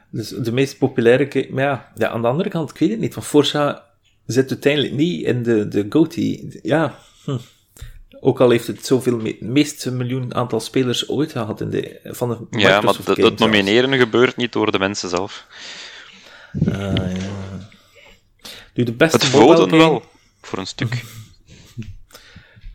[0.10, 3.00] Dus de meest populaire game, maar ja, ja, aan de andere kant, ik weet het
[3.00, 3.89] niet, van Forza
[4.34, 6.60] zit uiteindelijk niet in de, de GOTY.
[6.62, 7.38] Ja, hm.
[8.20, 12.30] Ook al heeft het zoveel, het meeste miljoen aantal spelers ooit gehad in de, van
[12.30, 15.48] de Microsoft Ja, maar het, het nomineren gebeurt niet door de mensen zelf.
[16.66, 17.68] Ah, ja.
[18.74, 20.04] Nu, de beste het voten wel,
[20.42, 20.90] voor een stuk.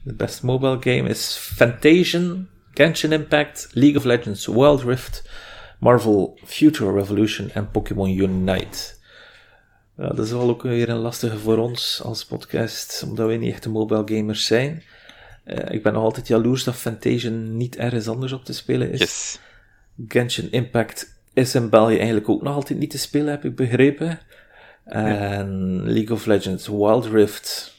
[0.04, 5.28] de beste mobile game is Fantasian, Genshin Impact, League of Legends Wild Rift,
[5.78, 8.93] Marvel Future Revolution en Pokémon Unite.
[9.96, 13.52] Ja, dat is wel ook weer een lastige voor ons als podcast, omdat we niet
[13.52, 14.82] echte mobile gamers zijn.
[15.44, 19.00] Uh, ik ben nog altijd jaloers dat Fantasian niet ergens anders op te spelen is.
[19.00, 19.40] Yes.
[20.08, 24.18] Genshin Impact is in België eigenlijk ook nog altijd niet te spelen, heb ik begrepen.
[24.84, 27.74] En League of Legends Wild Rift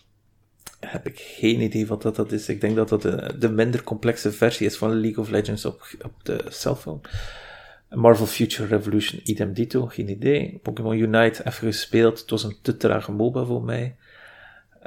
[0.79, 2.49] heb ik geen idee wat dat, dat is.
[2.49, 5.87] Ik denk dat dat de, de minder complexe versie is van League of Legends op,
[6.01, 6.99] op de cellphone.
[7.95, 10.59] Marvel Future Revolution, idem dito, geen idee.
[10.63, 12.19] Pokémon Unite, even gespeeld.
[12.19, 13.95] Het was een te trage MOBA voor mij.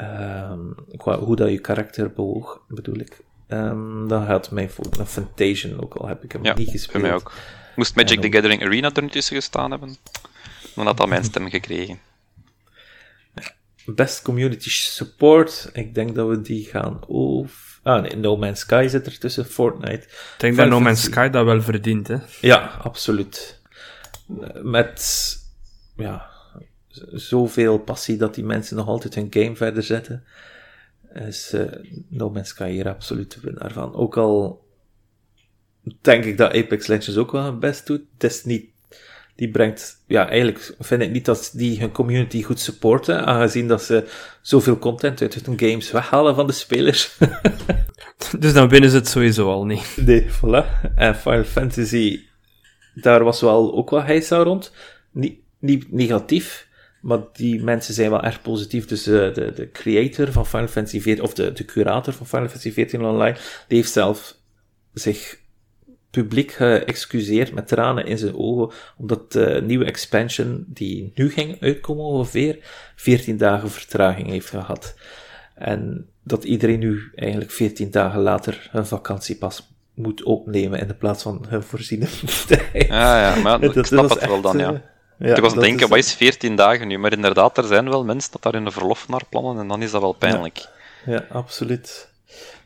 [0.00, 3.20] Um, qua hoe dat je karakter bewoog, bedoel ik.
[3.48, 6.90] Um, dan gaat mij voor een Fantasian, ook al heb ik hem niet gespeeld.
[6.90, 7.32] Voor mij ook.
[7.76, 9.96] Moest Magic the Gathering Arena er tussen gestaan hebben,
[10.74, 11.98] dan had dat mijn stem gekregen.
[13.86, 18.86] Best Community Support, ik denk dat we die gaan over Ah nee, No Man's Sky
[18.88, 20.02] zit er tussen Fortnite.
[20.06, 22.16] Ik denk dat No Man's Sky dat wel verdient, hè?
[22.40, 23.60] Ja, absoluut.
[24.62, 25.36] Met
[25.96, 26.30] ja,
[27.12, 30.24] zoveel passie dat die mensen nog altijd hun game verder zetten,
[31.14, 31.72] is uh,
[32.08, 33.94] No Man's Sky hier absoluut de winnaar van.
[33.94, 34.64] Ook al
[36.00, 38.02] denk ik dat Apex Legends ook wel hun best doet.
[38.12, 38.70] Het is niet
[39.38, 43.82] die brengt, ja, eigenlijk vind ik niet dat die hun community goed supporten, aangezien dat
[43.82, 44.08] ze
[44.40, 47.18] zoveel content uit hun games weghalen van de spelers.
[48.38, 49.96] dus dan winnen ze het sowieso al niet.
[50.06, 50.92] Nee, voilà.
[50.94, 52.20] En Final Fantasy,
[52.94, 54.72] daar was wel ook wat heisa rond.
[55.12, 56.68] Niet, niet negatief,
[57.00, 58.86] maar die mensen zijn wel erg positief.
[58.86, 62.46] Dus de, de, de creator van Final Fantasy 14, of de, de curator van Final
[62.46, 63.36] Fantasy 14 Online,
[63.68, 64.36] die heeft zelf
[64.92, 65.38] zich
[66.22, 72.04] publiek geëxcuseerd met tranen in zijn ogen, omdat de nieuwe expansion, die nu ging uitkomen
[72.04, 72.58] ongeveer,
[72.96, 74.94] 14 dagen vertraging heeft gehad.
[75.54, 81.22] En dat iedereen nu eigenlijk 14 dagen later hun vakantiepas moet opnemen in de plaats
[81.22, 82.06] van hun voorziene
[82.46, 82.86] tijd.
[82.86, 84.72] Ja, ja, maar dat, ik snap het wel dan, ja.
[84.72, 86.98] Eh, ja ik was aan denken, wat is 14 dagen nu?
[86.98, 89.82] Maar inderdaad, er zijn wel mensen dat daar in de verlof naar plannen en dan
[89.82, 90.58] is dat wel pijnlijk.
[91.06, 92.08] Ja, ja absoluut.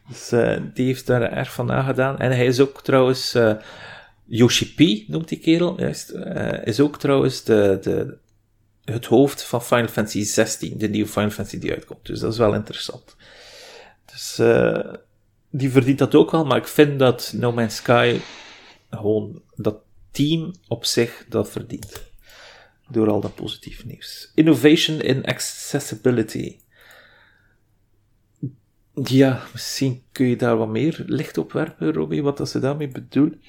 [0.08, 2.18] Dus uh, die heeft daar erg van nagedaan.
[2.18, 3.54] En hij is ook trouwens, uh,
[4.24, 8.16] Yoshi P noemt die kerel, uh, is ook trouwens de, de,
[8.84, 12.06] het hoofd van Final Fantasy 16, de nieuwe Final Fantasy die uitkomt.
[12.06, 13.16] Dus dat is wel interessant.
[14.04, 14.40] Dus
[15.50, 18.20] die verdient dat ook wel, maar ik vind dat No Man's Sky
[18.90, 19.76] gewoon dat
[20.10, 22.10] team op zich dat verdient.
[22.88, 24.30] Door al dat positieve nieuws.
[24.34, 26.56] Innovation in accessibility.
[28.94, 32.88] Ja, misschien kun je daar wat meer licht op werpen, Robbie, wat dat ze daarmee
[32.88, 33.42] bedoelen.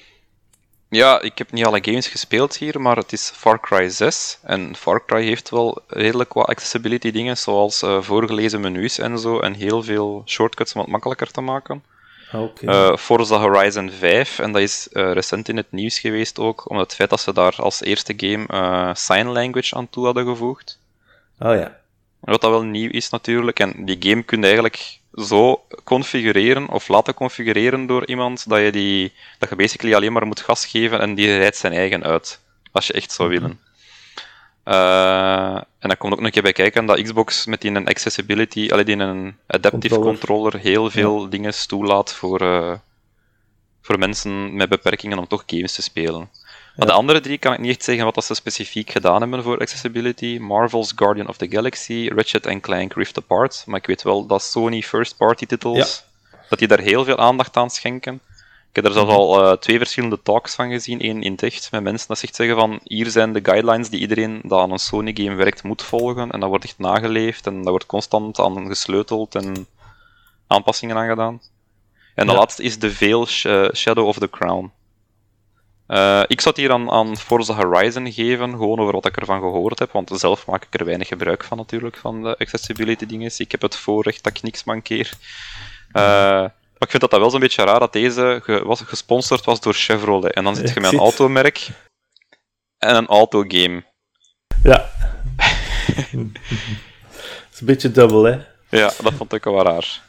[0.90, 4.40] Ja, ik heb niet alle games gespeeld hier, maar het is Far Cry 6.
[4.44, 9.40] En Far Cry heeft wel redelijk wat accessibility dingen, zoals uh, voorgelezen menus en zo,
[9.40, 11.84] en heel veel shortcuts om het makkelijker te maken.
[12.32, 12.90] Ah, okay.
[12.90, 16.78] Uh, Forza Horizon 5, en dat is uh, recent in het nieuws geweest ook, om
[16.78, 20.80] het feit dat ze daar als eerste game sign language aan toe hadden gevoegd.
[21.40, 21.80] Oh ja.
[22.20, 26.88] Wat dat wel nieuw is natuurlijk, en die game kun je eigenlijk zo configureren of
[26.88, 31.00] laten configureren door iemand dat je, die, dat je basically alleen maar moet gas geven
[31.00, 32.40] en die rijdt zijn eigen uit.
[32.72, 33.40] Als je echt zou mhm.
[33.40, 33.60] willen.
[34.66, 37.88] Uh, en dan komt ook nog een keer bij kijken dat Xbox met die een
[37.88, 42.74] accessibility, alleen die een adaptive controller, heel veel dingen toelaat voor, uh,
[43.82, 46.30] voor mensen met beperkingen om toch games te spelen.
[46.76, 49.44] Maar de andere drie kan ik niet echt zeggen wat dat ze specifiek gedaan hebben
[49.44, 50.38] voor accessibility.
[50.42, 53.64] Marvel's Guardian of the Galaxy, Ratchet Clank Rift Apart.
[53.66, 56.04] Maar ik weet wel dat Sony first-party titles,
[56.50, 58.20] dat die daar heel veel aandacht aan schenken.
[58.70, 61.06] Ik heb er zelfs al uh, twee verschillende talks van gezien.
[61.06, 64.42] Eén in echt, met mensen die echt zeggen van hier zijn de guidelines die iedereen
[64.44, 66.32] dat aan een Sony-game werkt moet volgen.
[66.32, 69.68] En dat wordt echt nageleefd en dat wordt constant aan gesleuteld en
[70.48, 71.42] aanpassingen aan gedaan.
[72.16, 73.26] En de laatste is The Veil
[73.74, 74.72] Shadow of the Crown.
[75.94, 79.80] Uh, ik zat hier aan, aan Forza Horizon geven, gewoon over wat ik ervan gehoord
[79.80, 83.32] heb, want zelf maak ik er weinig gebruik van natuurlijk, van de accessibility dingen.
[83.38, 85.14] Ik heb het voorrecht dat ik niks mankeer.
[85.92, 86.02] Uh,
[86.44, 89.62] maar ik vind dat dat wel zo'n beetje raar dat deze ge was, gesponsord was
[89.62, 90.34] door Chevrolet.
[90.34, 91.68] En dan zit je met een automerk
[92.78, 93.84] en een autogame.
[94.64, 94.90] Ja.
[95.94, 98.38] Het is een beetje dubbel, hè?
[98.70, 100.02] Ja, dat vond ik wel raar.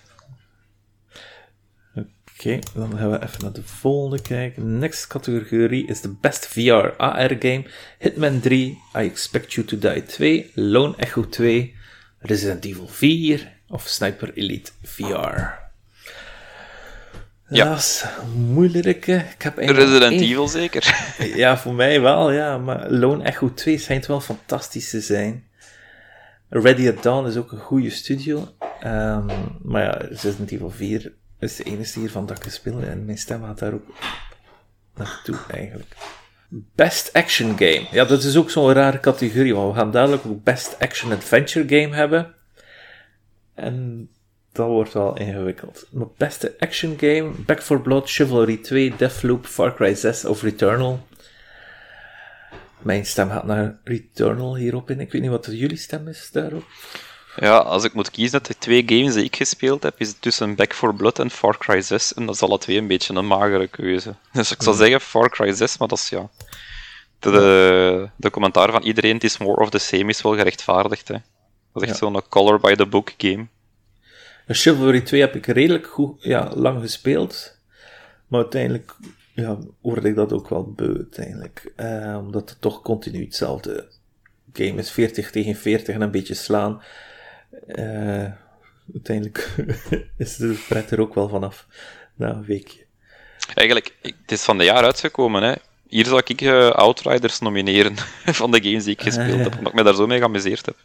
[2.39, 4.79] Oké, dan gaan we even naar de volgende kijken.
[4.79, 7.65] Next categorie is de Best VR AR Game.
[7.99, 11.75] Hitman 3, I Expect You to Die 2, Lone Echo 2,
[12.19, 15.63] Resident Evil 4 of Sniper Elite VR.
[17.49, 18.05] Ja, dat is
[18.37, 19.07] moeilijk.
[19.07, 21.15] Ik heb Resident Evil zeker?
[21.37, 22.59] Ja, voor mij wel, ja.
[22.59, 25.45] Maar Lone Echo 2 schijnt wel fantastisch te zijn.
[26.49, 28.49] Ready at Dawn is ook een goede studio.
[28.85, 29.27] Um,
[29.63, 31.13] maar ja, Resident Evil 4
[31.45, 33.87] is de enige hiervan dat ik gespeeld en mijn stem gaat daar ook
[34.95, 35.97] naartoe eigenlijk.
[36.75, 37.87] Best Action Game.
[37.91, 41.81] Ja, dat is ook zo'n rare categorie, want we gaan dadelijk ook Best Action Adventure
[41.81, 42.35] Game hebben.
[43.55, 44.09] En
[44.53, 45.89] dat wordt wel ingewikkeld.
[45.91, 51.07] Maar beste action game, Back 4 Blood, Chivalry 2, Deathloop, Far Cry 6 of Returnal.
[52.79, 55.01] Mijn stem gaat naar Returnal hierop in.
[55.01, 56.65] Ik weet niet wat jullie stem is daarop.
[57.37, 60.23] Ja, als ik moet kiezen uit de twee games die ik gespeeld heb, is het
[60.23, 62.15] tussen Back 4 Blood en Far Cry 6.
[62.15, 64.15] En dat is alle twee een beetje een magere keuze.
[64.33, 66.29] Dus ik zou zeggen Far Cry 6, maar dat is ja.
[67.19, 71.09] De, de, commentaar van iedereen, het is more of the same, is wel gerechtvaardigd.
[71.09, 71.15] Hè.
[71.73, 72.07] Dat is echt ja.
[72.07, 73.47] zo'n color by the book game.
[74.47, 77.57] Chivalry 2 heb ik redelijk goed, ja, lang gespeeld.
[78.27, 78.97] Maar uiteindelijk
[79.35, 81.73] ja, word ik dat ook wel beu, uiteindelijk.
[81.77, 83.87] Eh, omdat het toch continu hetzelfde
[84.53, 84.91] game is.
[84.91, 86.83] 40 tegen 40 en een beetje slaan.
[87.67, 88.33] Uh,
[88.93, 89.55] uiteindelijk
[90.17, 91.67] is de pret er ook wel vanaf.
[92.15, 92.85] Na een weekje.
[93.55, 95.55] Eigenlijk, het is van de jaar uitgekomen, hè.
[95.89, 97.97] Hier zal ik uh, Outriders nomineren
[98.41, 100.77] van de games die ik gespeeld heb, omdat ik me daar zo mee geamuseerd heb.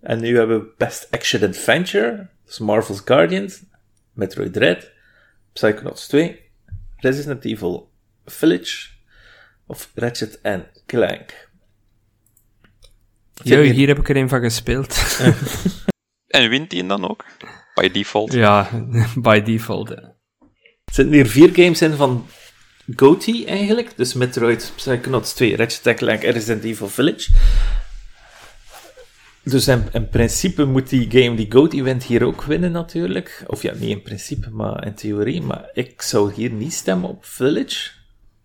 [0.00, 3.62] En nu hebben we Best Action Adventure, dus Marvel's Guardians,
[4.12, 4.90] Metroid Dread,
[5.52, 6.40] Psychonauts 2,
[6.96, 7.90] Resident Evil
[8.26, 8.88] Village
[9.66, 10.40] of Ratchet
[10.86, 11.43] Clank.
[13.42, 15.18] Jo, hier heb ik er een van gespeeld.
[16.26, 17.24] en wint die dan ook?
[17.74, 18.32] By default?
[18.32, 18.70] Ja,
[19.16, 19.90] by default.
[19.90, 20.14] Er
[20.84, 22.26] zitten hier vier games in van
[22.96, 23.96] GOTY eigenlijk.
[23.96, 27.30] Dus Metroid, Psychonauts 2, Ratchet Clank en Resident Evil Village.
[29.44, 33.44] Dus in, in, principe moet die game die GOAT event hier ook winnen natuurlijk.
[33.46, 35.42] Of ja, niet in principe, maar in theorie.
[35.42, 37.90] Maar ik zou hier niet stemmen op Village.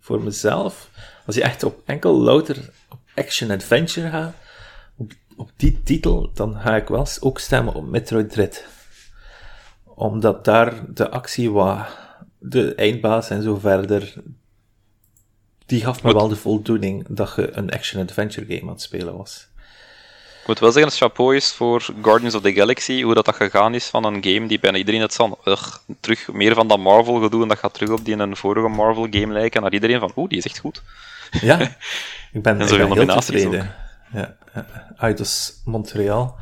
[0.00, 0.90] Voor mezelf.
[1.26, 4.34] Als je echt op enkel louter op action-adventure gaat,
[5.40, 8.64] op, die titel, dan ga ik wel ook stemmen op Metroid Dread.
[9.84, 11.86] Omdat daar de actie wat
[12.38, 14.14] de eindbaas en zo verder,
[15.66, 19.48] die gaf me wel de voldoening dat je een action-adventure game aan het spelen was.
[20.40, 23.34] Ik moet wel zeggen, dat chapeau is voor Guardians of the Galaxy, hoe dat, dat
[23.36, 25.38] gegaan is van een game die bijna iedereen het van
[26.00, 28.68] terug meer van dat Marvel gedoe en dat gaat terug op die in een vorige
[28.68, 30.82] Marvel game lijken, naar iedereen van, oeh, die is echt goed.
[31.40, 31.60] Ja,
[32.32, 33.74] ik ben, en ik ben heel tevreden.
[34.12, 34.36] Ja,
[34.98, 36.38] Eidos Montreal.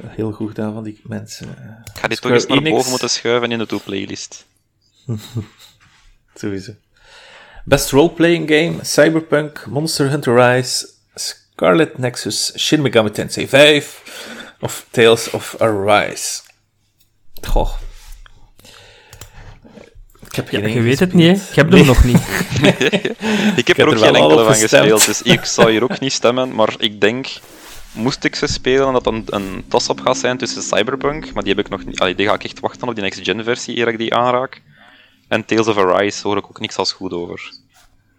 [0.00, 1.48] Heel goed gedaan van die mensen.
[1.94, 4.46] Ik ga dit toch eens naar boven moeten schuiven in de to-playlist.
[6.34, 6.72] Sowieso.
[7.64, 14.02] Best role-playing game, Cyberpunk, Monster Hunter Rise, Scarlet Nexus, Shin Megami Tensei 5
[14.60, 16.42] of Tales of Arise.
[17.40, 17.83] Goh.
[20.36, 21.32] Ik heb geen je weet het niet, hè?
[21.50, 22.22] Ik heb hem nog niet.
[23.56, 26.54] ik heb er ook geen enkele van gespeeld, dus ik zou hier ook niet stemmen,
[26.54, 27.26] maar ik denk,
[27.92, 31.64] moest ik ze spelen, dat een, een toss-up gaat zijn tussen Cyberpunk, maar die heb
[31.64, 33.98] ik nog niet, allee, die ga ik echt wachten op die next-gen versie, eer ik
[33.98, 34.62] die aanraak.
[35.28, 37.52] En Tales of Arise hoor ik ook niks als goed over.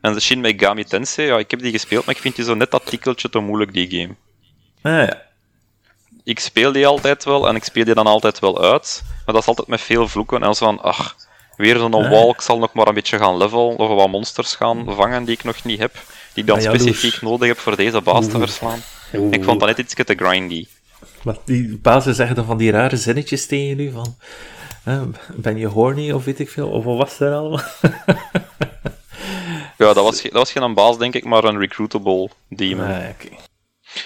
[0.01, 2.53] En de Shin Megami Tensei, ja, ik heb die gespeeld, maar ik vind die zo
[2.53, 4.16] net dat tikkeltje te moeilijk, die game.
[4.82, 5.22] Ah, ja.
[6.24, 9.41] Ik speel die altijd wel, en ik speel die dan altijd wel uit, maar dat
[9.41, 11.16] is altijd met veel vloeken, en zo van, ach,
[11.58, 14.56] weer zo'n ah, wall, ik zal nog maar een beetje gaan levelen, of wat monsters
[14.56, 15.93] gaan vangen die ik nog niet heb,
[16.34, 18.80] die ik dan ah, specifiek nodig heb voor deze baas te verslaan.
[19.32, 20.68] Ik vond dat net iets te grindy.
[21.24, 24.16] Maar die bazen zeggen dan van die rare zinnetjes tegen u, van...
[25.36, 27.62] ben je horny, of weet ik veel, of wat was er allemaal?
[29.78, 32.86] Ja, dat was, dat was geen baas, denk ik, maar een recruitable demon.
[32.86, 33.03] Ah,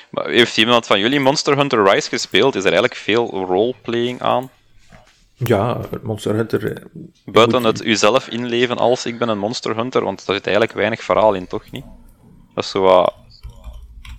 [0.09, 2.55] Maar heeft iemand van jullie Monster Hunter Rise gespeeld?
[2.55, 4.49] Is er eigenlijk veel roleplaying aan?
[5.43, 6.75] Ja, Monster Hunter...
[6.75, 6.85] Eh,
[7.25, 11.01] Buiten het uzelf inleven als ik ben een Monster Hunter, want daar zit eigenlijk weinig
[11.01, 11.85] verhaal in, toch niet?
[12.53, 13.13] Dat is zo wat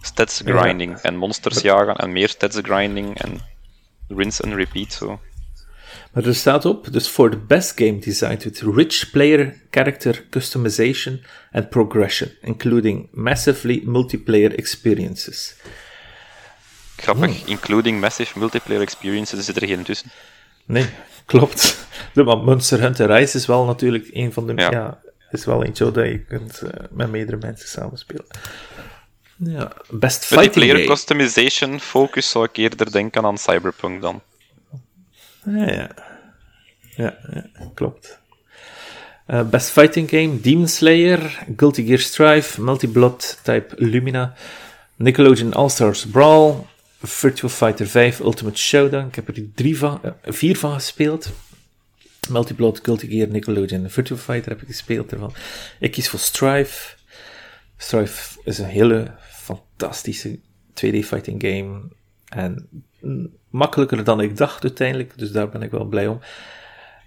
[0.01, 3.41] stats grinding en monsters jagen en meer stats grinding en
[4.09, 5.21] rinse and repeat zo.
[6.13, 11.23] Maar er staat op, dus for the best game designed with rich player character customization
[11.53, 15.57] and progression, including massively multiplayer experiences.
[16.97, 17.49] Grappig, hmm.
[17.49, 20.11] including massive multiplayer experiences, zit er geen tussen.
[20.71, 20.87] Nee,
[21.27, 21.79] klopt.
[22.15, 24.55] De, Monster Hunter Rise is wel natuurlijk een van de...
[24.55, 25.01] Ja.
[25.31, 28.27] is wel eentje dat je kunt uh, met meerdere mensen samenspelen.
[29.37, 34.23] Ja, best fighting player customization focus zou ik eerder denken aan Cyberpunk dan.
[35.45, 35.91] Ja, ja.
[36.97, 37.17] ja,
[37.75, 38.21] klopt.
[39.27, 44.35] Uh, best Fighting Game, Demon Slayer, Guilty Gear Strive, Multi-Blood Type Lumina,
[44.97, 46.67] Nickelodeon All-Stars Brawl,
[47.03, 49.07] Virtua Fighter 5 Ultimate Showdown.
[49.07, 51.33] Ik heb er drie van, uh, vier van gespeeld.
[52.31, 55.33] Multiplot, Guilty Gear, Nickelodeon, Virtua Fighter heb ik gespeeld ervan.
[55.79, 56.97] Ik kies voor Strife.
[57.77, 60.39] Strife is een hele fantastische
[60.75, 61.81] 2D fighting game.
[62.29, 62.69] En
[63.51, 66.21] makkelijker dan ik dacht uiteindelijk, dus daar ben ik wel blij om.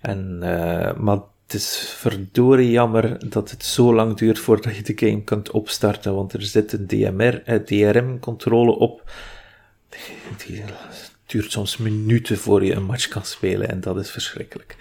[0.01, 5.07] En, uh, maar het is verdorie jammer dat het zo lang duurt voordat je de
[5.07, 9.11] game kunt opstarten, want er zit een DMR, eh, DRM-controle op.
[10.45, 10.63] Die
[11.25, 14.75] duurt soms minuten voor je een match kan spelen en dat is verschrikkelijk.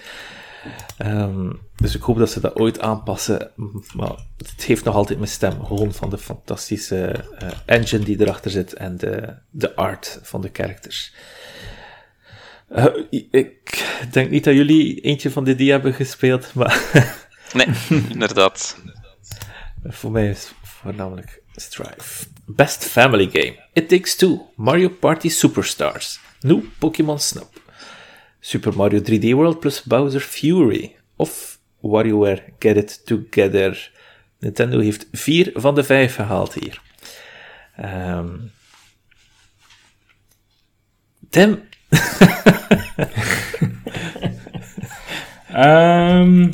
[0.98, 3.50] Um, dus ik hoop dat ze dat ooit aanpassen.
[3.94, 5.64] Maar het heeft nog altijd mijn stem.
[5.64, 10.50] Gewoon van de fantastische uh, engine die erachter zit en de, de art van de
[10.52, 11.14] characters.
[12.70, 12.86] Uh,
[13.30, 16.82] ik denk niet dat jullie eentje van die die hebben gespeeld, maar...
[17.52, 17.66] nee,
[18.08, 18.76] inderdaad.
[19.84, 22.24] Voor mij is voornamelijk Strife.
[22.49, 23.55] Best Family Game.
[23.74, 24.40] It Takes Two.
[24.57, 26.18] Mario Party Superstars.
[26.43, 27.49] New Pokémon Snap.
[28.40, 30.97] Super Mario 3D World plus Bowser Fury.
[31.16, 33.90] Of WarioWare Get It Together.
[34.38, 36.80] Nintendo heeft vier van de vijf gehaald hier.
[37.80, 38.51] Um,
[41.30, 41.68] Tim.
[45.55, 46.51] um,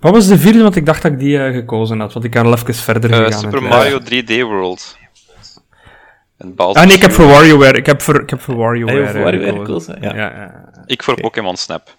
[0.00, 0.62] Wat was de vierde?
[0.62, 2.12] Want ik dacht dat ik die uh, gekozen had.
[2.12, 3.40] Want ik kan al even verder uh, gegaan.
[3.40, 4.96] Super Mario 3D World.
[6.56, 7.78] ah nee, ik heb voor WarioWare.
[7.78, 9.98] Ik heb voor, ik heb voor WarioWare, ah, voor WarioWare gekozen.
[10.00, 10.14] Ja.
[10.14, 10.72] Ja, ja.
[10.86, 11.24] Ik voor okay.
[11.24, 11.96] Pokémon Snap.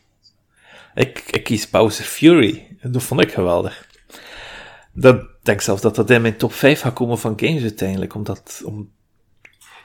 [0.95, 2.77] Ik, ik kies Bowser Fury.
[2.81, 3.87] Dat vond ik geweldig.
[4.93, 8.15] Dat denk zelfs dat dat in mijn top 5 gaat komen van games uiteindelijk.
[8.15, 8.89] Omdat, om,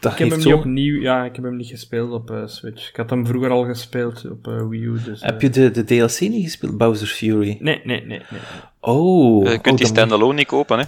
[0.04, 0.48] dat ik heb hem zo...
[0.48, 2.88] niet opnieuw, ja, ik heb hem niet gespeeld op uh, Switch.
[2.88, 5.02] Ik had hem vroeger al gespeeld op uh, Wii U.
[5.04, 7.56] Dus, heb je de, de DLC niet gespeeld, Bowser Fury?
[7.60, 8.22] Nee, nee, nee.
[8.30, 8.40] nee.
[8.80, 9.44] Oh.
[9.44, 10.36] je kunt oh, die standalone moet...
[10.36, 10.84] niet kopen, hè?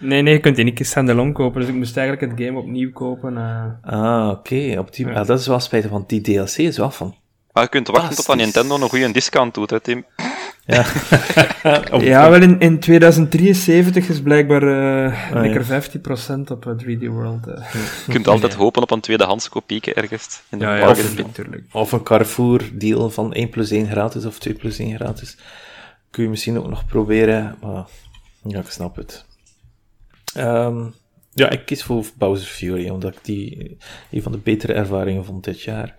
[0.00, 1.60] Nee, nee, je kunt die niet standalone kopen.
[1.60, 3.32] Dus ik moest eigenlijk het game opnieuw kopen.
[3.32, 3.64] Uh...
[3.82, 4.54] Ah, oké.
[4.54, 4.76] Okay.
[4.76, 5.06] Op die...
[5.06, 5.12] Ja.
[5.12, 7.14] Ah, dat is wel spijtig, want die DLC is wel van.
[7.52, 10.04] Maar je kunt wachten tot aan Nintendo een goede discount doet, hè, Tim?
[11.62, 15.82] Ja, ja wel in, in 2073 is blijkbaar uh, oh, ja.
[15.82, 17.46] 15% op 3D eh, World.
[17.46, 17.54] Uh.
[18.06, 18.58] Je kunt altijd ja.
[18.58, 20.42] hopen op een tweedehands kopieke ergens.
[20.50, 21.64] In de ja, ja, of, natuurlijk.
[21.72, 25.36] Of een Carrefour deal van 1 plus 1 gratis of 2 plus 1 gratis.
[26.10, 27.84] Kun je misschien ook nog proberen, maar
[28.42, 29.24] ja, ik snap het.
[30.38, 30.94] Um,
[31.32, 33.76] ja, ik kies voor Bowser Fury, omdat ik die
[34.10, 35.96] een van de betere ervaringen vond dit jaar.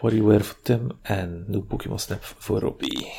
[0.00, 3.12] WarioWare voor Tim en New Pokémon Snap voor Robbie.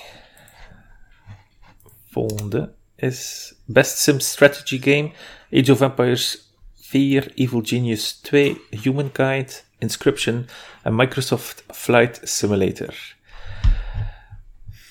[2.10, 5.12] Volgende is Best Sim Strategy Game,
[5.52, 10.46] Age of Empires 4, Evil Genius 2, Humankind, Inscription
[10.84, 12.96] en Microsoft Flight Simulator.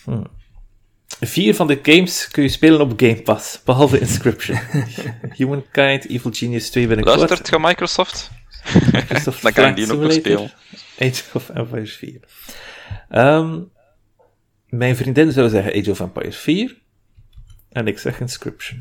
[0.05, 0.25] Hm.
[1.21, 4.59] Vier van de games kun je spelen op Game Pass, behalve Inscription.
[5.37, 8.31] Humankind, Evil Genius 2 ben ik Luistert je Microsoft?
[8.93, 10.51] Microsoft Dan kan je die nog nog spelen.
[10.99, 12.21] Age of Empires 4.
[13.11, 13.71] Um,
[14.69, 16.83] mijn vriendin zou zeggen Age of Empires 4.
[17.69, 18.79] En ik zeg Inscription.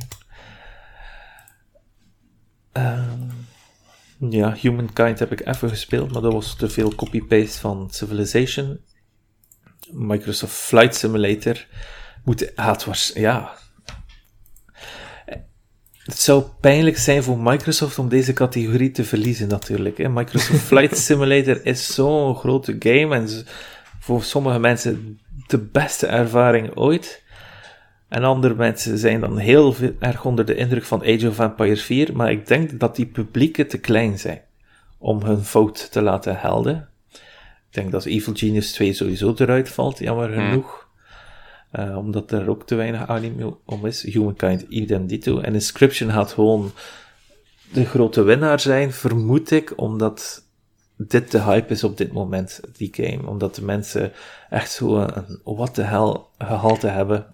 [2.74, 3.48] Um,
[4.30, 8.80] ja, Humankind heb ik even gespeeld, maar dat was te veel copy-paste van Civilization.
[9.92, 11.66] Microsoft Flight Simulator
[12.24, 12.52] moet,
[12.86, 13.58] was, ja.
[16.10, 19.98] Het zou pijnlijk zijn voor Microsoft om deze categorie te verliezen, natuurlijk.
[19.98, 20.10] Hè.
[20.10, 23.28] Microsoft Flight Simulator is zo'n grote game en
[24.00, 27.24] voor sommige mensen de beste ervaring ooit.
[28.08, 31.84] En andere mensen zijn dan heel veel, erg onder de indruk van Age of Empires
[31.84, 34.42] 4, maar ik denk dat die publieken te klein zijn
[34.98, 36.90] om hun fout te laten helden.
[37.12, 40.50] Ik denk dat Evil Genius 2 sowieso eruit valt, jammer hmm.
[40.50, 40.89] genoeg.
[41.72, 44.04] Uh, omdat er ook te weinig anime om is.
[44.04, 45.08] Humankind, idem.
[45.42, 46.72] En Inscription gaat gewoon
[47.72, 50.44] de grote winnaar zijn, vermoed ik, omdat
[50.98, 53.28] dit de hype is op dit moment, die game.
[53.28, 54.12] Omdat de mensen
[54.50, 57.26] echt zo een what the hell gehalte hebben.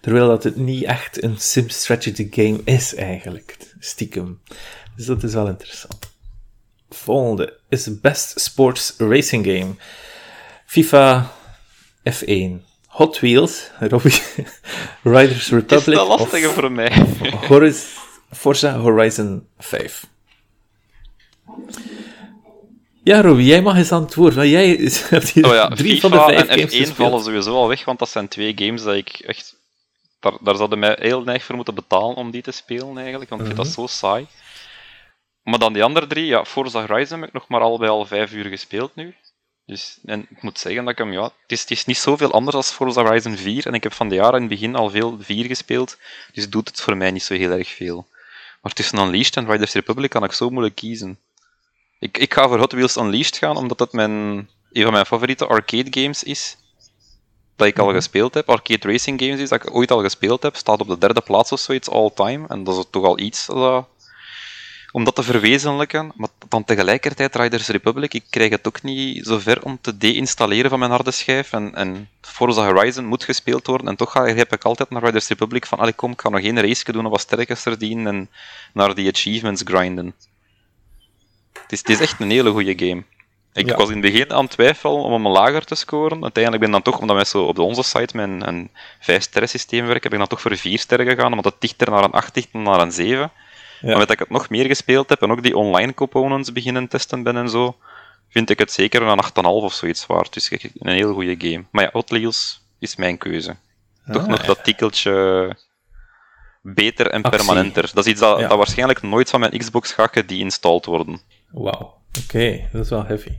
[0.00, 4.40] Terwijl dat het niet echt een sim strategy game is eigenlijk, stiekem.
[4.96, 6.12] Dus dat is wel interessant.
[6.88, 9.74] Volgende is Best Sports Racing Game.
[10.66, 11.32] FIFA
[12.10, 12.73] F1.
[12.94, 14.22] Hot Wheels, Robbie,
[15.14, 15.78] Riders Republic.
[15.78, 16.92] Is dat lastiger voor mij?
[17.48, 17.88] Horizon,
[18.32, 20.06] Forza Horizon 5.
[23.04, 24.38] Ja, Robbie, jij mag eens antwoorden.
[24.38, 24.68] Want jij
[25.10, 26.96] hebt hier oh ja, drie FIFA van de vijf en games F1 gespeeld.
[27.10, 29.56] vallen sowieso al weg, want dat zijn twee games dat ik echt...
[30.20, 33.40] Daar, daar zouden mij heel neig voor moeten betalen om die te spelen, eigenlijk, want
[33.42, 33.74] ik vind dat Mhm.
[33.80, 34.26] zo saai.
[35.42, 38.06] Maar dan die andere drie, ja, Forza Horizon heb ik nog maar al bij al
[38.06, 39.14] vijf uur gespeeld nu.
[39.66, 42.32] Dus, en ik moet zeggen dat ik hem, ja, het is, het is niet zoveel
[42.32, 43.66] anders als Forza Horizon 4.
[43.66, 45.96] En ik heb van de jaren in het begin al veel 4 gespeeld.
[46.32, 48.06] Dus doet het voor mij niet zo heel erg veel.
[48.62, 51.18] Maar tussen Unleashed en Riders Republic kan ik zo moeilijk kiezen.
[51.98, 55.46] Ik, ik ga voor Hot Wheels Unleashed gaan, omdat het mijn een van mijn favoriete
[55.46, 56.56] arcade games is,
[57.56, 57.94] dat ik al mhm.
[57.94, 60.98] gespeeld heb, arcade racing games is, dat ik ooit al gespeeld heb, staat op de
[60.98, 62.48] derde plaats of zoiets all time.
[62.48, 63.86] En dat is toch al iets dat,
[64.94, 66.12] om dat te verwezenlijken.
[66.14, 70.70] Maar dan tegelijkertijd Riders Republic, ik krijg het ook niet zo ver om te deinstalleren
[70.70, 71.52] van mijn harde schijf.
[71.52, 73.88] En, en Forza Horizon moet gespeeld worden.
[73.88, 76.40] En toch ga, heb ik altijd naar Riders Republic van, allee kom, ik ga nog
[76.40, 78.28] geen race doen of wat sterkers verdienen en
[78.72, 80.14] naar die achievements grinden.
[81.52, 83.02] Het is, het is echt een hele goede game.
[83.52, 86.22] Ik was in het begin aan het twijfelen om hem lager te scoren.
[86.22, 89.22] Uiteindelijk ben ik dan toch, omdat wij zo op onze site met een, een 5
[89.22, 92.04] sterren systeem werken, heb ik dan toch voor 4 sterren gegaan, omdat het dichter naar
[92.04, 93.32] een 8 dichter naar een 7.
[93.84, 93.90] Ja.
[93.90, 96.88] Maar met dat ik het nog meer gespeeld heb en ook die online components beginnen
[96.88, 97.76] testen ben en zo,
[98.28, 100.34] vind ik het zeker een 8,5 of zoiets waard.
[100.34, 101.64] Dus een heel goede game.
[101.70, 103.56] Maar ja, Hot Wheels is mijn keuze.
[104.12, 105.56] Toch ah, nog dat tikkeltje
[106.62, 107.90] beter en permanenter.
[107.94, 111.20] Dat is iets dat, dat waarschijnlijk nooit van mijn Xbox gaat geïnstalleerd worden.
[111.50, 111.94] Wauw,
[112.24, 113.32] oké, dat is wel heavy.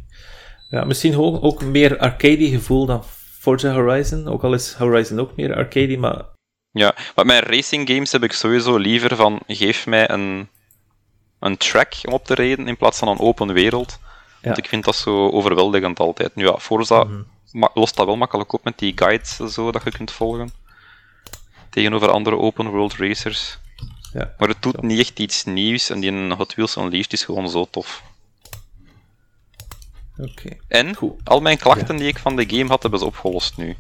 [0.70, 3.04] Ja, misschien ook, ook meer arcade gevoel dan
[3.40, 6.34] Forza Horizon, ook al is Horizon ook meer arcade, maar...
[6.76, 10.50] Ja, maar mijn racing games heb ik sowieso liever van, geef mij een,
[11.40, 14.00] een track om op te rijden in plaats van een open wereld.
[14.42, 16.36] Want ik vind dat zo overweldigend altijd.
[16.36, 17.26] Nu ja, Forza mm
[17.74, 20.52] lost dat wel makkelijk op met die guides zo dat je kunt volgen.
[21.70, 23.58] Tegenover andere open world racers.
[24.14, 27.50] Ja, maar het doet niet echt iets nieuws en die Hot Wheels Unleashed is gewoon
[27.50, 28.04] zo tof.
[30.18, 30.58] Oké.
[30.68, 33.78] En al mijn klachten die ik van de game had, hebben ze opgelost nu.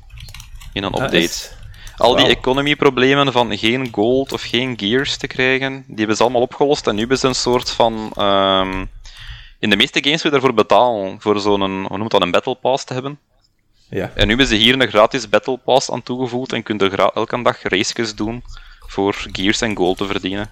[0.73, 1.63] In een update.
[1.97, 6.41] Al die economy-problemen van geen gold of geen gears te krijgen, die hebben ze allemaal
[6.41, 6.88] opgelost.
[6.88, 8.13] En nu hebben ze een soort van.
[8.17, 8.89] Um,
[9.59, 12.55] in de meeste games moet je daarvoor betalen, voor zo'n, hoe noemt dat, een battle
[12.55, 13.19] pass te hebben.
[13.89, 14.11] Ja.
[14.15, 17.41] En nu hebben ze hier een gratis battle pass aan toegevoegd en kun je elke
[17.41, 18.43] dag races doen
[18.88, 20.49] voor gears en gold te verdienen.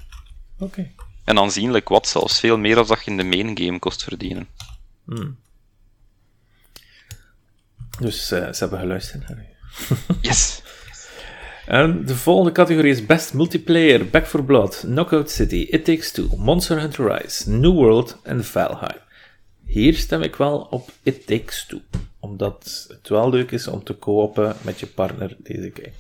[0.59, 0.91] Oké.
[1.23, 4.47] En aanzienlijk wat zelfs, veel meer dan dat je in de main game kost verdienen.
[5.05, 5.37] Hmm.
[7.99, 9.45] Dus uh, ze hebben geluisterd naar u.
[10.21, 10.61] yes!
[11.65, 16.27] En de volgende categorie is Best Multiplayer, Back 4 Blood, Knockout City, It Takes Two,
[16.37, 18.99] Monster Hunter Rise, New World en Valheim.
[19.65, 21.79] Hier stem ik wel op It Takes Two,
[22.19, 25.91] omdat het wel leuk is om te kopen met je partner deze game.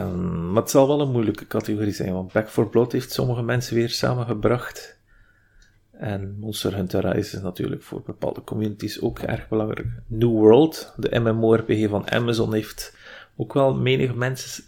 [0.00, 3.42] Um, maar het zal wel een moeilijke categorie zijn, want Back 4 Blood heeft sommige
[3.42, 4.98] mensen weer samengebracht.
[5.92, 9.88] En Monster Hunter Rise is natuurlijk voor bepaalde communities ook erg belangrijk.
[10.06, 12.96] New World, de MMORPG van Amazon, heeft
[13.36, 14.64] ook wel menig mensen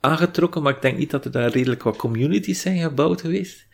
[0.00, 3.66] aangetrokken, maar ik denk niet dat er daar redelijk wat communities zijn gebouwd geweest.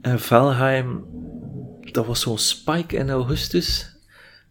[0.00, 1.04] En Valheim,
[1.80, 3.96] dat was zo'n spike in augustus,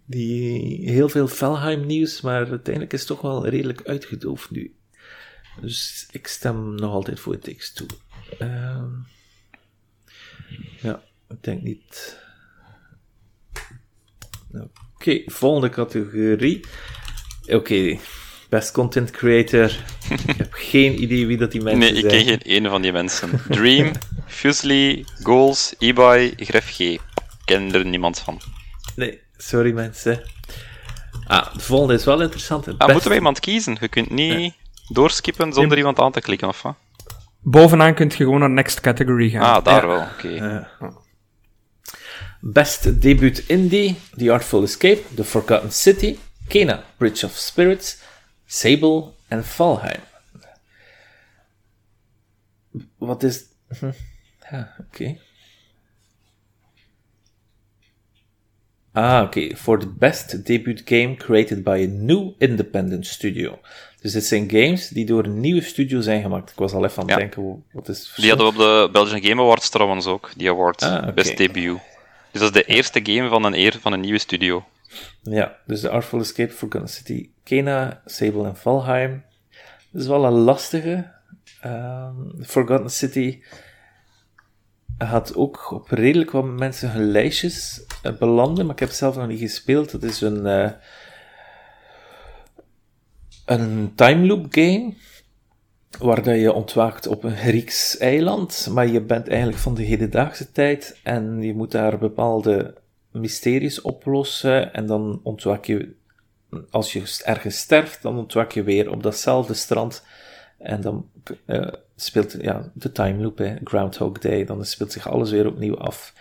[0.05, 4.75] die heel veel Valheim nieuws, maar uiteindelijk is het toch wel redelijk uitgedoofd nu.
[5.61, 7.85] Dus ik stem nog altijd voor het Takes-Two.
[8.39, 8.89] Ehm,
[10.81, 12.19] ja, ik denk niet.
[14.93, 16.65] Oké, volgende categorie.
[17.47, 17.97] Oké,
[18.51, 19.71] best content creator.
[20.27, 21.93] ik heb geen idee wie dat die mensen zijn.
[21.93, 23.29] Nee, ik ken geen ene van die mensen.
[23.49, 23.91] Dream,
[24.27, 26.79] Fusely, Goals, eBay, Gref G.
[26.79, 27.01] Ik
[27.45, 28.41] ken er niemand van.
[28.95, 30.21] Nee, sorry mensen.
[31.27, 32.77] Ah, de volgende is wel interessant.
[32.77, 33.77] Ah, moeten we iemand kiezen?
[33.79, 34.53] Je kunt niet
[34.87, 36.75] doorskippen zonder iemand aan te klikken, of wat?
[37.41, 39.55] Bovenaan kun je gewoon naar next category gaan.
[39.55, 40.67] Ah, daar wel, oké.
[42.41, 46.17] Best debut indie, The Artful Escape, The Forgotten City,
[46.47, 47.97] Kena, Bridge of Spirits,
[48.51, 49.99] Sable en Valheim.
[52.97, 53.43] Wat is...
[53.79, 53.91] Hm.
[54.51, 55.17] Ja, oké.
[58.91, 59.55] Ah, oké.
[59.55, 63.59] For the best debut game created by a new independent studio.
[64.01, 66.51] Dus dit zijn games die door een nieuwe studio zijn gemaakt.
[66.51, 69.23] Ik was al even aan het denken, wat is Die hadden we op de Belgian
[69.23, 70.81] Game Awards trouwens ook, die award.
[70.81, 71.79] Ah, Best debut.
[72.31, 74.65] Dus dat is de eerste game van een, eer, van een nieuwe studio.
[75.21, 79.23] Ja, dus de Artful Escape, Forgotten City, Kena, Sable en Valheim.
[79.91, 81.11] Dat is wel een lastige.
[81.65, 83.41] Um, Forgotten City
[84.97, 89.15] had ook op redelijk wat mensen hun lijstjes uh, belanden, maar ik heb het zelf
[89.15, 89.91] nog niet gespeeld.
[89.91, 90.71] Dat is een, uh,
[93.45, 94.93] een time loop game,
[95.99, 100.99] waar je ontwaakt op een Grieks eiland, maar je bent eigenlijk van de hedendaagse tijd
[101.03, 102.80] en je moet daar bepaalde
[103.11, 105.93] mysteries oplossen en dan ontwaak je,
[106.69, 110.03] als je ergens sterft, dan ontwaak je weer op datzelfde strand
[110.57, 111.09] en dan
[111.45, 115.77] uh, speelt ja, de time loop, hè, Groundhog Day, dan speelt zich alles weer opnieuw
[115.77, 116.13] af.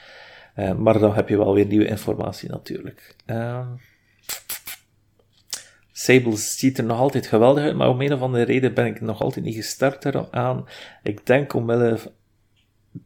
[0.57, 3.17] Uh, maar dan heb je wel weer nieuwe informatie natuurlijk.
[3.27, 3.69] Uh,
[5.93, 9.01] Sable ziet er nog altijd geweldig uit, maar om een of andere reden ben ik
[9.01, 10.67] nog altijd niet gestart eraan.
[11.03, 11.99] Ik denk omwille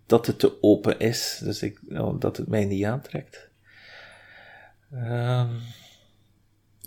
[0.07, 3.51] dat het te open is, dus ik, nou, dat het mij niet aantrekt.
[4.95, 5.61] Um,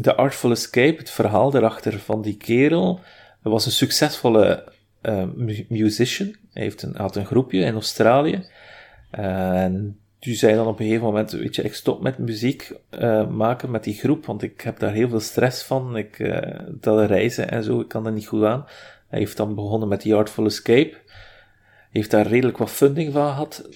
[0.02, 3.00] The Artful Escape, het verhaal daarachter van die kerel.
[3.42, 5.24] Hij was een succesvolle uh,
[5.68, 6.36] musician.
[6.54, 8.46] Hij heeft een, had een groepje in Australië.
[9.20, 12.74] Uh, en die zei dan op een gegeven moment, weet je, ik stop met muziek
[12.92, 15.98] uh, maken met die groep, want ik heb daar heel veel stress van.
[15.98, 18.66] Ik, dat reizen en zo, ik kan er niet goed aan.
[19.08, 20.98] Hij heeft dan begonnen met The Artful Escape.
[21.92, 23.70] Heeft daar redelijk wat funding van gehad.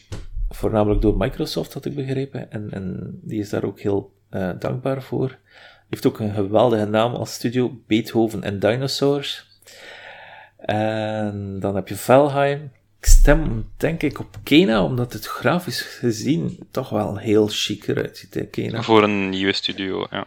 [0.49, 2.52] Voornamelijk door Microsoft, had ik begrepen.
[2.52, 4.20] En, en die is daar ook heel
[4.60, 5.38] dankbaar voor.
[5.90, 9.45] Heeft ook een geweldige naam als studio, Beethoven en Dinosaurs.
[10.58, 12.72] En dan heb je Valheim.
[12.99, 18.18] Ik stem denk ik op Kena, omdat het grafisch gezien toch wel heel chic eruit
[18.18, 18.82] ziet, hè, Kena.
[18.82, 20.26] Voor een nieuwe studio, ja.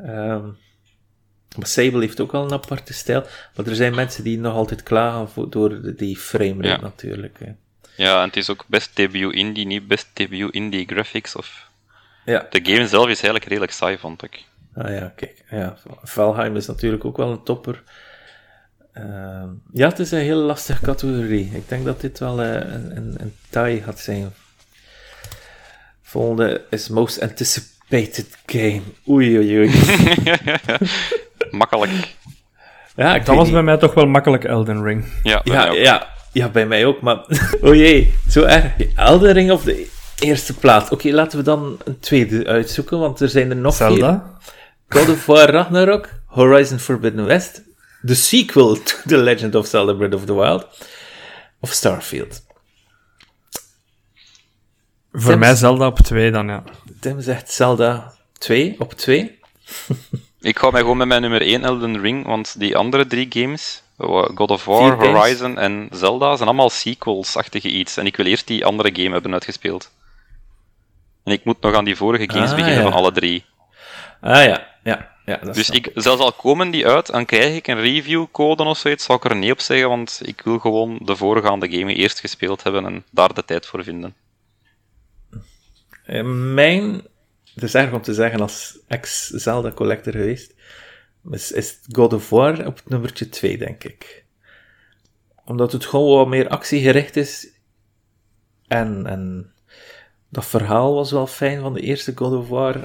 [0.00, 0.44] Uh,
[1.56, 3.24] maar Sable heeft ook wel een aparte stijl,
[3.56, 6.80] maar er zijn mensen die nog altijd klagen voor, door die framerate ja.
[6.80, 7.38] natuurlijk.
[7.38, 7.52] Hè.
[7.96, 11.65] Ja, en het is ook best debut indie, niet best debut indie graphics of
[12.26, 12.46] ja.
[12.50, 14.44] De game zelf is eigenlijk redelijk saai, vond ik.
[14.74, 15.44] Ah ja, kijk.
[15.50, 17.82] Ja, Valheim is natuurlijk ook wel een topper.
[18.94, 19.42] Uh,
[19.72, 21.50] ja, het is een heel lastige categorie.
[21.54, 24.32] Ik denk dat dit wel uh, een, een, een tie gaat zijn.
[26.02, 28.82] Volgende is Most Anticipated Game.
[29.08, 29.70] Oei, oei, oei.
[31.50, 31.90] makkelijk.
[32.96, 35.04] Ja, ik dat was bij mij toch wel makkelijk Elden Ring.
[35.22, 35.76] Ja, bij ja, mij ook.
[35.76, 37.00] ja, ja, bij mij ook.
[37.00, 37.24] Maar,
[37.62, 38.72] oh jee, zo erg.
[38.94, 39.86] Elden Ring of de
[40.18, 40.90] eerste plaats.
[40.90, 44.36] Oké, laten we dan een tweede uitzoeken, want er zijn er nog Zelda?
[44.88, 45.00] vier.
[45.00, 47.62] God of War Ragnarok, Horizon Forbidden West,
[48.00, 50.66] de sequel to The Legend of Zelda Breath of the Wild,
[51.60, 52.44] of Starfield.
[55.12, 56.62] Voor Tim- mij Zelda op 2 dan, ja.
[57.00, 59.38] Tim zegt Zelda 2 op 2.
[60.40, 63.82] Ik ga mij gewoon met mijn nummer 1 Elden Ring, want die andere drie games,
[64.34, 64.94] God of War.
[65.06, 67.96] Horizon en Zelda, zijn allemaal sequels-achtige iets.
[67.96, 69.90] En ik wil eerst die andere game hebben uitgespeeld.
[71.26, 72.90] En ik moet nog aan die vorige games Ah, beginnen ja.
[72.90, 73.44] van alle drie.
[74.20, 75.36] Ah ja, ja, ja.
[75.36, 79.04] Dat Dus ik, zelfs al komen die uit, dan krijg ik een reviewcode of zoiets,
[79.04, 82.62] zou ik er nee op zeggen, want ik wil gewoon de voorgaande game eerst gespeeld
[82.62, 84.14] hebben en daar de tijd voor vinden.
[86.04, 86.22] Eh,
[86.54, 87.02] Mijn,
[87.54, 90.54] het is erg om te zeggen als ex-Zelda collector geweest,
[91.30, 94.24] is, is God of War op nummertje 2, denk ik.
[95.44, 97.48] Omdat het gewoon wat meer actiegericht is.
[98.66, 99.52] En, en
[100.28, 102.76] dat verhaal was wel fijn van de eerste God of War.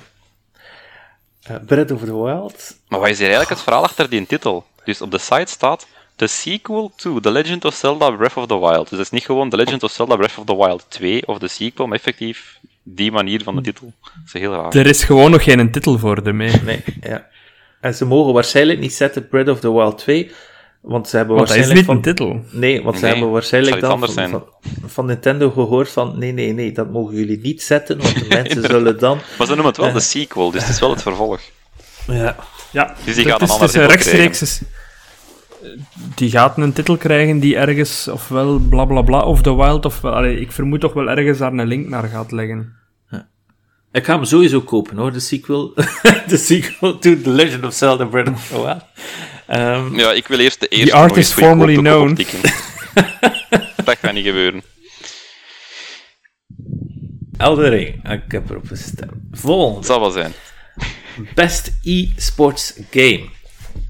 [1.42, 2.78] Eh, Breath of the Wild.
[2.88, 4.66] Maar wat is hier eigenlijk het verhaal achter die titel?
[4.84, 8.60] Dus op de site staat The sequel to The Legend of Zelda Breath of the
[8.60, 8.90] Wild.
[8.90, 11.38] Dus het is niet gewoon The Legend of Zelda Breath of the Wild 2 of
[11.38, 13.94] de sequel, maar effectief die manier van de titel.
[14.02, 14.76] Dat is heel raar.
[14.76, 16.62] Er is gewoon nog geen titel voor ermee.
[16.64, 17.28] Nee, ja.
[17.80, 20.32] En ze mogen waarschijnlijk niet zetten Breath of the Wild 2,
[20.82, 21.96] want ze hebben Want dat is waarschijnlijk niet van...
[21.96, 22.60] een titel.
[22.60, 24.44] Nee, want ze hebben waarschijnlijk dan van, anders van,
[24.90, 28.64] van Nintendo gehoord van nee, nee, nee, dat mogen jullie niet zetten, want de mensen
[28.64, 29.18] zullen dan...
[29.38, 31.40] Maar ze noemen het wel de sequel, dus het is wel het vervolg.
[32.08, 32.36] Ja,
[32.72, 34.42] Ja, Dus die gaat een is- ander het is een titel rechtstreeks.
[34.42, 34.62] is-
[36.16, 40.14] Die gaat een titel krijgen die ergens, ofwel bla bla bla, of The Wild, ofwel.
[40.14, 42.74] Allee, ik vermoed toch wel ergens daar een link naar gaat leggen.
[43.92, 45.74] ik ga hem sowieso kopen hoor, de sequel.
[46.28, 48.82] de sequel to The Legend of Zelda Breath of the Wild.
[49.52, 52.14] Ehm, Ja, ik wil eerst de eerste art nog eens is goedkoop formerly known.
[53.86, 54.62] dat gaat niet gebeuren.
[57.38, 59.14] Elden Ring, ik heb erop gestemd.
[59.32, 60.32] Volgende, zal wel zijn.
[61.36, 63.24] best e-sports game.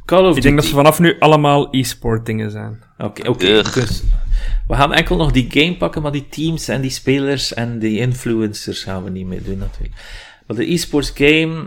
[0.06, 2.84] Call of Ik denk dat ze vanaf nu allemaal e-sport dingen zijn.
[2.98, 3.46] Oké, oké.
[3.74, 4.04] Dus
[4.68, 8.00] we gaan enkel nog die game pakken, maar die teams en die spelers en die
[8.00, 9.96] influencers gaan we niet meer doen natuurlijk.
[10.48, 11.64] Maar de esports game,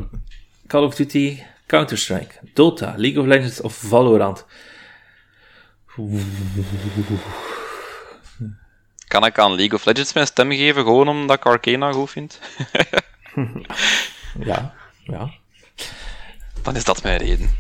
[0.67, 1.39] Call of Duty,
[1.75, 4.47] Counter-Strike, Dota, League of Legends of Valorant.
[9.09, 12.39] Kan ik aan League of Legends mijn stem geven, gewoon omdat ik Arcana goed vind?
[14.39, 14.75] Ja,
[15.05, 15.31] ja.
[16.63, 17.51] Dan is dat mijn reden.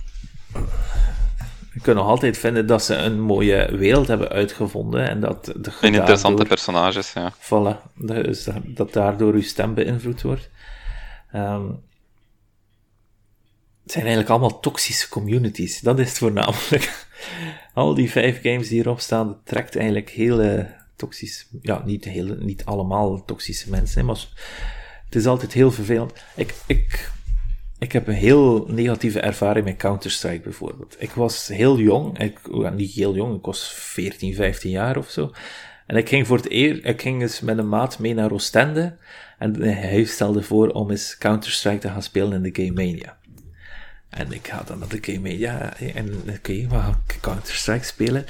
[1.73, 5.53] We kunnen nog altijd vinden dat ze een mooie wereld hebben uitgevonden en dat, de,
[5.81, 7.33] En interessante daardoor- personages, ja.
[7.35, 10.49] Voilà, dus dat, dat daardoor uw stem beïnvloed wordt.
[11.33, 11.63] Ehm,
[13.85, 17.07] het zijn eigenlijk allemaal toxische communities, dat is het voornamelijk.
[17.75, 22.37] Al die vijf games die hierop staan, dat trekt eigenlijk hele toxische, ja, niet, hele,
[22.37, 24.29] niet allemaal toxische mensen, maar
[25.05, 26.13] het is altijd heel vervelend.
[26.35, 27.11] Ik, ik,
[27.79, 30.97] ik heb een heel negatieve ervaring met Counter-Strike bijvoorbeeld.
[30.99, 32.39] Ik was heel jong, ik,
[32.75, 35.33] niet heel jong, ik was 14, 15 jaar of zo.
[35.87, 38.97] En ik ging voor het eer, ik ging eens met een maat mee naar Oostende.
[39.39, 43.17] En hij stelde voor om eens Counter-Strike te gaan spelen in de Game Mania.
[44.15, 48.25] En ik ga dan naar de Game Mania en oké, we gaan Counter-Strike spelen.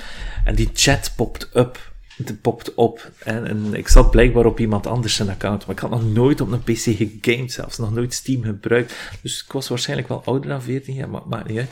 [0.45, 1.93] En die chat popt up.
[2.41, 3.11] popt op.
[3.19, 6.53] En, ik zat blijkbaar op iemand anders zijn account, maar ik had nog nooit op
[6.53, 8.95] een PC gegamed zelfs, nog nooit Steam gebruikt.
[9.23, 11.71] Dus ik was waarschijnlijk wel ouder dan 14 jaar, maar maakt niet uit.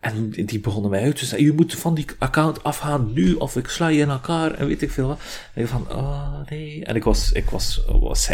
[0.00, 3.56] En die begonnen mij uit te zeggen, je moet van die account afgaan nu, of
[3.56, 5.20] ik sla je in elkaar, en weet ik veel wat.
[5.54, 6.84] En ik van, oh nee.
[6.84, 8.28] En ik was, ik was, was.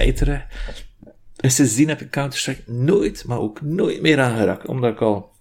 [1.45, 5.33] En sindsdien heb ik Counter-Strike nooit, maar ook nooit meer aangeraakt, omdat ik al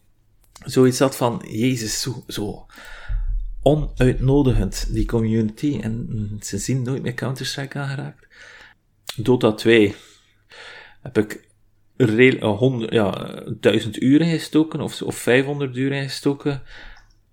[0.66, 2.66] zoiets had van, jezus, zo,
[3.62, 5.80] onuitnodigend, die community.
[5.82, 8.28] En sindsdien nooit meer Counter-Strike aangeraakt.
[9.16, 9.96] Dota 2
[11.02, 11.50] heb ik
[11.98, 16.62] reel, 100, ja, 1000 uren gestoken, of, of 500 uren gestoken.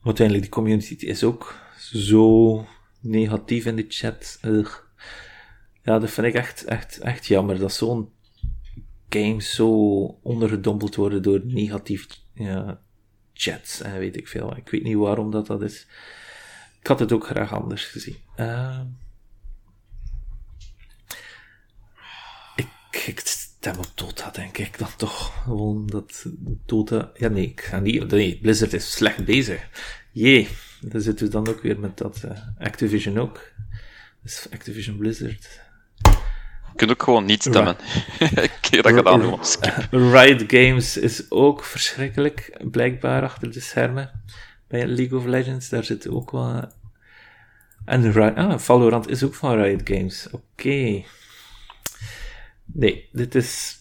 [0.02, 2.66] Uiteindelijk, die community is ook zo
[3.00, 4.38] negatief in de chat.
[5.82, 7.58] Ja, dat vind ik echt, echt, echt jammer.
[7.58, 8.18] Dat zo'n
[9.10, 9.68] game zo
[10.22, 12.80] ondergedompeld worden door negatief ja,
[13.32, 14.56] chats en weet ik veel.
[14.56, 15.86] Ik weet niet waarom dat, dat is.
[16.80, 18.16] Ik had het ook graag anders gezien.
[18.36, 18.80] Uh,
[22.56, 22.68] ik,
[23.06, 25.42] ik stem op Dota, denk ik dan toch.
[25.42, 26.26] Gewoon dat
[26.66, 27.10] Dota...
[27.14, 28.10] Ja, nee, ik ga niet...
[28.10, 29.68] Nee, Blizzard is slecht bezig.
[30.12, 30.48] Jee,
[30.80, 33.52] dan zitten we dan ook weer met dat uh, Activision ook.
[34.22, 35.60] Dus Activision Blizzard.
[36.72, 37.76] Je kunt ook gewoon niet stemmen.
[38.70, 39.38] dat gedaan.
[39.90, 44.10] Riot Games is ook verschrikkelijk, blijkbaar, achter de schermen
[44.68, 45.68] bij League of Legends.
[45.68, 46.72] Daar zitten ook wel.
[47.84, 50.28] En ah, Valorant is ook van Riot Games.
[50.30, 51.02] Oké.
[52.64, 53.78] Nee, dit is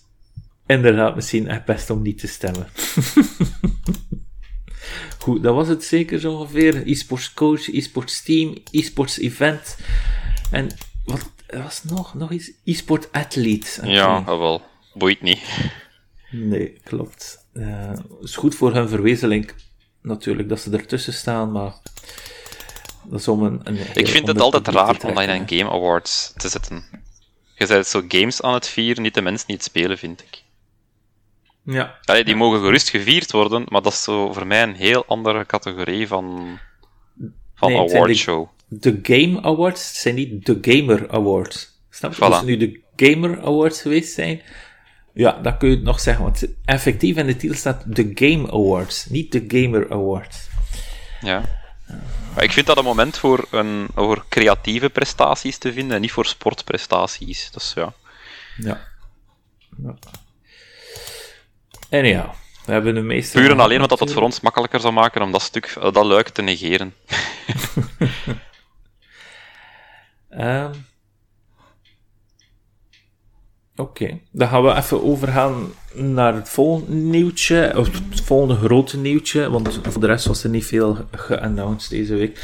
[0.65, 2.67] inderdaad misschien echt best om niet te stemmen.
[5.19, 6.87] Goed, dat was het zeker zo ongeveer.
[6.87, 9.77] E-sports coach, e-sports team, e-sports event.
[10.51, 10.67] En
[11.05, 12.13] wat was nog?
[12.13, 12.51] Nog iets?
[12.63, 13.87] E-sport athlete.
[13.87, 14.61] Ja, wel.
[14.99, 15.71] Boeit niet.
[16.31, 17.47] Nee, klopt.
[17.53, 19.55] Uh, is goed voor hun verwezenlijk
[20.01, 21.73] natuurlijk dat ze ertussen staan, maar
[23.03, 26.33] dat is om een, een Ik vind het altijd raar om in een Game Awards
[26.35, 26.83] te zetten.
[27.55, 30.43] Je bent zo games aan het vieren, niet de mensen niet spelen, vind ik.
[31.63, 31.99] Ja.
[32.03, 35.45] Allee, die mogen gerust gevierd worden, maar dat is zo voor mij een heel andere
[35.45, 36.57] categorie van,
[37.55, 38.47] van nee, awardshow.
[38.67, 41.81] De, de Game Awards zijn niet de Gamer Awards.
[41.89, 42.17] Snap je?
[42.17, 42.19] Voilà.
[42.19, 44.41] Als nu de Gamer Awards geweest zijn,
[45.19, 49.05] ja, dat kun je nog zeggen, want effectief in de titel staat de Game Awards,
[49.05, 50.47] niet de Gamer Awards.
[51.21, 51.41] Ja.
[52.35, 56.11] Maar ik vind dat een moment voor, een, voor creatieve prestaties te vinden en niet
[56.11, 57.51] voor sportprestaties.
[57.51, 57.93] Dus ja.
[58.57, 58.87] Ja.
[59.83, 59.95] ja.
[61.89, 62.29] Anyhow,
[62.65, 63.39] we hebben de meeste...
[63.39, 66.05] Puur en alleen omdat dat het voor ons makkelijker zou maken om dat stuk, dat
[66.05, 66.93] luik te negeren.
[70.29, 70.71] um,
[73.79, 79.49] Oké, dan gaan we even overgaan naar het volgende nieuwtje, of het volgende grote nieuwtje,
[79.49, 82.43] want voor de rest was er niet veel geannounced deze week.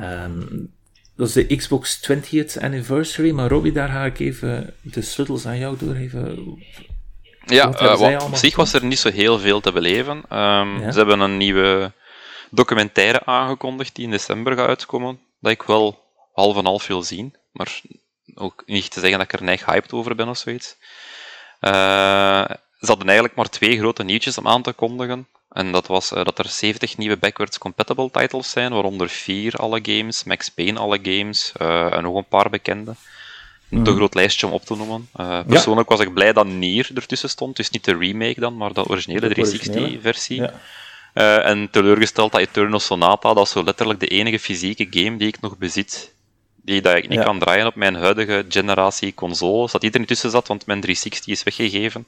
[0.00, 0.74] Um,
[1.16, 5.58] dat is de Xbox 20th anniversary, maar Robbie, daar ga ik even de sleutels aan
[5.58, 6.58] jou doorgeven.
[7.44, 10.16] Ja, uh, op zich was er niet zo heel veel te beleven.
[10.16, 11.92] Um, Ze hebben een nieuwe
[12.50, 17.34] documentaire aangekondigd die in december gaat uitkomen, dat ik wel half en half wil zien,
[17.52, 17.80] maar
[18.36, 20.76] ook niet te zeggen dat ik er neig hyped over ben of zoiets.
[21.60, 22.44] Uh,
[22.80, 25.28] ze hadden eigenlijk maar twee grote nieuwtjes om aan te kondigen.
[25.50, 29.80] En dat was uh, dat er 70 nieuwe backwards compatible titles zijn, waaronder vier alle
[29.82, 32.94] games, Max Payne alle games uh, en nog een paar bekende.
[33.70, 33.98] Een te mhm.
[33.98, 35.08] groot lijstje om op te noemen.
[35.46, 38.86] persoonlijk was ik blij dat Nier ertussen stond, dus niet de remake dan, maar de
[38.86, 40.42] originele 360-versie.
[41.12, 41.40] Ja.
[41.40, 45.40] en teleurgesteld dat Eternal Sonata, dat is zo letterlijk de enige fysieke game die ik
[45.40, 46.14] nog bezit
[46.66, 49.72] die dat ik niet kan draaien op mijn huidige generatie consoles.
[49.72, 52.06] Dat die er niet tussen zat, want mijn 360 is weggegeven.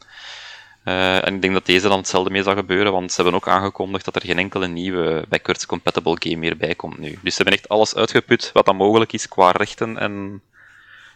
[0.84, 3.48] Uh, en ik denk dat deze dan hetzelfde mee zal gebeuren, want ze hebben ook
[3.48, 7.18] aangekondigd dat er geen enkele nieuwe backwards compatible game meer bij komt nu.
[7.22, 10.42] Dus ze hebben echt alles uitgeput wat dan mogelijk is qua rechten en,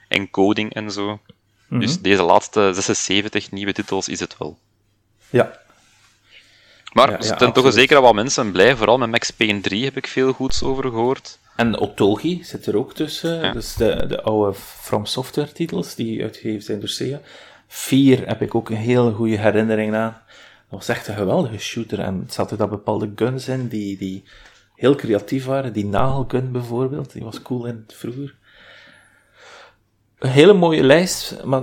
[0.09, 1.21] en coding en zo.
[1.67, 1.81] Mhm.
[1.81, 4.59] Dus deze laatste 76 nieuwe titels is het wel.
[5.31, 5.61] Ja.
[6.93, 9.97] Maar ja, ja, zijn toch zeker wel mensen blij, vooral met Max Payne 3 heb
[9.97, 11.39] ik veel goeds over gehoord.
[11.57, 13.53] En Otogi zit er ook tussen.
[13.53, 17.21] Dus de, de oude From Software titels die uitgegeven zijn door Sega.
[17.67, 20.17] 4 heb ik ook een hele goede herinnering aan.
[20.71, 22.01] Dat was echt een geweldige shooter.
[22.01, 24.25] En het zaten daar bepaalde guns in die, die
[24.75, 25.73] heel creatief waren.
[25.73, 28.35] Die nagelgun bijvoorbeeld, die was cool in het vroeger.
[30.19, 31.63] Een hele mooie lijst, maar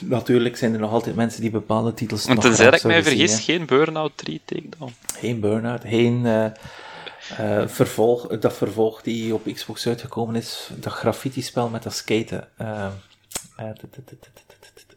[0.00, 2.26] natuurlijk zijn er nog altijd mensen die bepaalde titels.
[2.26, 4.92] En tenzij ik mij vergis, geen Burnout 3 Takedown.
[5.18, 6.24] Geen Burnout, geen.
[6.24, 6.46] Uh,
[7.40, 12.48] uh, vervolg, dat vervolg die op Xbox uitgekomen is, dat graffiti-spel met dat skaten.
[12.60, 12.86] Uh,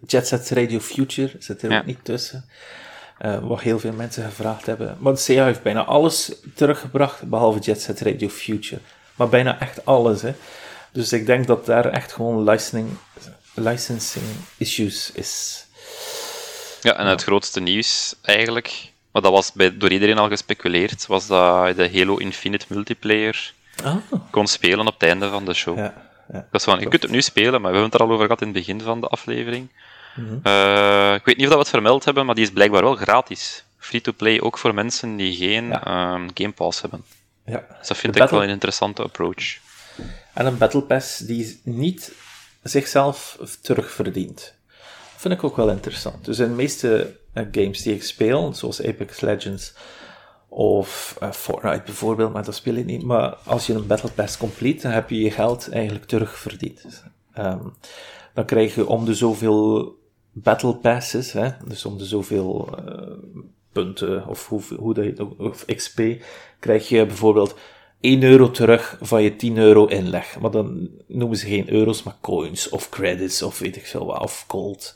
[0.08, 2.46] Jet Set Radio Future zit er ook niet tussen.
[3.22, 4.98] Uh, wat heel veel mensen gevraagd hebben.
[5.00, 8.82] Maar Sega heeft bijna alles teruggebracht, behalve Jet Set Radio Future.
[9.16, 10.22] maar bijna echt alles.
[10.22, 10.34] Hè.
[10.92, 12.90] Dus ik denk dat daar echt gewoon licensing,
[13.54, 14.26] licensing
[14.58, 15.66] issues is.
[16.82, 21.28] Ja, en het grootste nieuws eigenlijk, maar dat was bij, door iedereen al gespeculeerd, was
[21.28, 23.54] dat de Halo Infinite multiplayer
[23.84, 23.96] ah.
[24.32, 25.78] kon spelen op het einde van de show.
[25.78, 25.94] Ja,
[26.32, 28.12] ja, dat is van, je kunt het nu spelen, maar we hebben het er al
[28.12, 29.70] over gehad in het begin van de aflevering.
[30.16, 30.38] Mhm.
[30.44, 32.96] Eh, ik weet niet of dat we het vermeld hebben, maar die is blijkbaar wel
[32.96, 33.64] gratis.
[33.78, 37.04] Free-to-play ook voor mensen die geen ehm, Game Pass hebben.
[37.46, 37.66] Ja.
[37.80, 39.58] Dus dat vind ik wel een interessante approach.
[40.34, 42.12] En een Battle Pass die niet
[42.64, 44.54] zichzelf terugverdient.
[45.12, 46.26] Dat vind ik ook wel interessant.
[46.26, 49.74] Dus in de meeste games die ik speel, zoals Apex Legends
[50.48, 53.04] of uh, Fortnite bijvoorbeeld, maar dat speel ik niet.
[53.04, 57.04] Maar als je een Battle Pass complete, dan heb je je geld eigenlijk terugverdiend.
[57.38, 57.74] Um,
[58.34, 59.96] dan krijg je om de zoveel
[60.32, 63.08] Battle Passes, hè, dus om de zoveel uh,
[63.72, 66.02] punten of hoe, hoe dat of XP,
[66.60, 67.56] krijg je bijvoorbeeld
[68.00, 70.40] 1 euro terug van je 10 euro inleg.
[70.40, 74.22] Maar dan noemen ze geen euro's, maar coins of credits of weet ik veel wat,
[74.22, 74.96] of gold.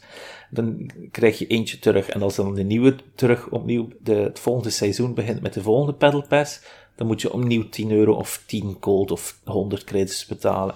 [0.49, 2.09] Dan krijg je eentje terug.
[2.09, 5.93] En als dan de nieuwe terug opnieuw de, het volgende seizoen begint met de volgende
[5.93, 6.61] Battle Pass,
[6.95, 10.75] dan moet je opnieuw 10 euro of 10 gold of 100 credits betalen.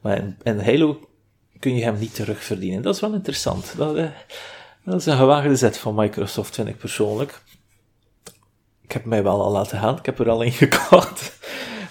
[0.00, 1.00] Maar in, in Halo
[1.58, 2.82] kun je hem niet terugverdienen.
[2.82, 3.74] Dat is wel interessant.
[3.76, 4.10] Dat, eh,
[4.84, 7.42] dat is een gewaagde zet van Microsoft, vind ik persoonlijk.
[8.82, 11.32] Ik heb mij wel al laten gaan, ik heb er al in gekocht.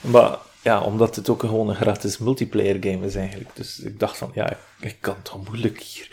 [0.02, 3.50] Maar ja, omdat het ook gewoon een gratis multiplayer game is eigenlijk.
[3.54, 6.10] Dus ik dacht van, ja, ik kan toch moeilijk hier.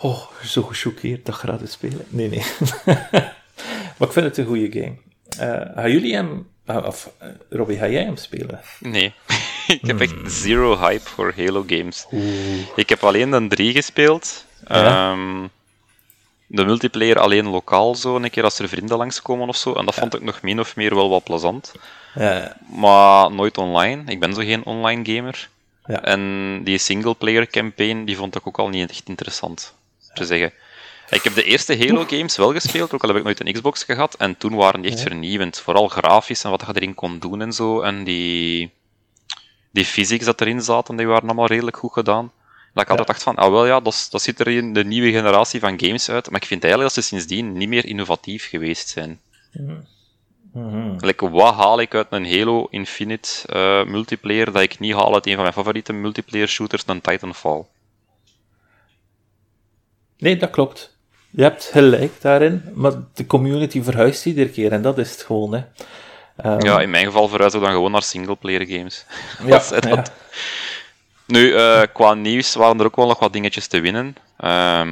[0.00, 2.04] Oh, zo gechoqueerd dat gratis spelen.
[2.08, 2.44] Nee, nee.
[3.96, 4.96] maar ik vind het een goede game.
[5.40, 8.60] Uh, gaan jullie hem, uh, of uh, Robbie, ga jij hem spelen?
[8.78, 9.14] Nee.
[9.80, 10.28] ik heb echt hmm.
[10.28, 12.06] zero hype voor Halo games.
[12.76, 14.44] Ik heb alleen de 3 gespeeld.
[14.68, 15.10] Ja?
[15.12, 15.50] Um,
[16.46, 19.74] de multiplayer alleen lokaal zo, een keer als er vrienden langskomen of zo.
[19.74, 21.72] En dat vond ik nog min of meer wel wat plezant.
[22.14, 22.56] Ja.
[22.76, 24.02] Maar nooit online.
[24.06, 25.48] Ik ben zo geen online gamer.
[25.86, 26.02] Ja.
[26.02, 29.74] En die singleplayer campaign, die vond ik ook al niet echt interessant,
[30.14, 30.52] te zeggen.
[31.10, 33.84] Ik heb de eerste Halo games wel gespeeld, ook al heb ik nooit een Xbox
[33.84, 34.14] gehad.
[34.14, 35.58] En toen waren die echt vernieuwend.
[35.58, 37.80] Vooral grafisch en wat je erin kon doen en zo.
[37.80, 38.70] En die,
[39.70, 42.32] die physics dat erin zaten, die waren allemaal redelijk goed gedaan.
[42.74, 45.10] Dat ik altijd dacht van, ah wel ja, dat, dat zit er in de nieuwe
[45.10, 46.30] generatie van games uit.
[46.30, 49.20] Maar ik vind eigenlijk dat ze sindsdien niet meer innovatief geweest zijn.
[49.52, 49.86] Mm
[50.52, 51.30] -hmm.
[51.30, 55.34] wat haal ik uit een Halo Infinite uh, multiplayer dat ik niet haal uit een
[55.34, 57.64] van mijn favoriete multiplayer shooters, dan Titanfall?
[60.20, 60.96] Nee, dat klopt.
[61.30, 65.52] Je hebt gelijk daarin, maar de community verhuist iedere keer en dat is het gewoon.
[65.52, 65.62] Hè.
[66.44, 69.04] Um, ja, in mijn geval verhuizen we dan gewoon naar singleplayer games.
[69.46, 70.04] Ja, ja.
[71.26, 74.16] Nu, uh, qua nieuws waren er ook wel nog wat dingetjes te winnen.
[74.40, 74.90] Uh,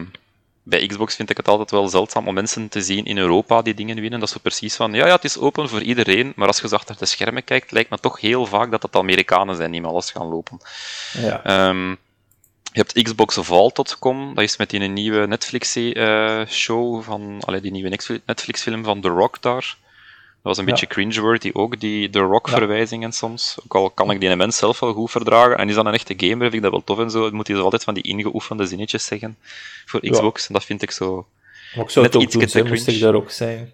[0.62, 3.74] bij Xbox vind ik het altijd wel zeldzaam om mensen te zien in Europa die
[3.74, 4.20] dingen winnen.
[4.20, 6.96] Dat zo precies van, ja, ja, het is open voor iedereen, maar als je achter
[6.98, 10.10] de schermen kijkt, lijkt me toch heel vaak dat het Amerikanen zijn die met alles
[10.10, 10.60] gaan lopen.
[11.12, 11.68] Ja.
[11.68, 11.98] Um,
[12.78, 18.20] je hebt Xbox Vault.com, dat is met die nieuwe Netflix-show uh, van, allee, die nieuwe
[18.26, 19.76] Netflix-film van The Rock daar.
[20.42, 23.56] Dat was een beetje cringeworthy ook, die The Rock-verwijzingen soms.
[23.64, 25.58] Ook al kan ik die mens zelf wel goed verdragen.
[25.58, 27.20] En is dan een echte gamer, vind ik dat wel tof en zo.
[27.20, 29.36] Dan moet hij zo altijd van die ingeoefende zinnetjes zeggen
[29.86, 30.46] voor Xbox.
[30.46, 31.26] En dat vind ik zo...
[31.74, 33.72] Ik zou net iets doen, moest ik daar ook zijn.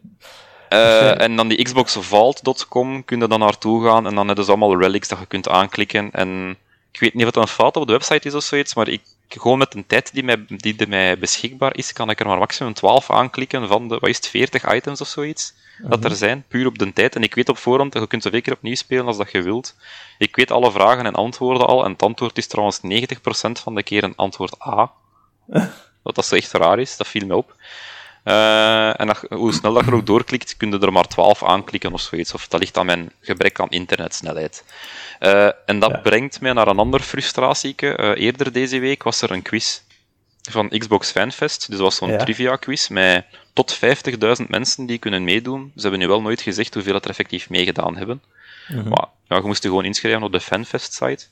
[0.70, 4.81] Uh, en dan die xboxvault.com kun je dan naartoe gaan en dan hebben ze allemaal
[4.81, 6.10] relics dat je kunt aanklikken.
[6.12, 6.56] En
[6.95, 9.03] ik weet niet of het een fout op de website is of zoiets, maar ik,
[9.29, 12.39] gewoon met een tijd die, mij, die er mij beschikbaar is, kan ik er maar
[12.39, 16.19] maximum 12 aanklikken van de, wat is het, 40 items of zoiets dat er mhm.
[16.19, 17.16] zijn, puur op de tijd.
[17.16, 19.43] En ik weet op voorhand, dat je kunt zoveel keer opnieuw spelen als dat je
[19.43, 19.77] wilt.
[20.19, 22.83] Ik weet alle vragen en antwoorden al, en het antwoord is trouwens 90%
[23.62, 24.93] van de keer een antwoord A.
[26.03, 27.57] Wat dat zo echt raar is, dat viel me op.
[28.25, 31.93] Uh, en dat, hoe snel dat je ook doorklikt, kun je er maar 12 aanklikken
[31.93, 32.35] of zoiets.
[32.35, 34.65] Of dat ligt aan mijn gebrek aan internetsnelheid.
[35.21, 37.99] Uh, en dat brengt mij naar een ander frustratieke.
[38.01, 39.81] Uh, eerder deze week was er een quiz
[40.51, 41.67] van Xbox Fanfest.
[41.67, 43.79] Dus dat was zo'n trivia quiz met tot
[44.41, 45.73] 50.000 mensen die kunnen meedoen.
[45.77, 48.23] Ze hebben nu wel nooit gezegd hoeveel er effectief meegedaan hebben.
[48.69, 48.89] Mhm.
[48.89, 51.25] Maar ja, je moest je gewoon inschrijven op de Fanfest-site.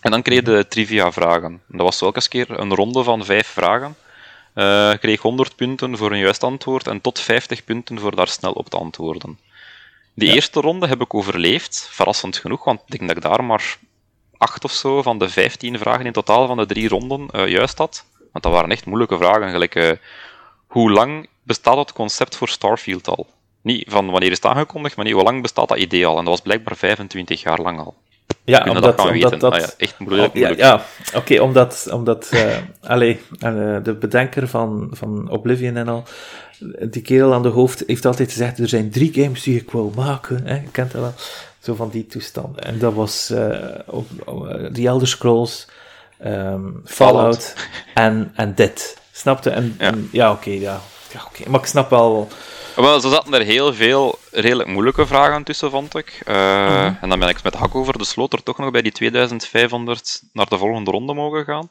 [0.00, 1.60] En dan kreeg je de trivia-vragen.
[1.66, 3.96] Dat was elke keer een ronde van vijf vragen.
[4.58, 8.28] Uh, je kreeg 100 punten voor een juist antwoord en tot 50 punten voor daar
[8.28, 9.38] snel op te antwoorden.
[10.14, 13.78] Die eerste ronde heb ik overleefd, verrassend genoeg, want ik denk dat ik daar maar
[14.36, 17.78] acht of zo van de 15 vragen in totaal van de drie ronden uh, juist
[17.78, 18.04] had.
[18.32, 19.90] Want dat waren echt moeilijke vragen, gelijk uh,
[20.66, 23.26] hoe lang bestaat het concept voor Starfield al?
[23.62, 26.18] Niet van wanneer is het aangekondigd, maar niet hoe lang bestaat dat idee al?
[26.18, 27.94] En dat was blijkbaar 25 jaar lang al.
[28.44, 29.52] Ja, omdat, dat, omdat dat...
[29.52, 30.34] Ah, ja, echt moeilijk.
[30.34, 30.82] Oh, ja, ja.
[31.14, 32.56] oké, omdat, omdat uh,
[32.92, 36.04] allee, uh, de bedenker van, van Oblivion en al,
[36.80, 39.92] die kerel aan de hoofd heeft altijd gezegd, er zijn drie games die ik wil
[39.96, 41.14] maken, hè, je kent dat wel.
[41.58, 42.62] Zo van die toestanden.
[42.62, 43.56] En dat was uh,
[43.86, 44.06] ook
[44.72, 45.68] The Elder Scrolls,
[46.24, 47.54] um, Fallout
[47.94, 48.98] en, en dit.
[49.12, 49.50] Snapte?
[49.50, 50.80] En ja, ja oké, ja.
[51.12, 51.50] ja oké.
[51.50, 52.28] Maar ik snap wel...
[52.78, 56.22] Wel, zo zaten er heel veel redelijk moeilijke vragen tussen, vond ik.
[56.26, 58.82] Uh, mm En dan ben ik met Hak over de sloot er toch nog bij
[58.82, 61.70] die 2500 naar de volgende ronde mogen gaan.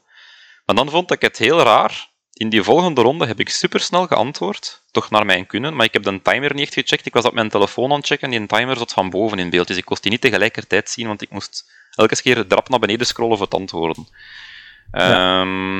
[0.66, 2.08] Maar dan vond ik het heel raar.
[2.32, 6.02] In die volgende ronde heb ik supersnel geantwoord, toch naar mijn kunnen, maar ik heb
[6.02, 7.06] de timer niet gecheckt.
[7.06, 9.50] Ik was op mijn telefoon aan het checken en die timer zat van boven in
[9.50, 12.78] beeld, dus ik kon die niet tegelijkertijd zien, want ik moest elke keer drap naar
[12.78, 14.08] beneden scrollen voor het antwoorden.
[14.90, 15.78] Ehm,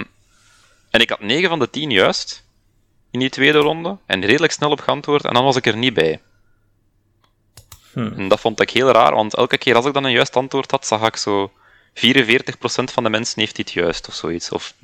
[0.91, 2.47] en ik had 9 van de 10 juist
[3.11, 5.95] in die tweede ronde en redelijk snel op geantwoord en dan was ik er niet
[5.95, 6.21] bij.
[7.93, 8.13] Hm.
[8.17, 10.71] En dat vond ik heel raar, want elke keer als ik dan een juist antwoord
[10.71, 11.53] had, zag ik zo
[11.99, 12.01] 44%
[12.93, 14.53] van de mensen heeft dit juist of zoiets.
[14.53, 14.77] Of 33%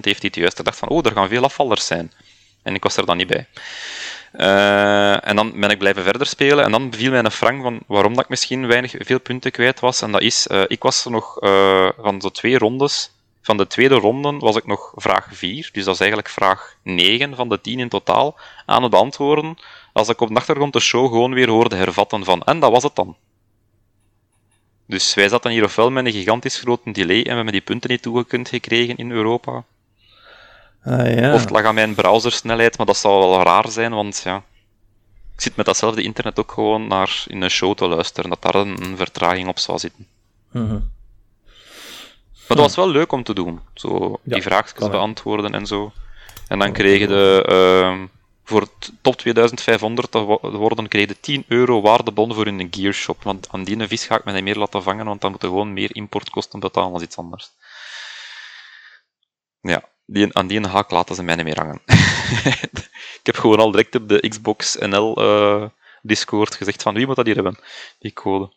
[0.00, 0.58] heeft dit juist.
[0.58, 2.12] Ik dacht van, oh, er gaan veel afvallers zijn.
[2.62, 3.46] En ik was er dan niet bij.
[4.34, 6.64] Uh, en dan ben ik blijven verder spelen.
[6.64, 9.80] En dan viel mij een frank van waarom dat ik misschien weinig, veel punten kwijt
[9.80, 10.02] was.
[10.02, 13.10] En dat is, uh, ik was er nog uh, van de twee rondes.
[13.46, 15.68] Van de tweede ronde was ik nog vraag 4.
[15.72, 18.38] Dus dat is eigenlijk vraag 9 van de 10 in totaal.
[18.64, 19.58] Aan het beantwoorden.
[19.92, 22.42] Als ik op de achtergrond de show gewoon weer hoorde hervatten van.
[22.42, 23.16] En dat was het dan.
[24.86, 27.90] Dus wij zaten hier ofwel met een gigantisch grote delay en we hebben die punten
[27.90, 29.64] niet toegekund gekregen in Europa.
[30.84, 31.34] Ah, ja.
[31.34, 34.36] Of het lag aan mijn browsersnelheid, maar dat zou wel raar zijn, want ja,
[35.34, 38.54] ik zit met datzelfde internet ook gewoon naar in een show te luisteren, dat daar
[38.54, 40.06] een, vertraging op zou zitten.
[40.50, 40.94] Mm
[42.48, 45.92] Maar dat was wel leuk om te doen, zo die vraagjes beantwoorden en zo.
[46.48, 48.02] En dan kregen de, uh,
[48.44, 48.68] voor
[49.02, 53.22] top 2500 te worden, kreeg je 10 euro waardebon voor in een gearshop.
[53.22, 55.72] Want aan die vis ga ik me niet meer laten vangen, want dan moeten gewoon
[55.72, 57.50] meer importkosten betalen als iets anders.
[59.60, 61.80] Ja, die, aan die haak laten ze mij niet meer hangen.
[63.20, 65.68] ik heb gewoon al direct op de Xbox NL uh, eh,
[66.02, 67.58] Discord gezegd van wie moet dat hier hebben,
[67.98, 68.52] die code.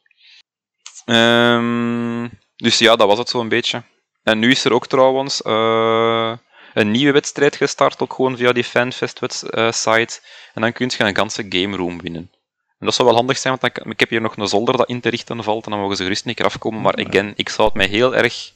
[1.06, 2.30] Um,
[2.60, 3.84] dus ja, dat was het zo'n beetje.
[4.23, 5.41] En nu is er ook trouwens...
[5.45, 6.34] Uh,
[6.73, 10.19] een nieuwe wedstrijd gestart, ook gewoon via die FanFest-site.
[10.53, 12.31] en dan kun je een ganse game room winnen.
[12.80, 14.90] En dat zou wel handig zijn, want dan, ik heb hier nog een zolder dat
[14.90, 16.81] in te richten valt, en dan mogen ze gerust niet afkomen.
[16.81, 18.53] Maar again, ik zou het mij heel erg...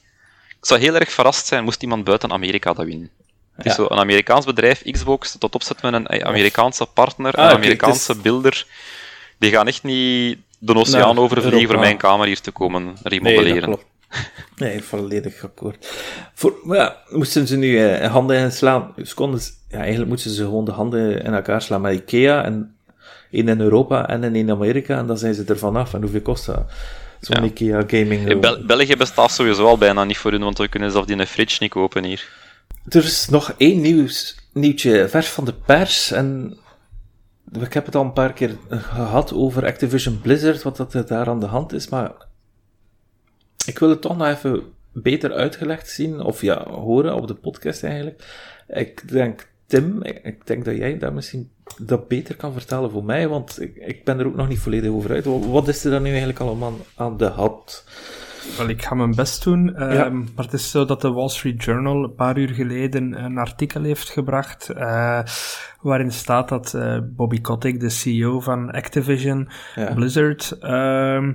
[0.48, 3.10] Ik zou heel erg verrast zijn moest iemand buiten Amerika dat winnen.
[3.56, 7.56] Het is zo een Amerikaans bedrijf, Xbox, dat opzet met een Amerikaanse partner, ah, een
[7.56, 8.66] Amerikaanse builder.
[9.38, 13.68] Die gaan echt niet de oceaan overvliegen voor mijn kamer hier te komen remodelleren.
[13.68, 13.78] Nee,
[14.56, 15.86] Nee, volledig akkoord.
[16.34, 18.94] Voor, ja, moesten ze nu eh, handen in slaan?
[19.04, 22.44] Ze konden, ja, eigenlijk moeten ze gewoon de handen in elkaar slaan met IKEA.
[22.44, 22.76] En
[23.30, 24.98] één in Europa en één in Amerika.
[24.98, 25.94] En dan zijn ze er vanaf.
[25.94, 26.64] En hoeveel kost dat?
[27.20, 28.28] Zo'n IKEA gaming.
[28.28, 31.18] In Bel België bestaat sowieso al bijna niet voor hun, want we kunnen zelf die
[31.18, 32.28] een fridge niet kopen hier.
[32.88, 36.10] Er is nog één nieuws, nieuwtje vers van de pers.
[36.10, 36.56] En
[37.60, 41.40] ik heb het al een paar keer gehad over Activision Blizzard, wat dat daar aan
[41.40, 41.88] de hand is.
[41.88, 42.12] Maar
[43.66, 44.62] ik wil het toch nog even
[44.92, 48.24] beter uitgelegd zien, of ja, horen op de podcast eigenlijk.
[48.68, 51.50] Ik denk, Tim, ik denk dat jij dat misschien
[51.82, 54.90] dat beter kan vertellen voor mij, want ik, ik ben er ook nog niet volledig
[54.90, 55.24] over uit.
[55.24, 57.84] Wat is er dan nu eigenlijk allemaal aan de hand?
[58.56, 59.76] Wel, ik ga mijn best doen.
[59.76, 63.38] Ehm, maar het is zo dat de Wall Street Journal een paar uur geleden een
[63.38, 64.70] artikel heeft gebracht.
[64.70, 65.20] Uh,
[65.80, 69.48] waarin staat dat uh, Bobby Kotick, de CEO van Activision
[69.94, 70.56] Blizzard.
[70.62, 71.28] Uh,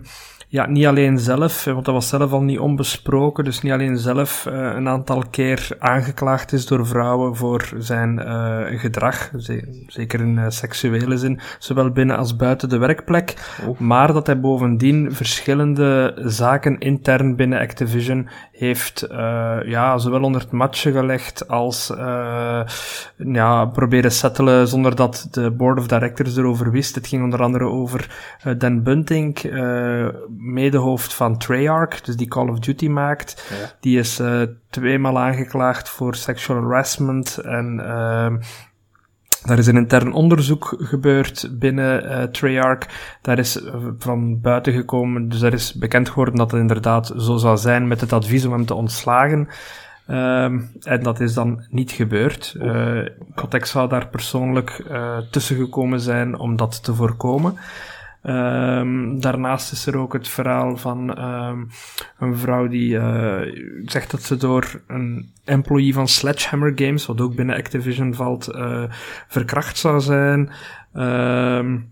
[0.51, 4.45] ja, niet alleen zelf, want dat was zelf al niet onbesproken, dus niet alleen zelf
[4.47, 9.31] uh, een aantal keer aangeklaagd is door vrouwen voor zijn uh, gedrag,
[9.87, 13.33] zeker in uh, seksuele zin, zowel binnen als buiten de werkplek,
[13.67, 13.79] oh.
[13.79, 18.29] maar dat hij bovendien verschillende zaken intern binnen Activision
[18.59, 19.05] heeft,
[19.65, 21.93] ja, zowel onder het matje gelegd als
[23.17, 26.95] ja, proberen settelen zonder dat de board of directors erover wist.
[26.95, 29.37] Het ging onder andere over Dan Bunting,
[30.37, 33.51] medehoofd van Treyarch, dus die Call of Duty maakt.
[33.79, 34.21] Die is
[34.69, 37.81] tweemaal aangeklaagd voor sexual harassment en
[39.45, 43.17] daar is een intern onderzoek gebeurd binnen uh, Treyarch.
[43.21, 47.37] Daar is uh, van buiten gekomen, dus er is bekend geworden dat het inderdaad zo
[47.37, 49.47] zou zijn met het advies om hem te ontslagen.
[50.07, 52.55] Um, en dat is dan niet gebeurd.
[52.57, 53.05] Uh,
[53.35, 57.57] Cotex zou daar persoonlijk uh, tussen gekomen zijn om dat te voorkomen.
[58.23, 61.69] Um, daarnaast is er ook het verhaal van um,
[62.17, 63.41] een vrouw die uh,
[63.85, 68.83] zegt dat ze door een employee van Sledgehammer Games, wat ook binnen Activision valt, uh,
[69.27, 70.51] verkracht zou zijn.
[70.93, 71.91] Um,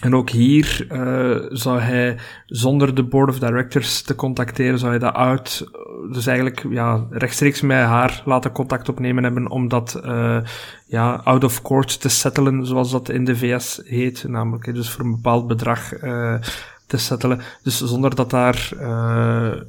[0.00, 2.16] en ook hier uh, zou hij,
[2.46, 5.68] zonder de board of directors te contacteren, zou hij dat uit,
[6.12, 10.38] dus eigenlijk ja, rechtstreeks met haar laten contact opnemen hebben om dat uh,
[10.86, 14.24] ja, out of court te settelen, zoals dat in de VS heet.
[14.28, 16.34] Namelijk, dus voor een bepaald bedrag uh,
[16.86, 17.40] te settelen.
[17.62, 18.68] Dus zonder dat daar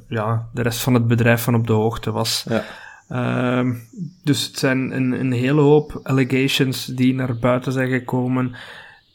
[0.08, 2.46] ja, de rest van het bedrijf van op de hoogte was.
[2.48, 2.64] Ja.
[3.08, 3.74] Ehm,
[4.22, 8.54] dus het zijn een, een hele hoop allegations die naar buiten zijn gekomen.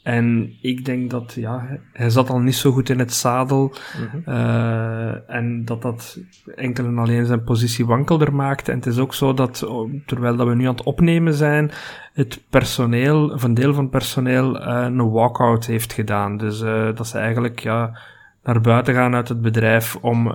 [0.02, 3.74] En ik denk dat, ja, hij zat al niet zo goed in het zadel.
[3.96, 4.30] Mhm.
[4.30, 6.18] uh, en dat dat
[6.56, 8.68] enkel en alleen zijn positie wankelder maakt.
[8.68, 9.66] En het is ook zo dat,
[10.06, 11.70] terwijl dat we nu aan het opnemen zijn,
[12.12, 16.36] het personeel, of een deel van het personeel, uh, een walkout heeft gedaan.
[16.36, 17.98] Dus uh, dat ze eigenlijk, ja,
[18.44, 20.32] naar buiten gaan uit het bedrijf om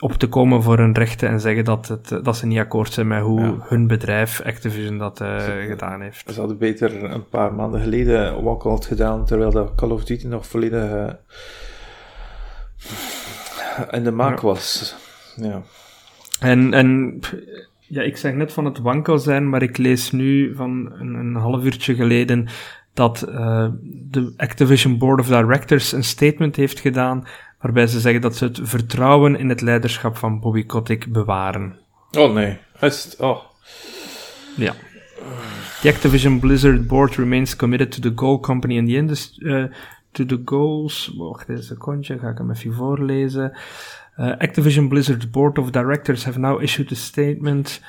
[0.00, 3.06] op te komen voor hun rechten en zeggen dat, het, dat ze niet akkoord zijn
[3.06, 6.32] met hoe hun bedrijf, Activision, dat uh, gedaan heeft.
[6.32, 10.46] Ze hadden beter een paar maanden geleden walkout gedaan, terwijl dat Call of Duty nog
[10.46, 11.10] volledig uh,
[13.90, 14.96] in de maak was.
[15.36, 15.62] Ja.
[16.40, 17.20] En, en
[17.78, 21.34] ja, ik zeg net van het wankel zijn, maar ik lees nu van een, een
[21.34, 22.48] half uurtje geleden
[22.94, 27.26] dat uh, de Activision Board of Directors een statement heeft gedaan
[27.60, 31.78] waarbij ze zeggen dat ze het vertrouwen in het leiderschap van Bobby Kotick bewaren.
[32.18, 33.38] Oh nee, is oh.
[34.56, 34.74] Ja.
[35.80, 39.64] The Activision Blizzard board remains committed to the goal company and the industry, uh,
[40.12, 41.14] to the goals.
[41.16, 43.52] Wacht een secondje, ga ik hem even voorlezen.
[44.18, 47.80] Uh, Activision Blizzard board of directors have now issued a statement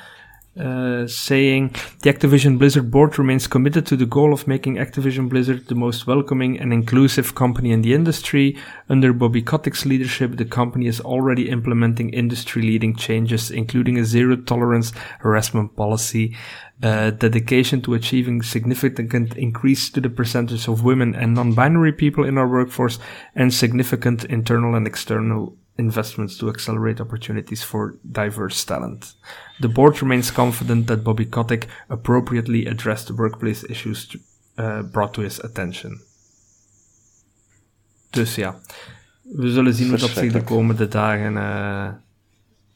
[0.59, 1.69] uh, saying
[2.01, 6.05] the Activision Blizzard board remains committed to the goal of making Activision Blizzard the most
[6.07, 8.57] welcoming and inclusive company in the industry.
[8.89, 15.75] Under Bobby Kotick's leadership, the company is already implementing industry-leading changes, including a zero-tolerance harassment
[15.77, 16.35] policy,
[16.83, 22.37] uh, dedication to achieving significant increase to the percentage of women and non-binary people in
[22.37, 22.99] our workforce,
[23.35, 29.15] and significant internal and external investments to accelerate opportunities for diverse talent.
[29.59, 34.19] The board remains confident that Bobby Kotick appropriately addressed the workplace issues to,
[34.57, 36.01] uh, brought to his attention.
[38.09, 38.59] Dus ja,
[39.21, 41.89] we zullen zien hoe dat zich de komende dagen uh,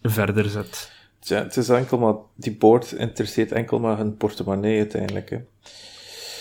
[0.02, 0.92] verder zet.
[1.20, 5.30] Ja, het is enkel maar, die board interesseert enkel maar hun portemonnee uiteindelijk.
[5.30, 5.38] Hè.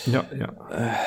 [0.05, 0.53] Ja, ja.
[0.71, 0.99] Uh,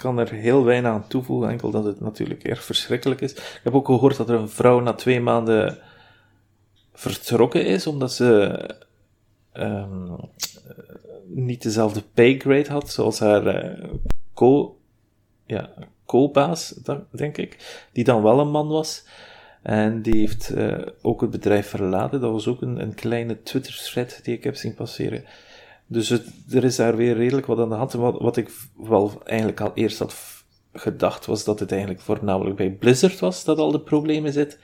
[0.00, 3.32] kan er heel weinig aan toevoegen, enkel dat het natuurlijk erg verschrikkelijk is.
[3.32, 5.78] Ik heb ook gehoord dat er een vrouw na twee maanden
[6.92, 8.58] vertrokken is, omdat ze
[9.52, 10.16] um,
[11.26, 13.90] niet dezelfde paygrade had zoals haar uh,
[14.34, 14.78] co,
[15.46, 15.70] ja,
[16.06, 19.04] co-baas, denk ik, die dan wel een man was.
[19.62, 22.20] En die heeft uh, ook het bedrijf verlaten.
[22.20, 25.24] Dat was ook een, een kleine Twitter-thread die ik heb zien passeren.
[25.92, 27.92] Dus het, er is daar weer redelijk wat aan de hand.
[27.92, 30.14] Wat, wat ik wel eigenlijk al eerst had
[30.72, 34.58] gedacht, was dat het eigenlijk voornamelijk bij Blizzard was dat al de problemen zit.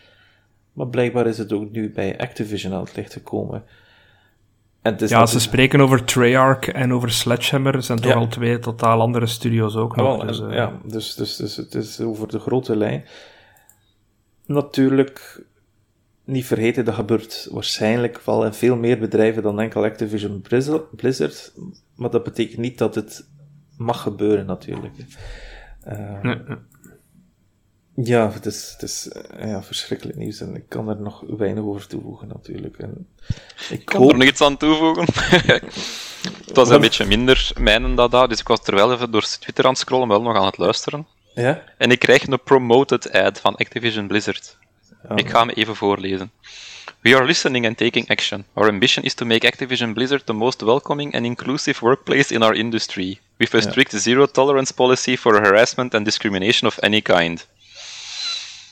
[0.72, 3.64] Maar blijkbaar is het ook nu bij Activision aan het licht gekomen.
[4.82, 7.82] En het is ja, ze spreken over Treyarch en over Sledgehammer.
[7.82, 10.26] zijn toch al twee totaal andere studios ook nog.
[10.26, 10.52] dus, uh...
[10.52, 13.04] Ja, dus, dus, dus het is over de grote lijn.
[14.44, 15.44] Natuurlijk
[16.26, 20.44] niet vergeten, dat gebeurt waarschijnlijk wel in veel meer bedrijven dan enkel Activision
[20.96, 21.52] Blizzard.
[21.94, 23.28] Maar dat betekent niet dat het
[23.76, 24.94] mag gebeuren, natuurlijk.
[25.88, 26.40] Uh,
[28.02, 31.64] Ja, het is, het is eh, ja, verschrikkelijk nieuws en ik kan er nog weinig
[31.64, 32.78] over toevoegen, natuurlijk.
[32.78, 33.08] En
[33.70, 34.10] ik kan hoop...
[34.10, 35.06] er nog iets aan toevoegen.
[36.46, 39.64] het was een beetje minder mijnen dat daar, dus ik was terwijl even door Twitter
[39.64, 41.06] aan het scrollen, wel nog aan het luisteren.
[41.34, 41.62] Ja?
[41.78, 44.58] En ik krijg een promoted ad van Activision Blizzard.
[45.14, 46.30] Ik ga hem even voorlezen.
[47.00, 48.44] We are listening and taking action.
[48.54, 52.54] Our ambition is to make Activision Blizzard the most welcoming and inclusive workplace in our
[52.54, 57.46] industry, with a strict zero tolerance policy for harassment and discrimination of any kind.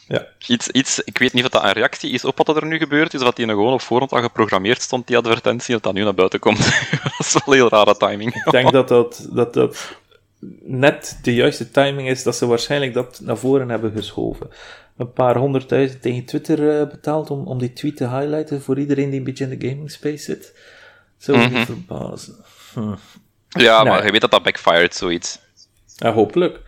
[0.09, 0.27] Ja.
[0.47, 3.15] Iets, iets, ik weet niet of dat een reactie is op wat er nu gebeurd
[3.15, 6.03] is, dat die nog gewoon op voorhand al geprogrammeerd stond, die advertentie, dat dat nu
[6.03, 6.59] naar buiten komt.
[7.03, 8.35] dat is wel heel rare timing.
[8.35, 9.97] Ik denk dat dat, dat dat
[10.63, 14.51] net de juiste timing is, dat ze waarschijnlijk dat naar voren hebben geschoven
[14.97, 19.11] een paar honderdduizend tegen Twitter uh, betaald om, om die tweet te highlighten voor iedereen
[19.11, 20.55] die een beetje in de gaming space zit.
[21.19, 21.65] Zou mm -hmm.
[21.65, 22.35] verbazen.
[22.73, 22.95] Hm.
[23.49, 25.39] Ja, maar je weet dat dat backfired, zoiets.
[25.97, 26.61] Ja, hopelijk.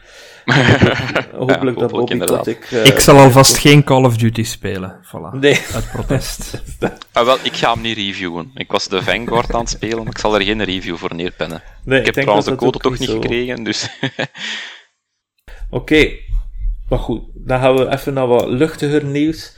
[1.33, 2.15] hopelijk, dat Bobby.
[2.15, 5.01] Uh, ik zal alvast geen Call of Duty spelen.
[5.05, 5.39] Voilà.
[5.39, 5.61] Nee.
[5.75, 6.63] Uit protest.
[7.13, 8.51] ah, wel, ik ga hem niet reviewen.
[8.55, 11.63] Ik was de Vanguard aan het spelen, maar ik zal er geen review voor neerpennen.
[11.85, 13.89] Nee, ik heb trouwens de code toch niet gekregen, dus...
[15.71, 16.21] Oké, okay.
[16.89, 19.53] Maar goed, dan gaan we even naar wat luchtiger nieuws.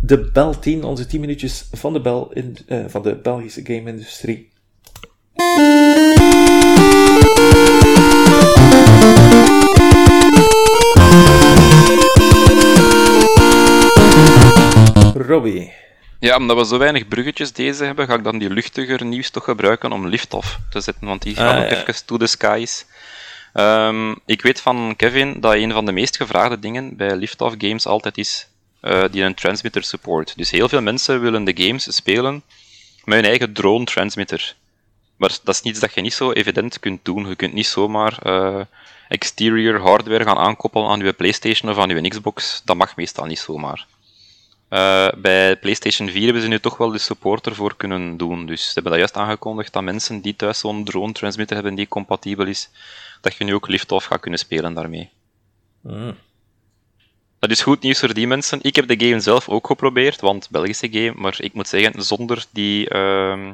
[0.00, 4.50] De Bel 10, onze 10 minuutjes van de, Bel in, uh, van de Belgische game-industrie.
[15.22, 15.72] Robbie.
[16.18, 19.44] Ja, omdat we zo weinig bruggetjes deze hebben, ga ik dan die luchtiger nieuws toch
[19.44, 21.76] gebruiken om Liftoff te zetten, want die gaat ah, ook ja.
[21.76, 22.86] even to the skies.
[23.52, 27.86] Ehm, ik weet van Kevin dat een van de meest gevraagde dingen bij Liftoff Games
[27.86, 28.48] altijd is
[28.82, 30.36] uh, die een transmitter support.
[30.36, 32.42] Dus heel veel mensen willen de games spelen
[33.04, 34.54] met hun eigen drone transmitter.
[35.16, 37.28] Maar dat is iets dat je niet zo evident kunt doen.
[37.28, 38.60] Je kunt niet zomaar uh,
[39.08, 42.62] exterior hardware gaan aankoppelen aan je PlayStation of aan je Xbox.
[42.64, 43.86] Dat mag meestal niet zomaar.
[44.72, 48.46] Uh, bij PlayStation 4 hebben ze nu toch wel de support ervoor kunnen doen.
[48.46, 51.88] Dus ze hebben dat juist aangekondigd dat mensen die thuis zo'n drone transmitter hebben die
[51.88, 52.70] compatibel is,
[53.20, 55.10] dat je nu ook lift-off gaat kunnen spelen daarmee.
[55.80, 56.14] Mm.
[57.38, 58.58] Dat is goed nieuws voor die mensen.
[58.62, 62.44] Ik heb de game zelf ook geprobeerd, want Belgische game, maar ik moet zeggen, zonder
[62.50, 63.50] die, uh,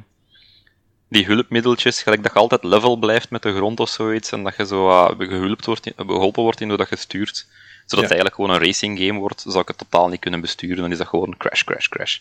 [1.08, 4.56] die hulpmiddeltjes, gelijk dat je altijd level blijft met de grond of zoiets, en dat
[4.56, 7.46] je zo uh, gehulpt wordt, geholpen wordt in doordat je stuurt,
[7.88, 10.76] zodat het eigenlijk gewoon een racing game wordt, zou ik het totaal niet kunnen besturen.
[10.76, 12.18] Dan is dat gewoon crash, crash, crash.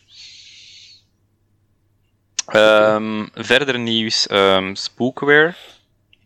[2.55, 5.55] Um, verder nieuws, um, Spookware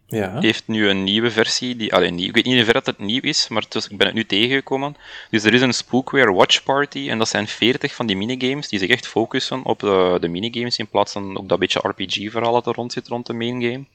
[0.08, 0.40] ja.
[0.40, 1.76] heeft nu een nieuwe versie.
[1.76, 4.16] Die, alleen, ik weet niet in hoeverre het nieuw is, maar dus, ik ben het
[4.16, 4.96] nu tegengekomen.
[5.30, 8.80] Dus er is een Spookware Watch Party en dat zijn 40 van die minigames die
[8.80, 12.68] zich echt focussen op de, de minigames in plaats van ook dat beetje RPG-verhaal dat
[12.68, 13.86] er rond zit rond de main game.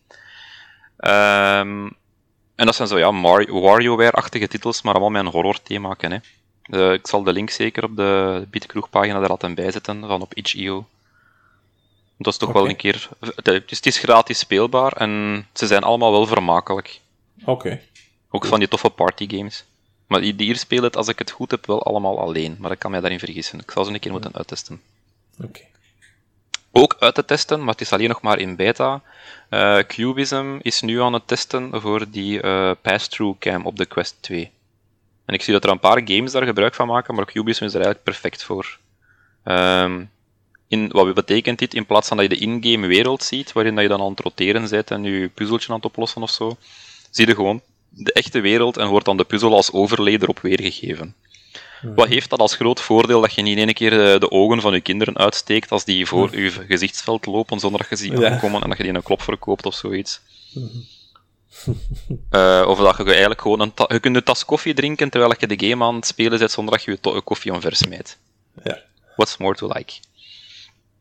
[1.61, 1.97] Um,
[2.57, 3.13] en dat zijn zo ja,
[3.61, 5.97] WarioWare-achtige titels, maar allemaal met een horror-thema.
[5.99, 6.17] Hè.
[6.71, 10.35] Uh, ik zal de link zeker op de Bitkroeg-pagina er altijd bij zetten, van op
[10.35, 10.87] itch.io.
[12.19, 13.09] Dat is toch wel een keer...
[13.43, 17.01] Het is, gratis speelbaar en ze zijn allemaal wel vermakelijk.
[17.45, 17.81] Oké.
[18.31, 19.65] Ook van die toffe partygames.
[20.07, 22.57] Maar die hier spelen het, als ik het goed heb, wel allemaal alleen.
[22.59, 23.59] Maar ik kan mij daarin vergissen.
[23.59, 24.81] Ik zal ze een keer moeten uittesten.
[25.43, 25.61] Oké.
[26.73, 29.03] Ook uit te testen, maar het is alleen nog maar in beta.
[29.51, 34.17] Uh, Cubism is nu aan het testen voor die uh, pass-through cam op de Quest
[34.21, 34.51] 2.
[35.25, 37.75] En ik zie dat er een paar games daar gebruik van maken, maar Cubism is
[37.75, 38.79] er eigenlijk perfect voor.
[39.45, 40.11] Um,
[40.69, 41.75] in, wat betekent dit?
[41.75, 44.21] In plaats van dat je de in-game wereld ziet, waarin dat je dan aan het
[44.21, 46.57] roteren bent en je puzzeltje aan het oplossen of zo,
[47.11, 51.15] zie je gewoon de echte wereld en wordt dan de puzzel als overlay erop weergegeven.
[51.83, 54.61] Wat heeft dat als groot voordeel dat je niet in één keer de, de, ogen
[54.61, 58.31] van je kinderen uitsteekt als die voor je gezichtsveld lopen zonder dat je ziet ja.
[58.31, 60.21] aankomen en dat je die een klop verkoopt of zoiets.
[62.31, 65.47] uh, of dat je eigenlijk gewoon een je kunt een tas koffie drinken terwijl je
[65.47, 68.19] de game aan het spelen zet zonder dat je je koffie omver smijt.
[68.65, 68.83] Ja.
[69.17, 69.93] What's more to like?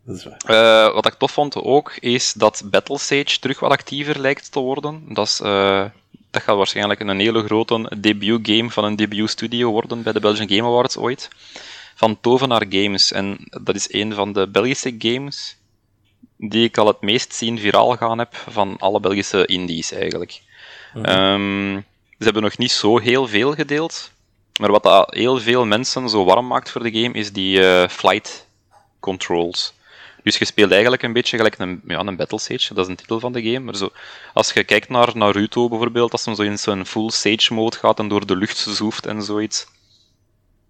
[0.07, 4.59] Uh, wat ik tof vond ook, is dat Battle Sage terug wat actiever lijkt te
[4.59, 5.13] worden.
[5.13, 5.85] Dat, is, uh,
[6.35, 10.67] dat gaat waarschijnlijk een hele grote debuut-game van een debuut-studio worden bij de Belgian Game
[10.67, 11.29] Awards ooit.
[11.95, 13.11] Van Tovenaar Games.
[13.11, 15.57] En dat is een van de Belgische games
[16.37, 20.41] die ik al het meest zien viraal gaan heb van alle Belgische indies eigenlijk.
[20.93, 21.05] Mhm.
[21.05, 21.81] Ehm,
[22.17, 24.11] ze hebben nog niet zo heel veel gedeeld.
[24.59, 27.87] Maar wat dat heel veel mensen zo warm maakt voor de game, is die uh,
[27.87, 28.47] flight
[28.99, 29.73] controls.
[30.25, 32.95] Dus je speelt eigenlijk een beetje gelijk een, ja, een Battle Sage, dat is een
[32.95, 33.59] titel van de game.
[33.59, 33.89] Maar zo,
[34.33, 37.99] als je kijkt naar Naruto bijvoorbeeld, als hem zo in zijn full Sage mode gaat
[37.99, 39.67] en door de lucht zoeft en zoiets.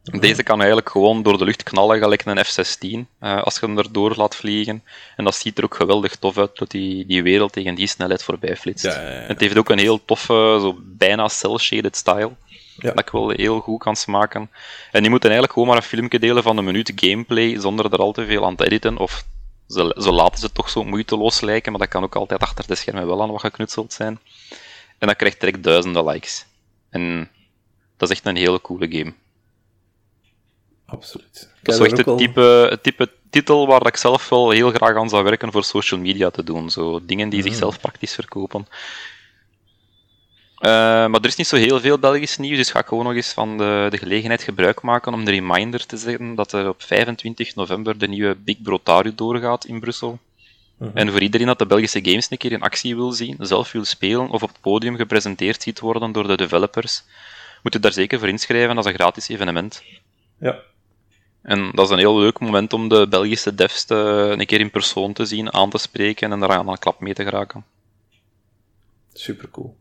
[0.04, 3.78] Deze kan eigenlijk gewoon door de lucht knallen, gelijk een F-16, uh, als je hem
[3.78, 4.84] erdoor laat vliegen.
[5.16, 8.24] En dat ziet er ook geweldig tof uit, dat die, die wereld tegen die snelheid
[8.24, 8.86] voorbij flitst.
[8.86, 9.28] Ja, ja, ja.
[9.28, 12.32] Het heeft ook een heel toffe, zo bijna cel-shaded style.
[12.78, 14.50] Dat ik wel heel goed kan smaken.
[14.92, 18.00] En die moeten eigenlijk gewoon maar een filmpje delen van een minuut gameplay, zonder er
[18.00, 19.26] al te veel aan te editen of
[19.68, 22.76] ze, ze laten ze toch zo moeiteloos lijken, maar dat kan ook altijd achter de
[22.76, 24.20] schermen wel aan wat geknutseld zijn.
[24.98, 26.46] En dat krijgt direct duizenden likes.
[26.90, 27.30] En
[27.98, 29.14] dat is echt een hele coole game.
[30.86, 31.50] Absoluut.
[31.64, 35.24] Zo echt het, type, het type titel waar ik zelf wel heel graag aan zou
[35.24, 36.70] werken voor social media te doen.
[36.70, 37.48] Zo dingen die mm.
[37.48, 38.68] zichzelf praktisch verkopen.
[40.60, 43.14] Uh, maar er is niet zo heel veel Belgisch nieuws, dus ga ik gewoon nog
[43.14, 46.82] eens van de, de gelegenheid gebruik maken om de reminder te zeggen dat er op
[46.82, 50.20] 25 november de nieuwe Big Brotaru doorgaat in Brussel.
[50.78, 50.98] Mhm.
[50.98, 53.86] En voor iedereen dat de Belgische games een keer in actie wil zien, zelf wil
[53.86, 57.04] spelen of op het podium gepresenteerd ziet worden door de developers,
[57.64, 59.84] moet je daar zeker voor inschrijven als een gratis evenement.
[60.40, 60.60] Ja.
[61.42, 63.96] En dat is een heel leuk moment om de Belgische devs te,
[64.40, 67.14] een keer in persoon te zien, aan te spreken en daar aan een klap mee
[67.14, 67.66] te geraken.
[69.14, 69.76] Super cool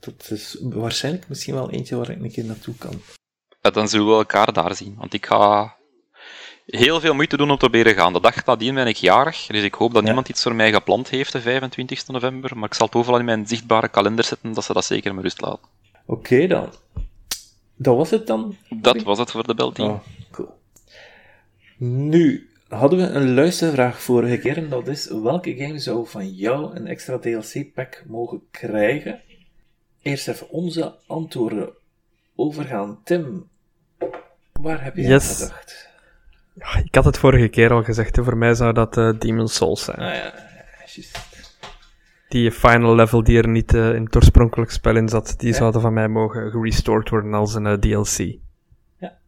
[0.00, 3.02] dat is waarschijnlijk misschien wel eentje waar ik een keer naartoe kan.
[3.62, 4.94] Ja, dan zullen we elkaar daar zien.
[4.98, 5.76] Want ik ga
[6.66, 8.12] heel veel moeite doen om te proberen gaan.
[8.12, 11.08] De dag nadien ben ik jarig, dus ik hoop dat niemand iets voor mij gepland
[11.08, 12.56] heeft, de 25 november.
[12.56, 15.20] Maar ik zal het overal in mijn zichtbare kalender zetten, dat ze dat zeker me
[15.20, 15.68] rust laten.
[16.06, 16.72] Oké dan.
[17.76, 18.56] Dat was het dan?
[18.68, 19.88] Dat was het voor de belteam.
[19.88, 20.00] Oh,
[20.30, 20.48] cool.
[21.76, 26.76] Nu, hadden we een luistervraag vorige keer, en dat is, welke game zou van jou
[26.76, 29.20] een extra DLC-pack mogen krijgen?
[30.02, 31.70] Eerst even onze antwoorden
[32.36, 32.98] overgaan.
[33.04, 33.48] Tim,
[34.52, 35.42] waar heb je yes.
[35.42, 35.86] aan gedacht?
[36.84, 39.98] ik had het vorige keer al gezegd, voor mij zou dat uh, Demon's Souls zijn.
[39.98, 40.34] Ah ja,
[42.28, 45.80] die final level die er niet uh, in het oorspronkelijk spel in zat, die zouden
[45.80, 48.38] van mij mogen gerestored worden als een uh, DLC.
[48.98, 49.18] Ja,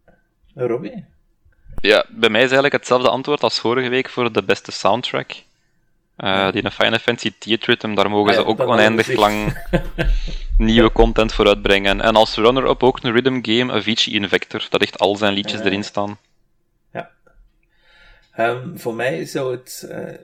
[0.55, 1.05] Robbie?
[1.77, 5.43] Ja, bij mij is eigenlijk hetzelfde antwoord als vorige week voor de beste soundtrack.
[6.25, 9.57] Uh, die een Final Fantasy Theater Rhythm, daar mogen ah, ze ook oneindig lang
[10.59, 12.01] nieuwe content voor uitbrengen.
[12.01, 15.85] En als runner-up ook een rhythm game, Avicii Invector, dat echt al zijn liedjes erin
[15.85, 16.19] staan.
[16.93, 17.11] Ja.
[18.39, 20.15] Um, voor mij zou het uh,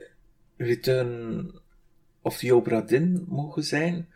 [0.56, 1.51] Return
[2.23, 4.09] of the Obra Dinn mogen zijn.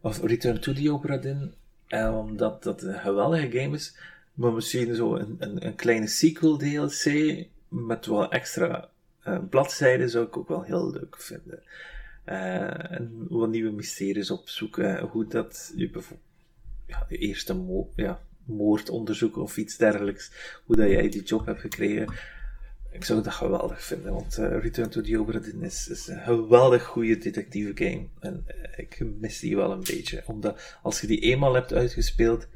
[0.00, 1.54] Of Return to the Obra Dinn.
[1.88, 3.96] Uh, omdat dat een geweldige game is.
[4.34, 7.34] Maar misschien zo een, een, een kleine sequel DLC
[7.68, 8.88] met wel extra
[9.28, 11.62] uh, bladzijden zou ik ook wel heel leuk vinden.
[12.26, 15.00] Uh, en wat nieuwe mysteries opzoeken.
[15.00, 16.28] Hoe dat je bijvoorbeeld
[16.86, 20.32] ja, je eerste mo ja, moord onderzoeken of iets dergelijks.
[20.64, 22.14] Hoe dat jij die job hebt gekregen.
[22.90, 27.18] Ik zou dat geweldig vinden, want Return to the Obra Dinn is, een geweldig goede
[27.18, 28.06] detectieve game.
[28.20, 28.44] En
[28.76, 30.22] ik mis die wel een beetje.
[30.26, 32.48] Omdat als je die eenmaal hebt uitgespeeld,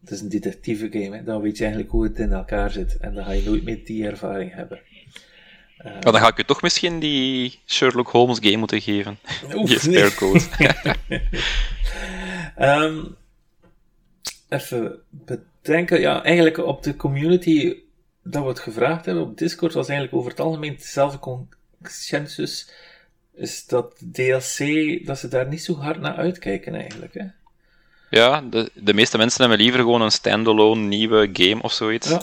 [0.00, 2.96] het is een detectieve game, dan weet je eigenlijk hoe het in elkaar zit.
[2.96, 4.80] En dan ga je nooit meer die ervaring hebben.
[5.84, 9.18] Uh, dan ga ik je toch misschien die Sherlock Holmes game moeten geven.
[9.54, 10.42] Oef, die spare code.
[12.58, 13.16] um,
[14.48, 16.00] even bedenken.
[16.00, 17.76] Ja, eigenlijk op de community
[18.22, 21.18] dat we het gevraagd hebben op Discord was eigenlijk over het algemeen dezelfde
[21.82, 22.70] consensus.
[23.34, 24.58] Is dat DLC,
[25.06, 27.14] dat ze daar niet zo hard naar uitkijken eigenlijk.
[27.14, 27.24] Hè?
[28.10, 32.08] Ja, de, de meeste mensen hebben liever gewoon een standalone nieuwe game of zoiets.
[32.08, 32.22] Ja.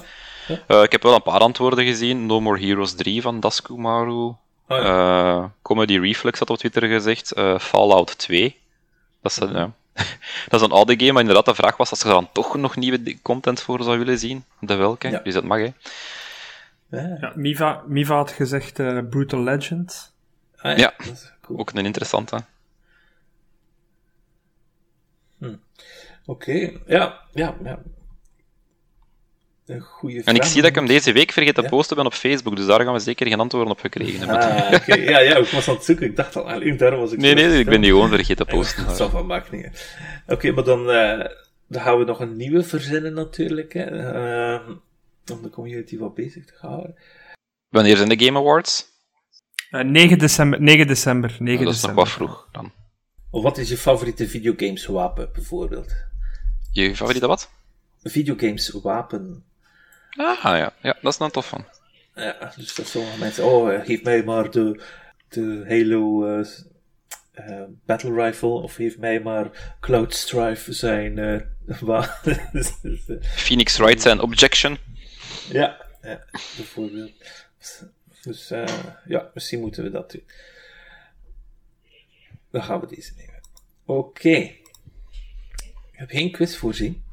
[0.49, 2.25] Uh, ik heb wel een paar antwoorden gezien.
[2.25, 4.11] No More Heroes 3 van Daskumaru.
[4.11, 4.37] Oh,
[4.67, 5.37] ja.
[5.37, 7.37] uh, Comedy Reflex had op Twitter gezegd.
[7.37, 8.55] Uh, Fallout 2.
[9.21, 9.71] Dat is, ja.
[10.49, 12.75] dat is een oude game, maar inderdaad de vraag was als er dan toch nog
[12.75, 14.43] nieuwe content voor zou willen zien.
[14.59, 15.09] De welke?
[15.09, 15.19] Ja.
[15.19, 15.71] Dus dat mag, hè.
[16.89, 18.73] Ja, Miva, Miva had gezegd
[19.09, 20.13] Brutal Legend.
[20.55, 20.93] Ah, ja,
[21.41, 21.59] cool.
[21.59, 22.43] ook een interessante.
[25.37, 25.55] Hm.
[26.25, 27.79] Oké, ja, ja, ja.
[29.67, 32.13] Een goede En ik zie dat ik hem deze week vergeten te posten ben op
[32.13, 34.39] Facebook, dus daar gaan we zeker geen antwoorden op gekregen hebben.
[34.39, 36.05] Ah, Ja, ja, ik was aan het zoeken.
[36.05, 38.55] Ik dacht al, alleen daarom was ik Nee, nee, ik ben die gewoon vergeten te
[38.55, 38.85] posten.
[38.85, 39.71] Dat zal van maken.
[40.27, 41.25] Oké, maar dan, uh,
[41.67, 43.91] dan gaan we nog een nieuwe verzinnen natuurlijk, hè,
[44.55, 44.69] uh,
[45.31, 46.95] om de community wat bezig te houden.
[47.69, 48.85] Wanneer zijn de Game Awards?
[49.71, 50.61] Uh, 9 december.
[50.61, 52.71] 9 december, 9 oh, dat is nog wat vroeg dan.
[53.29, 55.95] Of wat is je favoriete videogames wapen, bijvoorbeeld?
[56.71, 57.49] Je favoriete wat?
[58.03, 59.45] Videogames wapen.
[60.17, 61.65] Ah ja, ja dat is dan tof van.
[62.15, 64.81] Ja, dus dat sommige mensen, oh, eh, geef mij maar de,
[65.29, 66.45] de Halo uh,
[67.35, 72.03] uh, Battle Rifle, of geef mij maar Cloud Strife zijn uh,
[73.21, 74.77] Phoenix Wright zijn Objection.
[75.49, 76.25] Ja, ja
[76.55, 77.11] bijvoorbeeld.
[78.21, 78.47] Dus
[79.05, 80.23] ja, misschien moeten we dat doen.
[82.51, 83.41] Dan gaan we deze nemen.
[83.85, 84.29] Oké.
[84.29, 84.63] Ik
[85.91, 87.03] heb geen quiz voorzien.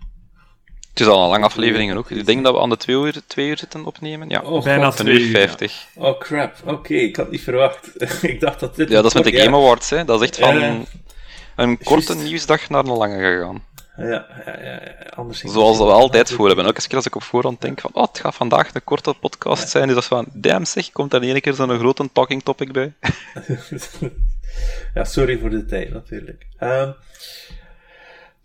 [0.95, 2.11] Het is al een lange aflevering ook.
[2.11, 4.29] Ik denk dat we aan de twee uur, twee uur zitten opnemen.
[4.29, 5.87] Ja, oh, bijna een uur vijftig.
[5.95, 7.91] Oh crap, oké, ik had niet verwacht.
[8.23, 8.89] ik dacht dat dit...
[8.89, 10.05] Ja, dat is met de Game Awards, hè.
[10.05, 10.87] Dat is echt van
[11.57, 13.63] een korte nieuwsdag naar een lange gegaan.
[13.97, 14.81] Ja, ja, ja,
[15.15, 16.65] anders Zoals we altijd voor hebben.
[16.65, 19.69] Elke keer als ik op voorhand denk van, oh, het gaat vandaag een korte podcast
[19.69, 22.73] zijn, is dat van, damn zeg, komt er in één keer zo'n grote talking topic
[22.73, 22.93] bij.
[24.95, 26.47] ja, sorry voor de tijd, natuurlijk.
[26.61, 26.95] Um,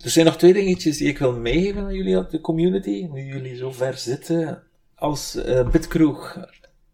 [0.03, 3.55] er zijn nog twee dingetjes die ik wil meegeven aan jullie, de community, nu jullie
[3.55, 4.63] zo ver zitten.
[4.95, 6.47] Als uh, Bitkroeg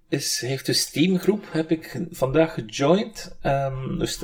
[0.10, 3.36] is, heeft een Steam-groep, heb ik vandaag gejoind.
[3.44, 4.20] Um, dus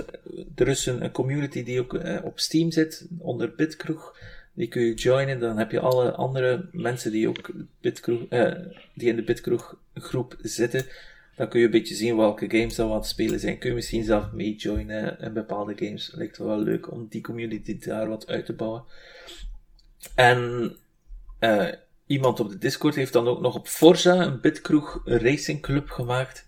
[0.56, 4.18] er is een, community die ook uh, op Steam zit, onder Bitkroeg.
[4.54, 7.52] Die kun je joinen, dan heb je alle andere mensen die ook
[7.82, 8.52] Bitkroeg, uh,
[8.94, 10.86] die in de Bitkroeg groep zitten.
[11.36, 13.58] Dan kun je een beetje zien welke games aan het spelen zijn.
[13.58, 16.12] Kun je misschien zelf meejoinen in bepaalde games.
[16.16, 18.84] Lijkt wel leuk om die community daar wat uit te bouwen.
[20.16, 20.72] En
[21.40, 21.68] uh,
[22.06, 26.48] iemand op de Discord heeft dan ook nog op Forza een Bitkroeg Racing Club gemaakt.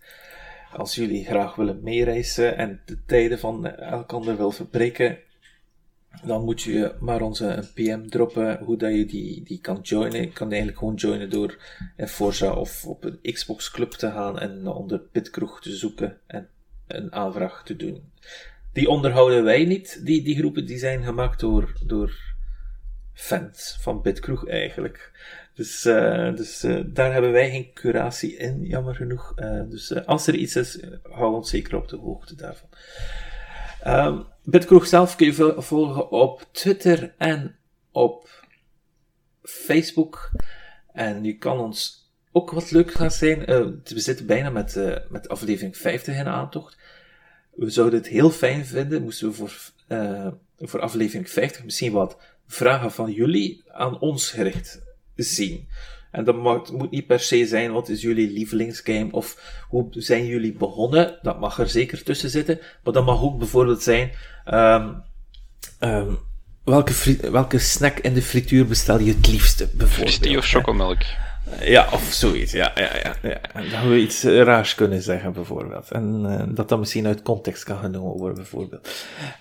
[0.72, 5.18] Als jullie graag willen meereizen en de tijden van elkander wil verbreken,
[6.26, 10.22] dan moet je maar onze PM droppen hoe dat je die, die kan joinen.
[10.22, 11.58] Je kan eigenlijk gewoon joinen door
[11.98, 16.48] in Forza of op een Xbox Club te gaan en onder Bitkroeg te zoeken en
[16.88, 18.12] een aanvraag te doen.
[18.74, 22.34] Die onderhouden wij niet, die, die groepen die zijn gemaakt door, door
[23.14, 25.12] fans van Bitkroeg eigenlijk.
[25.54, 29.34] Dus, uh, dus uh, daar hebben wij geen curatie in, jammer genoeg.
[29.36, 32.70] Uh, dus als er iets is, hou ons zeker op de hoogte daarvan.
[33.88, 37.56] Um, Bitkroeg zelf kun je volgen op Twitter en
[37.92, 38.46] op
[39.44, 40.32] Facebook.
[40.94, 43.40] En je kan ons ook wat leuk gaan zijn.
[43.40, 46.78] Uh, we zitten bijna met, uh, met aflevering 50 in aantocht.
[47.52, 49.56] we zouden het heel fijn vinden, moesten we voor,
[49.88, 50.28] uh,
[50.60, 54.82] voor aflevering 50 misschien wat vragen van jullie aan ons gericht
[55.16, 55.68] zien.
[56.14, 60.26] En dat mag, moet niet per se zijn, wat is jullie lievelingsgame, of hoe zijn
[60.26, 61.20] jullie begonnen?
[61.22, 62.60] Dat mag er zeker tussen zitten.
[62.84, 64.12] Maar dat mag ook bijvoorbeeld zijn,
[64.54, 65.04] um,
[65.80, 66.18] um,
[66.64, 70.16] welke, welke snack in de frituur bestel je het liefste, bijvoorbeeld?
[70.16, 71.02] Fristie of chocomelk?
[71.62, 73.40] Ja, of zoiets, ja, ja, ja, ja.
[73.72, 75.92] Dat we iets raars kunnen zeggen, bijvoorbeeld.
[75.92, 78.90] En uh, dat dat misschien uit context kan genomen worden, bijvoorbeeld.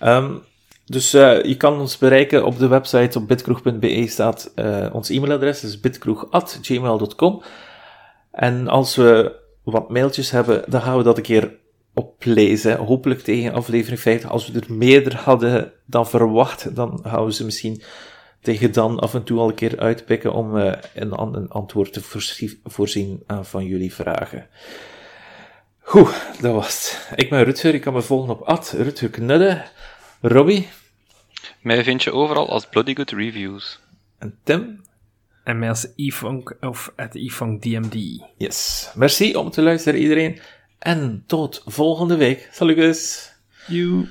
[0.03, 0.41] Um,
[0.85, 5.59] dus uh, je kan ons bereiken op de website op bitkroeg.be staat uh, ons e-mailadres,
[5.59, 7.43] dus bitkroeg.gmail.com.
[8.31, 11.55] En als we wat mailtjes hebben, dan gaan we dat een keer
[11.93, 12.77] oplezen.
[12.77, 14.29] Hopelijk tegen aflevering 50.
[14.29, 17.81] Als we er meerdere hadden dan verwacht, dan gaan we ze misschien
[18.41, 22.01] tegen dan af en toe al een keer uitpikken om uh, een, een, antwoord te
[22.63, 24.47] voorzien aan van jullie vragen.
[25.79, 27.19] Goed, dat was het.
[27.19, 29.63] Ik ben Rutger, ik kan me volgen op Ad, Rutger Knudde.
[30.25, 30.69] Robbie?
[31.61, 33.79] Mij vind je overal als Bloody Good Reviews.
[34.19, 34.81] En Tim?
[35.43, 38.23] En mij als Ifunk of at Ifunk DMD.
[38.37, 38.89] Yes.
[38.95, 40.39] Merci om te luisteren iedereen.
[40.79, 42.49] En tot volgende week.
[42.51, 43.35] Salut.
[43.67, 44.07] You.